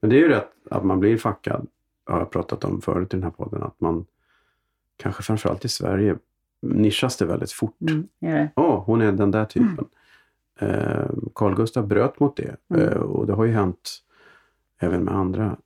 Men 0.00 0.10
det 0.10 0.16
är 0.16 0.20
ju 0.20 0.28
rätt 0.28 0.52
att 0.70 0.84
man 0.84 1.00
blir 1.00 1.16
fackad, 1.18 1.66
har 2.06 2.18
jag 2.18 2.30
pratat 2.30 2.64
om 2.64 2.80
förut 2.80 3.14
i 3.14 3.16
den 3.16 3.24
här 3.24 3.30
podden, 3.30 3.62
att 3.62 3.80
man 3.80 4.06
kanske 4.96 5.22
framförallt 5.22 5.64
i 5.64 5.68
Sverige 5.68 6.16
nischas 6.62 7.16
det 7.16 7.26
väldigt 7.26 7.52
fort. 7.52 7.80
Mm, 7.80 8.08
det. 8.18 8.50
Ja, 8.56 8.82
hon 8.86 9.00
är 9.00 9.12
den 9.12 9.30
där 9.30 9.44
typen. 9.44 9.86
Eh, 10.58 11.10
Carl 11.34 11.54
Gustaf 11.54 11.86
bröt 11.86 12.20
mot 12.20 12.36
det 12.36 12.56
Mm. 12.68 12.88
eh, 12.88 12.96
och 12.96 13.26
det 13.26 13.32
har 13.32 13.44
ju 13.44 13.52
hänt 13.52 14.02
även 14.78 15.04
med 15.04 15.14
andra. 15.14 15.56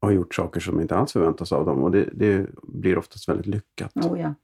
Har 0.00 0.10
gjort 0.10 0.34
saker 0.34 0.60
som 0.60 0.80
inte 0.80 0.96
alls 0.96 1.12
förväntas 1.12 1.52
av 1.52 1.66
dem 1.66 1.82
och 1.82 1.90
det, 1.90 2.08
det 2.12 2.46
blir 2.62 2.98
oftast 2.98 3.28
väldigt 3.28 3.46
lyckat. 3.46 3.96
Oh, 3.96 4.20
ja. 4.20 4.34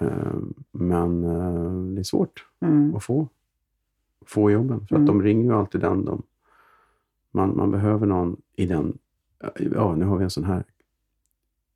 Eh, 0.00 0.38
men 0.72 1.24
eh, 1.24 1.94
det 1.94 2.00
är 2.00 2.04
svårt 2.04 2.46
mm. 2.60 2.94
att 2.94 3.04
få, 3.04 3.28
få 4.28 4.50
jobben 4.50 4.86
för 4.86 4.94
Mm. 4.96 5.02
att 5.02 5.06
de 5.06 5.22
ringer 5.22 5.44
ju 5.44 5.52
alltid 5.58 5.80
den 5.80 6.04
de... 6.04 6.22
Man, 7.30 7.56
man 7.56 7.70
behöver 7.70 8.06
någon 8.06 8.36
i 8.56 8.66
den... 8.66 8.98
Ja, 9.74 9.94
nu 9.96 10.04
har 10.04 10.16
vi 10.18 10.24
en 10.24 10.30
sån 10.30 10.44
här 10.44 10.64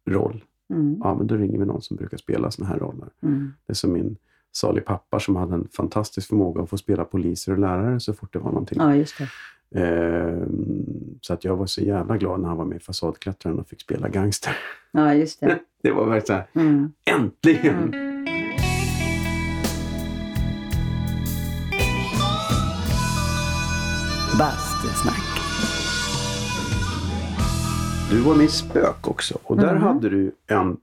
roll. 0.07 0.45
Mm. 0.71 0.97
Ja, 1.05 1.15
men 1.15 1.27
då 1.27 1.35
ringer 1.37 1.59
vi 1.59 1.65
någon 1.67 1.83
som 1.83 1.97
brukar 1.97 2.17
spela 2.17 2.51
såna 2.51 2.69
här 2.69 2.79
roller. 2.79 3.09
Mm. 3.23 3.53
Det 3.67 3.73
är 3.73 3.75
som 3.75 3.93
min 3.93 4.17
salig 4.53 4.85
pappa 4.85 5.21
som 5.21 5.37
hade 5.37 5.55
en 5.55 5.69
fantastisk 5.69 6.29
förmåga 6.29 6.63
att 6.63 6.71
få 6.71 6.77
spela 6.79 7.05
poliser 7.05 7.53
och 7.53 7.59
lärare 7.59 8.01
så 8.01 8.13
fort 8.15 8.33
det 8.33 8.39
var 8.39 8.51
någonting. 8.51 8.79
Ja, 8.81 8.95
just 8.97 9.15
det. 9.19 9.29
Eh, 9.75 10.47
så 11.21 11.33
att 11.35 11.45
jag 11.45 11.57
var 11.57 11.67
så 11.67 11.81
jävla 11.81 12.17
glad 12.17 12.41
när 12.41 12.49
han 12.49 12.57
var 12.59 12.65
med 12.65 12.77
i 12.77 12.81
Fasadklättraren 12.81 13.59
och 13.59 13.69
fick 13.69 13.81
spela 13.81 14.09
gangster. 14.09 14.57
Ja, 14.93 15.15
just 15.15 15.41
det. 15.41 15.59
Det 15.83 15.91
var 15.93 16.07
verkligen 16.07 16.27
så 16.27 16.33
här, 16.33 16.47
Mm. 16.67 16.93
äntligen! 17.05 18.12
Bastusnack. 25.05 25.23
Du 28.11 28.21
var 28.21 28.35
med 28.35 28.45
i 28.45 28.49
Spök 28.49 29.09
också 29.09 29.39
och 29.43 29.57
där 29.57 29.75
Mhm. 29.75 29.83
hade 29.83 30.09
du 30.09 30.33
en... 30.47 30.77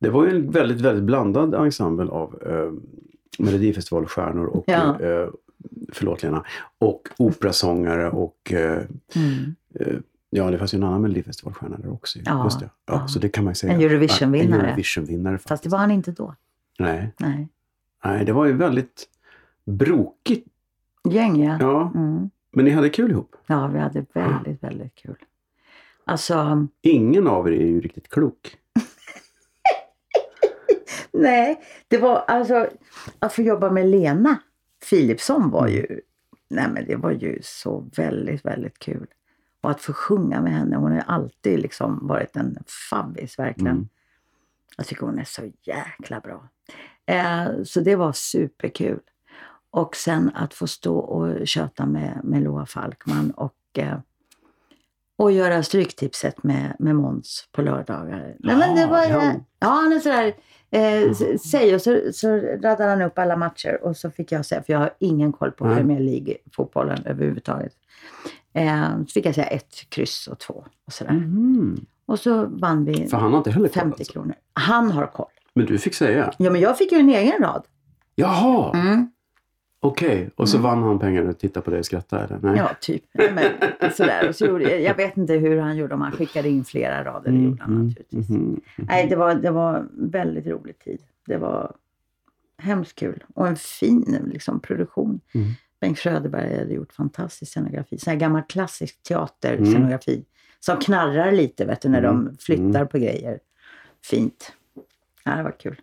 Det 0.00 0.10
var 0.10 0.24
ju 0.26 0.30
en 0.36 0.50
väldigt, 0.50 0.80
väldigt 0.80 1.04
blandad 1.04 1.54
ensemble 1.54 2.10
av 2.10 2.42
eh, 2.46 2.72
Melodifestivalstjärnor 3.44 4.44
och 4.46 4.64
Ja. 4.66 5.00
eh, 5.00 5.28
förlåt 5.92 6.22
Lena, 6.22 6.44
och 6.78 7.08
operasångare 7.18 8.10
och 8.10 8.52
eh, 8.52 8.82
Mm. 9.16 9.54
eh, 9.74 9.96
Ja, 10.30 10.50
det 10.50 10.58
fanns 10.58 10.74
ju 10.74 10.76
en 10.76 10.84
annan 10.84 11.02
Melodifestivalstjärna 11.02 11.76
där 11.78 11.92
också. 11.92 12.18
Ja, 12.24 12.44
Just 12.44 12.60
det. 12.60 12.70
Ja, 12.86 12.94
ja. 12.94 13.08
Så 13.08 13.18
det 13.18 13.28
kan 13.28 13.44
man 13.44 13.54
säga. 13.54 13.72
En 13.72 13.80
Eurovisionvinnare. 13.80 14.60
En 14.60 14.66
Eurovisionvinnare. 14.66 15.38
Fast 15.38 15.62
det 15.62 15.68
var 15.68 15.78
han 15.78 15.90
inte 15.90 16.12
då. 16.12 16.34
Nej. 16.78 17.14
Nej. 17.18 17.48
Nej, 18.04 18.24
det 18.24 18.32
var 18.32 18.46
ju 18.46 18.52
väldigt 18.52 19.08
brokigt. 19.64 20.48
Gäng, 21.08 21.44
ja. 21.44 21.56
Ja, 21.60 21.92
Mm. 21.94 22.30
Men 22.58 22.64
ni 22.64 22.70
hade 22.70 22.90
kul 22.90 23.10
ihop. 23.10 23.36
Ja, 23.46 23.66
vi 23.66 23.78
hade 23.78 24.06
väldigt, 24.12 24.62
väldigt 24.62 24.94
kul. 24.94 25.16
Alltså, 26.04 26.66
Ingen 26.82 27.26
av 27.26 27.48
er 27.48 27.52
är 27.52 27.66
ju 27.66 27.80
riktigt 27.80 28.08
klok. 28.08 28.56
nej. 31.12 31.60
Det 31.88 31.98
var 31.98 32.16
alltså, 32.16 32.68
att 33.18 33.32
få 33.32 33.42
jobba 33.42 33.70
med 33.70 33.86
Lena 33.86 34.38
Philipsson 34.90 35.50
var 35.50 35.68
ju 35.68 36.00
nej 36.48 36.68
men 36.68 36.86
det 36.86 36.96
var 36.96 37.10
ju 37.10 37.38
så 37.42 37.88
väldigt, 37.96 38.44
väldigt 38.44 38.78
kul. 38.78 39.06
Och 39.60 39.70
att 39.70 39.80
få 39.80 39.92
sjunga 39.92 40.40
med 40.42 40.52
henne. 40.52 40.76
Hon 40.76 40.92
har 40.92 41.00
alltid 41.00 41.58
liksom 41.58 42.06
varit 42.06 42.36
en 42.36 42.58
fabbis 42.90 43.38
verkligen. 43.38 43.76
Mm. 43.76 43.88
Jag 44.76 44.86
tycker 44.86 45.06
hon 45.06 45.18
är 45.18 45.24
så 45.24 45.52
jäkla 45.62 46.20
bra. 46.20 46.48
Eh, 47.06 47.62
så 47.64 47.80
det 47.80 47.96
var 47.96 48.12
superkul. 48.12 49.00
Och 49.70 49.96
sen 49.96 50.30
att 50.34 50.54
få 50.54 50.66
stå 50.66 50.98
och 50.98 51.46
köta 51.48 51.86
med, 51.86 52.20
med 52.24 52.42
Loa 52.42 52.66
Falkman 52.66 53.30
och, 53.30 53.54
eh, 53.78 53.98
och 55.18 55.32
göra 55.32 55.62
Stryktipset 55.62 56.42
med, 56.42 56.76
med 56.78 56.96
Måns 56.96 57.48
på 57.52 57.62
lördagar. 57.62 58.36
Nej, 58.38 58.56
men 58.56 58.76
det 58.76 58.86
var, 58.86 59.04
ja. 59.04 59.32
ja, 59.60 59.66
han 59.68 59.92
är 59.92 59.98
sådär, 59.98 60.32
eh, 60.70 61.10
s- 61.10 61.50
säg 61.50 61.74
och 61.74 61.82
så, 61.82 62.00
så 62.12 62.28
radade 62.36 62.84
han 62.90 63.02
upp 63.02 63.18
alla 63.18 63.36
matcher 63.36 63.78
och 63.82 63.96
så 63.96 64.10
fick 64.10 64.32
jag 64.32 64.46
säga, 64.46 64.62
för 64.62 64.72
jag 64.72 64.80
har 64.80 64.90
ingen 64.98 65.32
koll 65.32 65.50
på 65.50 65.64
Nej. 65.66 65.76
Premier 65.76 66.00
League-fotbollen 66.00 67.02
överhuvudtaget. 67.06 67.72
Eh, 68.52 68.98
så 68.98 69.12
fick 69.14 69.26
jag 69.26 69.34
säga 69.34 69.46
ett, 69.46 69.74
kryss 69.88 70.26
och 70.26 70.38
två 70.38 70.64
och 70.86 70.92
sådär. 70.92 71.12
Mhm. 71.12 71.86
Och 72.06 72.18
så 72.18 72.46
vann 72.46 72.84
vi 72.84 73.06
För 73.08 73.16
han 73.16 73.30
har 73.32 73.38
inte 73.38 73.50
heller 73.50 73.68
koll 73.68 73.74
50 73.82 73.96
alltså. 74.00 74.12
kronor. 74.12 74.34
Han 74.52 74.90
har 74.90 75.06
koll. 75.06 75.26
Men 75.54 75.66
du 75.66 75.78
fick 75.78 75.94
säga? 75.94 76.32
Ja, 76.38 76.50
men 76.50 76.60
jag 76.60 76.78
fick 76.78 76.92
ju 76.92 76.98
en 76.98 77.08
egen 77.08 77.42
rad. 77.42 77.64
Jaha, 78.14 78.70
Mm. 78.74 79.10
Okej. 79.80 80.30
Och 80.36 80.48
så 80.48 80.58
vann 80.58 80.82
han 80.82 80.98
pengar 80.98 81.22
och 81.28 81.38
tittade 81.38 81.64
på 81.64 81.70
dig 81.70 81.78
och 81.78 81.86
skrattade 81.86 82.24
eller? 82.24 82.38
Nej. 82.42 82.56
Ja, 82.56 82.70
typ. 82.80 83.02
Ja, 83.12 83.24
men, 83.34 83.90
sådär. 83.92 84.28
Och 84.28 84.36
så 84.36 84.46
gjorde, 84.46 84.64
jag- 84.70 84.80
jag 84.80 84.94
vet 84.94 85.16
inte 85.16 85.32
hur 85.34 85.58
han 85.60 85.76
gjorde, 85.76 85.94
om 85.94 86.00
han 86.00 86.12
skickade 86.12 86.48
in 86.48 86.64
flera 86.64 87.04
rader. 87.04 87.30
Det 87.30 87.38
gjorde 87.38 87.62
han 87.62 87.72
Mm, 87.74 87.86
naturligtvis. 87.86 88.28
mhm. 88.30 88.60
Nej, 88.76 89.06
det 89.08 89.16
var, 89.16 89.34
det 89.34 89.50
var 89.50 89.86
väldigt 89.92 90.46
rolig 90.46 90.78
tid. 90.78 91.00
Det 91.26 91.36
var 91.36 91.74
hemskt 92.58 92.98
kul. 92.98 93.24
Och 93.34 93.48
en 93.48 93.56
fin 93.56 94.18
liksom, 94.32 94.60
produktion. 94.60 95.20
Mm. 95.34 95.46
Bengt 95.80 95.98
Schröderberg 95.98 96.58
hade 96.58 96.74
gjort 96.74 96.92
fantastisk 96.92 97.52
scenografi. 97.52 97.98
Sån 97.98 98.10
här 98.10 98.18
gammal 98.20 98.42
klassisk 98.48 99.10
Mm. 99.10 99.26
teaterscenografi. 99.26 100.24
Som 100.60 100.76
knarrar 100.76 101.32
lite 101.32 101.64
vet 101.64 101.80
du, 101.82 101.88
när 101.88 102.02
Mm. 102.02 102.24
de 102.24 102.36
flyttar 102.40 102.84
på 102.84 102.98
grejer. 102.98 103.38
Fint. 104.04 104.52
Ja, 105.24 105.36
det 105.36 105.42
var 105.42 105.54
kul. 105.60 105.80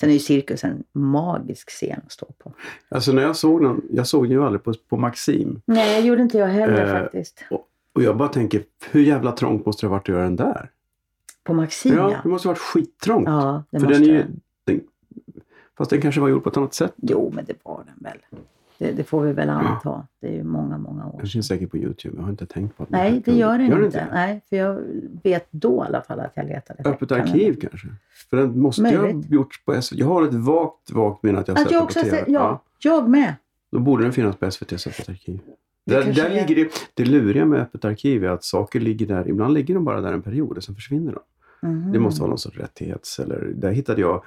Sen 0.00 0.08
är 0.08 0.12
ju 0.12 0.18
cirkus 0.18 0.64
en 0.64 0.84
magisk 0.92 1.70
scen 1.70 2.00
att 2.06 2.12
stå 2.12 2.26
på. 2.38 2.52
Alltså 2.88 3.12
när 3.12 3.22
jag 3.22 3.36
såg 3.36 3.62
den, 3.62 3.82
jag 3.90 4.06
såg 4.06 4.24
den 4.24 4.30
ju 4.30 4.44
aldrig 4.44 4.62
på, 4.64 4.74
på 4.88 4.96
Maxim. 4.96 5.60
Nej, 5.64 6.00
det 6.02 6.08
gjorde 6.08 6.22
inte 6.22 6.38
jag 6.38 6.46
heller 6.46 6.94
Eh, 6.94 7.02
faktiskt. 7.02 7.44
Och 7.92 8.02
jag 8.02 8.16
bara 8.16 8.28
tänker, 8.28 8.62
hur 8.90 9.02
jävla 9.02 9.32
trångt 9.32 9.66
måste 9.66 9.86
det 9.86 9.88
ha 9.88 9.96
varit 9.96 10.02
att 10.02 10.08
göra 10.08 10.22
den 10.22 10.36
där? 10.36 10.70
På 11.44 11.54
Maxim, 11.54 11.94
Ja, 11.94 12.20
det 12.22 12.28
måste 12.28 12.48
ha 12.48 12.52
varit 12.52 12.58
skittrångt. 12.60 13.28
Ja, 13.28 13.64
det 13.70 13.80
För 13.80 13.86
måste 13.86 14.02
den 14.02 14.10
är 14.10 14.14
ju, 14.14 14.24
den, 14.64 14.80
fast 15.78 15.90
den 15.90 16.00
kanske 16.00 16.20
var 16.20 16.28
gjord 16.28 16.42
på 16.42 16.48
ett 16.50 16.56
annat 16.56 16.74
sätt. 16.74 16.94
Jo, 16.96 17.32
men 17.34 17.44
det 17.44 17.54
var 17.62 17.84
den 17.86 17.94
väl. 18.04 18.18
Det, 18.78 18.92
det 18.92 19.04
får 19.04 19.22
vi 19.22 19.32
väl 19.32 19.50
anta. 19.50 20.06
Det 20.20 20.26
är 20.28 20.32
ju 20.32 20.44
många, 20.44 20.78
många 20.78 21.06
år 21.06 21.18
Den 21.18 21.26
finns 21.26 21.46
säkert 21.46 21.70
på 21.70 21.76
Youtube. 21.76 22.16
Jag 22.16 22.22
har 22.22 22.30
inte 22.30 22.46
tänkt 22.46 22.76
på 22.76 22.82
att 22.82 22.90
Nej, 22.90 23.22
det 23.24 23.32
gör 23.32 23.58
den 23.58 23.66
Gör 23.70 23.84
inte. 23.84 24.06
Nej, 24.12 24.40
för 24.48 24.56
jag 24.56 24.80
vet 25.22 25.46
då 25.50 25.84
i 25.84 25.86
alla 25.88 26.02
fall 26.02 26.20
att 26.20 26.32
jag 26.34 26.46
letade. 26.46 26.78
efter 26.78 26.90
Öppet 26.90 27.08
den. 27.08 27.20
arkiv 27.20 27.60
kanske? 27.60 27.88
För 28.30 28.36
den 28.36 28.58
måste 28.60 28.82
ju 28.82 28.96
ha 28.96 29.02
Möjligt. 29.02 29.30
gjorts 29.30 29.64
på 29.64 29.82
SVT. 29.82 29.98
Jag 29.98 30.06
har 30.06 30.22
ett 30.22 30.34
vagt, 30.34 30.90
vagt 30.90 31.22
minne 31.22 31.38
att 31.38 31.48
jag 31.48 31.54
har 31.54 31.62
sett 31.62 31.72
jag 31.72 31.80
den 31.82 31.86
på 31.86 31.92
TV. 31.92 32.10
sett, 32.10 32.24
ja, 32.28 32.62
jag 32.78 33.08
med. 33.08 33.34
Då 33.72 33.78
borde 33.78 34.02
den 34.02 34.12
finnas 34.12 34.36
på 34.36 34.46
SVTs 34.46 34.86
Öppet 34.86 35.08
arkiv. 35.08 35.40
Det 35.86 35.94
Där, 35.94 36.12
där 36.12 36.24
är- 36.30 36.34
ligger 36.34 36.64
det, 36.64 36.70
det 36.94 37.04
luriga 37.04 37.44
med 37.44 37.60
Öppet 37.60 37.84
arkiv 37.84 38.24
är 38.24 38.28
att 38.28 38.44
saker 38.44 38.80
ligger 38.80 39.06
där. 39.06 39.28
Ibland 39.28 39.54
ligger 39.54 39.74
de 39.74 39.84
bara 39.84 40.00
där 40.00 40.12
en 40.12 40.22
period 40.22 40.56
och 40.56 40.64
sen 40.64 40.74
försvinner 40.74 41.12
de. 41.12 41.20
Mhm. 41.68 41.92
Det 41.92 41.98
måste 41.98 42.20
vara 42.20 42.28
någon 42.28 42.38
sorts 42.38 42.56
rättighets... 42.58 43.18
Eller, 43.18 43.52
där 43.56 43.70
hittade 43.72 44.00
jag 44.00 44.22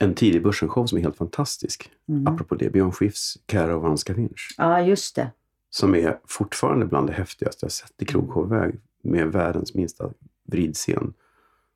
en 0.00 0.14
tidig 0.14 0.42
Börsen-show 0.42 0.86
som 0.86 0.98
är 0.98 1.02
helt 1.02 1.16
fantastisk. 1.16 1.90
Mhm. 2.06 2.26
Apropå 2.26 2.54
det, 2.54 2.70
Björn 2.70 2.92
Skifs 2.92 3.38
vanska 3.52 4.12
vinsch. 4.12 4.54
Ja, 4.58 4.80
just 4.80 5.16
det. 5.16 5.30
Som 5.70 5.94
är 5.94 6.18
fortfarande 6.24 6.86
bland 6.86 7.06
det 7.06 7.12
häftigaste 7.12 7.64
jag 7.64 7.72
sett 7.72 8.02
i 8.02 8.04
krogshowväg. 8.04 8.80
Med 9.02 9.32
världens 9.32 9.74
minsta 9.74 10.10
vridscen. 10.44 11.14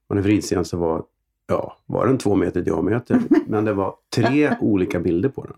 Och 0.08 0.16
en 0.16 0.22
vridscen 0.22 0.64
så 0.64 0.76
var, 0.76 1.04
ja, 1.46 1.76
var 1.86 2.06
den 2.06 2.18
två 2.18 2.34
meter 2.34 2.60
i 2.60 2.62
diameter. 2.62 3.20
men 3.46 3.64
det 3.64 3.72
var 3.72 3.94
tre 4.14 4.56
olika 4.60 5.00
bilder 5.00 5.28
på 5.28 5.44
den. 5.44 5.56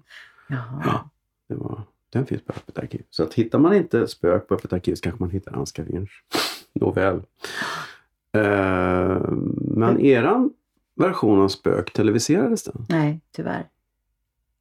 Jaha. 0.48 1.11
Det 1.48 1.54
var, 1.54 1.82
den 2.11 2.26
finns 2.26 2.42
på 2.42 2.52
Öppet 2.52 2.78
arkiv. 2.78 3.02
Så 3.11 3.22
att 3.22 3.34
hittar 3.34 3.58
man 3.58 3.74
inte 3.74 4.06
spök 4.08 4.48
på 4.48 4.54
Öppet 4.54 4.72
arkiv 4.72 4.94
så 4.94 5.00
kanske 5.00 5.22
man 5.22 5.30
hittar 5.30 5.56
Anska 5.56 5.82
Vinsch. 5.82 6.24
Nåväl. 6.72 7.22
Eh, 8.32 9.30
men 9.56 10.00
eran 10.00 10.50
version 11.01 11.40
av 11.40 11.48
spök, 11.48 11.92
televiserades 11.92 12.62
den? 12.64 12.86
Nej, 12.88 13.20
tyvärr. 13.32 13.68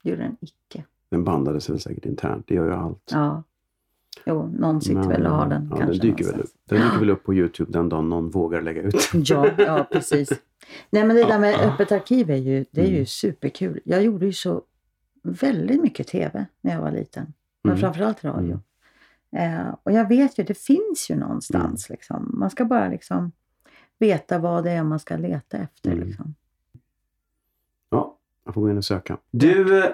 Det 0.04 0.10
gjorde 0.10 0.22
den 0.24 0.38
icke. 0.42 0.84
Den 1.10 1.24
bandades 1.24 1.70
väl 1.70 1.80
säkert 1.80 2.06
internt, 2.06 2.48
det 2.48 2.56
gör 2.56 2.66
ju 2.66 2.74
allt. 2.74 3.10
Ja. 3.12 3.44
Jo, 4.26 4.48
någon 4.60 4.82
sitter 4.82 5.00
Men, 5.00 5.08
väl 5.10 5.26
och 5.26 5.32
har 5.32 5.48
den 5.48 5.68
ja, 5.72 5.78
kanske. 5.78 5.98
den 5.98 6.10
dyker, 6.16 6.26
väl 6.32 6.40
upp. 6.42 6.50
den 6.70 6.82
dyker 6.82 7.00
väl 7.00 7.10
upp 7.10 7.24
på 7.24 7.34
Youtube 7.34 7.72
den 7.72 7.90
dagen 7.90 8.10
någon 8.10 8.30
vågar 8.30 8.62
lägga 8.62 8.82
ut. 8.82 8.96
Ja, 9.14 9.50
ja, 9.58 9.88
precis. 9.92 10.30
Nej, 10.90 11.06
men 11.06 11.16
det 11.16 11.24
där 11.24 11.40
med 11.40 11.56
öppet 11.60 11.92
arkiv 11.92 12.30
är 12.32 12.36
ju, 12.36 12.66
det 12.72 12.82
är 12.82 12.86
ju 12.88 12.94
Mm. 12.94 13.06
superkul. 13.06 13.80
Jag 13.86 14.04
gjorde 14.04 14.26
ju 14.26 14.34
så 14.34 14.62
väldigt 15.24 15.82
mycket 15.82 16.08
tv 16.08 16.46
när 16.62 16.74
jag 16.74 16.82
var 16.82 16.92
liten. 16.92 17.34
Men 17.64 17.72
Mm. 17.72 17.82
framförallt 17.82 18.24
radio. 18.24 18.60
Mm. 19.32 19.60
Eh, 19.68 19.76
och 19.84 19.92
jag 19.92 20.08
vet 20.10 20.40
ju, 20.40 20.44
det 20.44 20.58
finns 20.58 21.08
ju 21.12 21.16
någonstans. 21.16 21.90
Liksom. 21.90 22.32
Man 22.34 22.50
ska 22.50 22.66
bara 22.66 22.88
liksom 22.90 23.32
veta 24.00 24.40
vad 24.40 24.64
det 24.64 24.72
är 24.72 24.84
man 24.84 25.00
ska 25.00 25.18
leta 25.18 25.58
efter. 25.58 25.92
Mm. 25.92 26.08
Liksom. 26.08 26.36
Ja, 27.90 28.18
jag 28.46 28.54
får 28.54 28.62
gå 28.62 28.70
in 28.70 28.78
och 28.78 28.86
söka. 28.86 29.18
Du, 29.32 29.84
eh, 29.84 29.90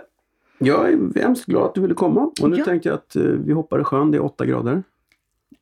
jag 0.58 0.90
är 0.90 1.20
hemskt 1.20 1.46
glad 1.46 1.66
att 1.66 1.76
du 1.76 1.82
ville 1.82 1.94
komma. 1.94 2.32
Och 2.42 2.50
nu 2.50 2.58
Ja. 2.58 2.66
tänkte 2.66 2.90
jag 2.90 2.96
att 2.96 3.16
eh, 3.16 3.24
vi 3.24 3.54
hoppar 3.54 3.82
i 3.82 3.84
sjön, 3.84 4.12
det 4.12 4.18
är 4.18 4.24
åtta 4.24 4.46
grader. 4.46 4.84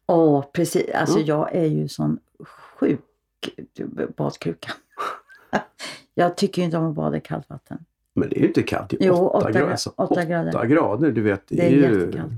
Åh, 0.06 0.46
precis. 0.54 0.90
Alltså 0.94 1.20
Ja. 1.20 1.26
jag 1.26 1.56
är 1.56 1.66
ju 1.66 1.88
sån 1.88 2.20
sjuk 2.80 3.00
badkruka. 4.18 4.72
jag 6.14 6.38
tycker 6.38 6.62
ju 6.62 6.66
inte 6.66 6.78
om 6.78 6.86
att 6.90 6.96
bada 6.96 7.18
i 7.18 7.22
kallt 7.22 7.50
vatten. 7.50 7.86
Men 8.14 8.30
det 8.30 8.38
är 8.38 8.42
ju 8.42 8.48
inte 8.48 8.64
kallt, 8.64 8.90
det 8.90 9.04
är 9.04 9.08
Jo, 9.08 9.14
åtta, 9.14 9.38
åtta 9.38 9.52
grader. 9.52 9.68
gra- 9.68 9.72
Alltså, 9.72 9.94
åtta 9.98 10.26
grader. 10.26 10.50
åtta 10.50 10.66
grader, 10.66 11.12
du 11.12 11.22
vet. 11.22 11.44
Det 11.48 11.66
är 11.66 11.70
ju... 11.70 11.82
jättekallt. 11.82 12.34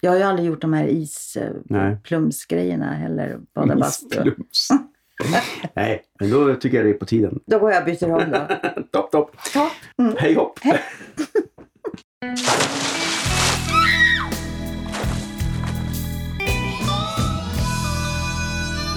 Jag 0.00 0.10
har 0.10 0.16
ju 0.18 0.22
aldrig 0.22 0.48
gjort 0.48 0.60
de 0.60 0.72
här 0.72 0.86
isplumsgrejerna 0.86 2.92
heller. 2.92 3.38
Bada 3.54 3.76
bastu. 3.76 4.06
Isplums. 4.28 4.68
Nej, 5.74 6.02
men 6.20 6.30
då 6.30 6.54
tycker 6.54 6.76
jag 6.76 6.86
det 6.86 6.90
är 6.90 6.94
på 6.94 7.06
tiden. 7.06 7.40
Då 7.46 7.58
går 7.58 7.72
jag 7.72 7.80
och 7.80 7.86
byter 7.86 8.12
om 8.12 8.30
då. 8.30 8.46
topp, 8.92 9.10
topp. 9.10 9.36
Ja. 9.54 9.70
Mm. 9.98 10.14
Hej 10.18 10.34
hopp! 10.34 10.60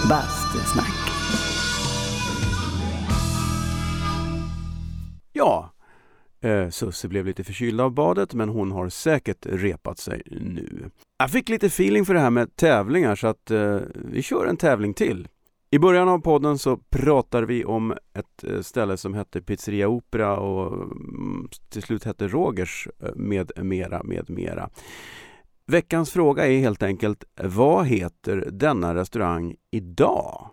Bastusnack. 0.09 0.85
Ja, 5.33 5.73
eh, 6.41 6.69
Susse 6.69 7.07
blev 7.07 7.25
lite 7.25 7.43
förkyld 7.43 7.81
av 7.81 7.91
badet 7.91 8.33
men 8.33 8.49
hon 8.49 8.71
har 8.71 8.89
säkert 8.89 9.45
repat 9.45 9.99
sig 9.99 10.21
nu. 10.25 10.89
Jag 11.17 11.31
fick 11.31 11.49
lite 11.49 11.67
feeling 11.67 12.05
för 12.05 12.13
det 12.13 12.19
här 12.19 12.29
med 12.29 12.55
tävlingar 12.55 13.15
så 13.15 13.27
att 13.27 13.51
eh, 13.51 13.79
vi 13.93 14.21
kör 14.21 14.45
en 14.45 14.57
tävling 14.57 14.93
till. 14.93 15.27
I 15.73 15.79
början 15.79 16.09
av 16.09 16.19
podden 16.19 16.57
så 16.57 16.77
pratar 16.77 17.43
vi 17.43 17.65
om 17.65 17.93
ett 18.13 18.43
eh, 18.43 18.61
ställe 18.61 18.97
som 18.97 19.13
hette 19.13 19.41
Pizzeria 19.41 19.87
Opera 19.87 20.37
och 20.37 20.73
mm, 20.73 21.49
till 21.69 21.81
slut 21.81 22.03
hette 22.03 22.27
Rogers 22.27 22.87
eh, 22.99 23.15
med 23.15 23.51
mera, 23.55 24.03
med 24.03 24.29
mera. 24.29 24.69
Veckans 25.65 26.11
fråga 26.11 26.47
är 26.47 26.59
helt 26.59 26.83
enkelt, 26.83 27.23
vad 27.43 27.85
heter 27.85 28.47
denna 28.51 28.95
restaurang 28.95 29.55
idag? 29.71 30.49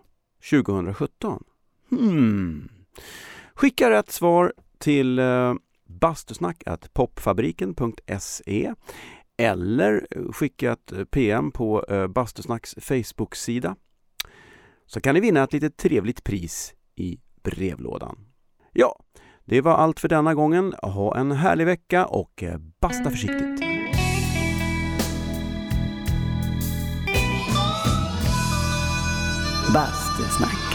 2017? 0.49 1.43
Hmm. 1.89 2.69
Skicka 3.53 3.89
rätt 3.89 4.11
svar 4.11 4.53
till 4.77 5.19
eh, 5.19 5.53
bastusnack.popfabriken.se 5.87 8.73
eller 9.37 10.07
skicka 10.33 10.71
ett 10.71 10.93
PM 11.11 11.51
på 11.51 11.85
Bastusnacks 12.09 12.75
Facebook-sida 12.79 13.75
så 14.89 15.01
kan 15.01 15.15
ni 15.15 15.21
vinna 15.21 15.43
ett 15.43 15.53
litet 15.53 15.77
trevligt 15.77 16.23
pris 16.23 16.73
i 16.95 17.17
brevlådan. 17.43 18.17
Ja, 18.73 18.95
det 19.45 19.61
var 19.61 19.73
allt 19.73 19.99
för 19.99 20.07
denna 20.07 20.33
gången. 20.33 20.73
Ha 20.81 21.17
en 21.17 21.31
härlig 21.31 21.65
vecka 21.65 22.05
och 22.05 22.43
eh, 22.43 22.57
basta 22.81 23.09
försiktigt! 23.09 23.59
Bastusnack. 29.73 30.68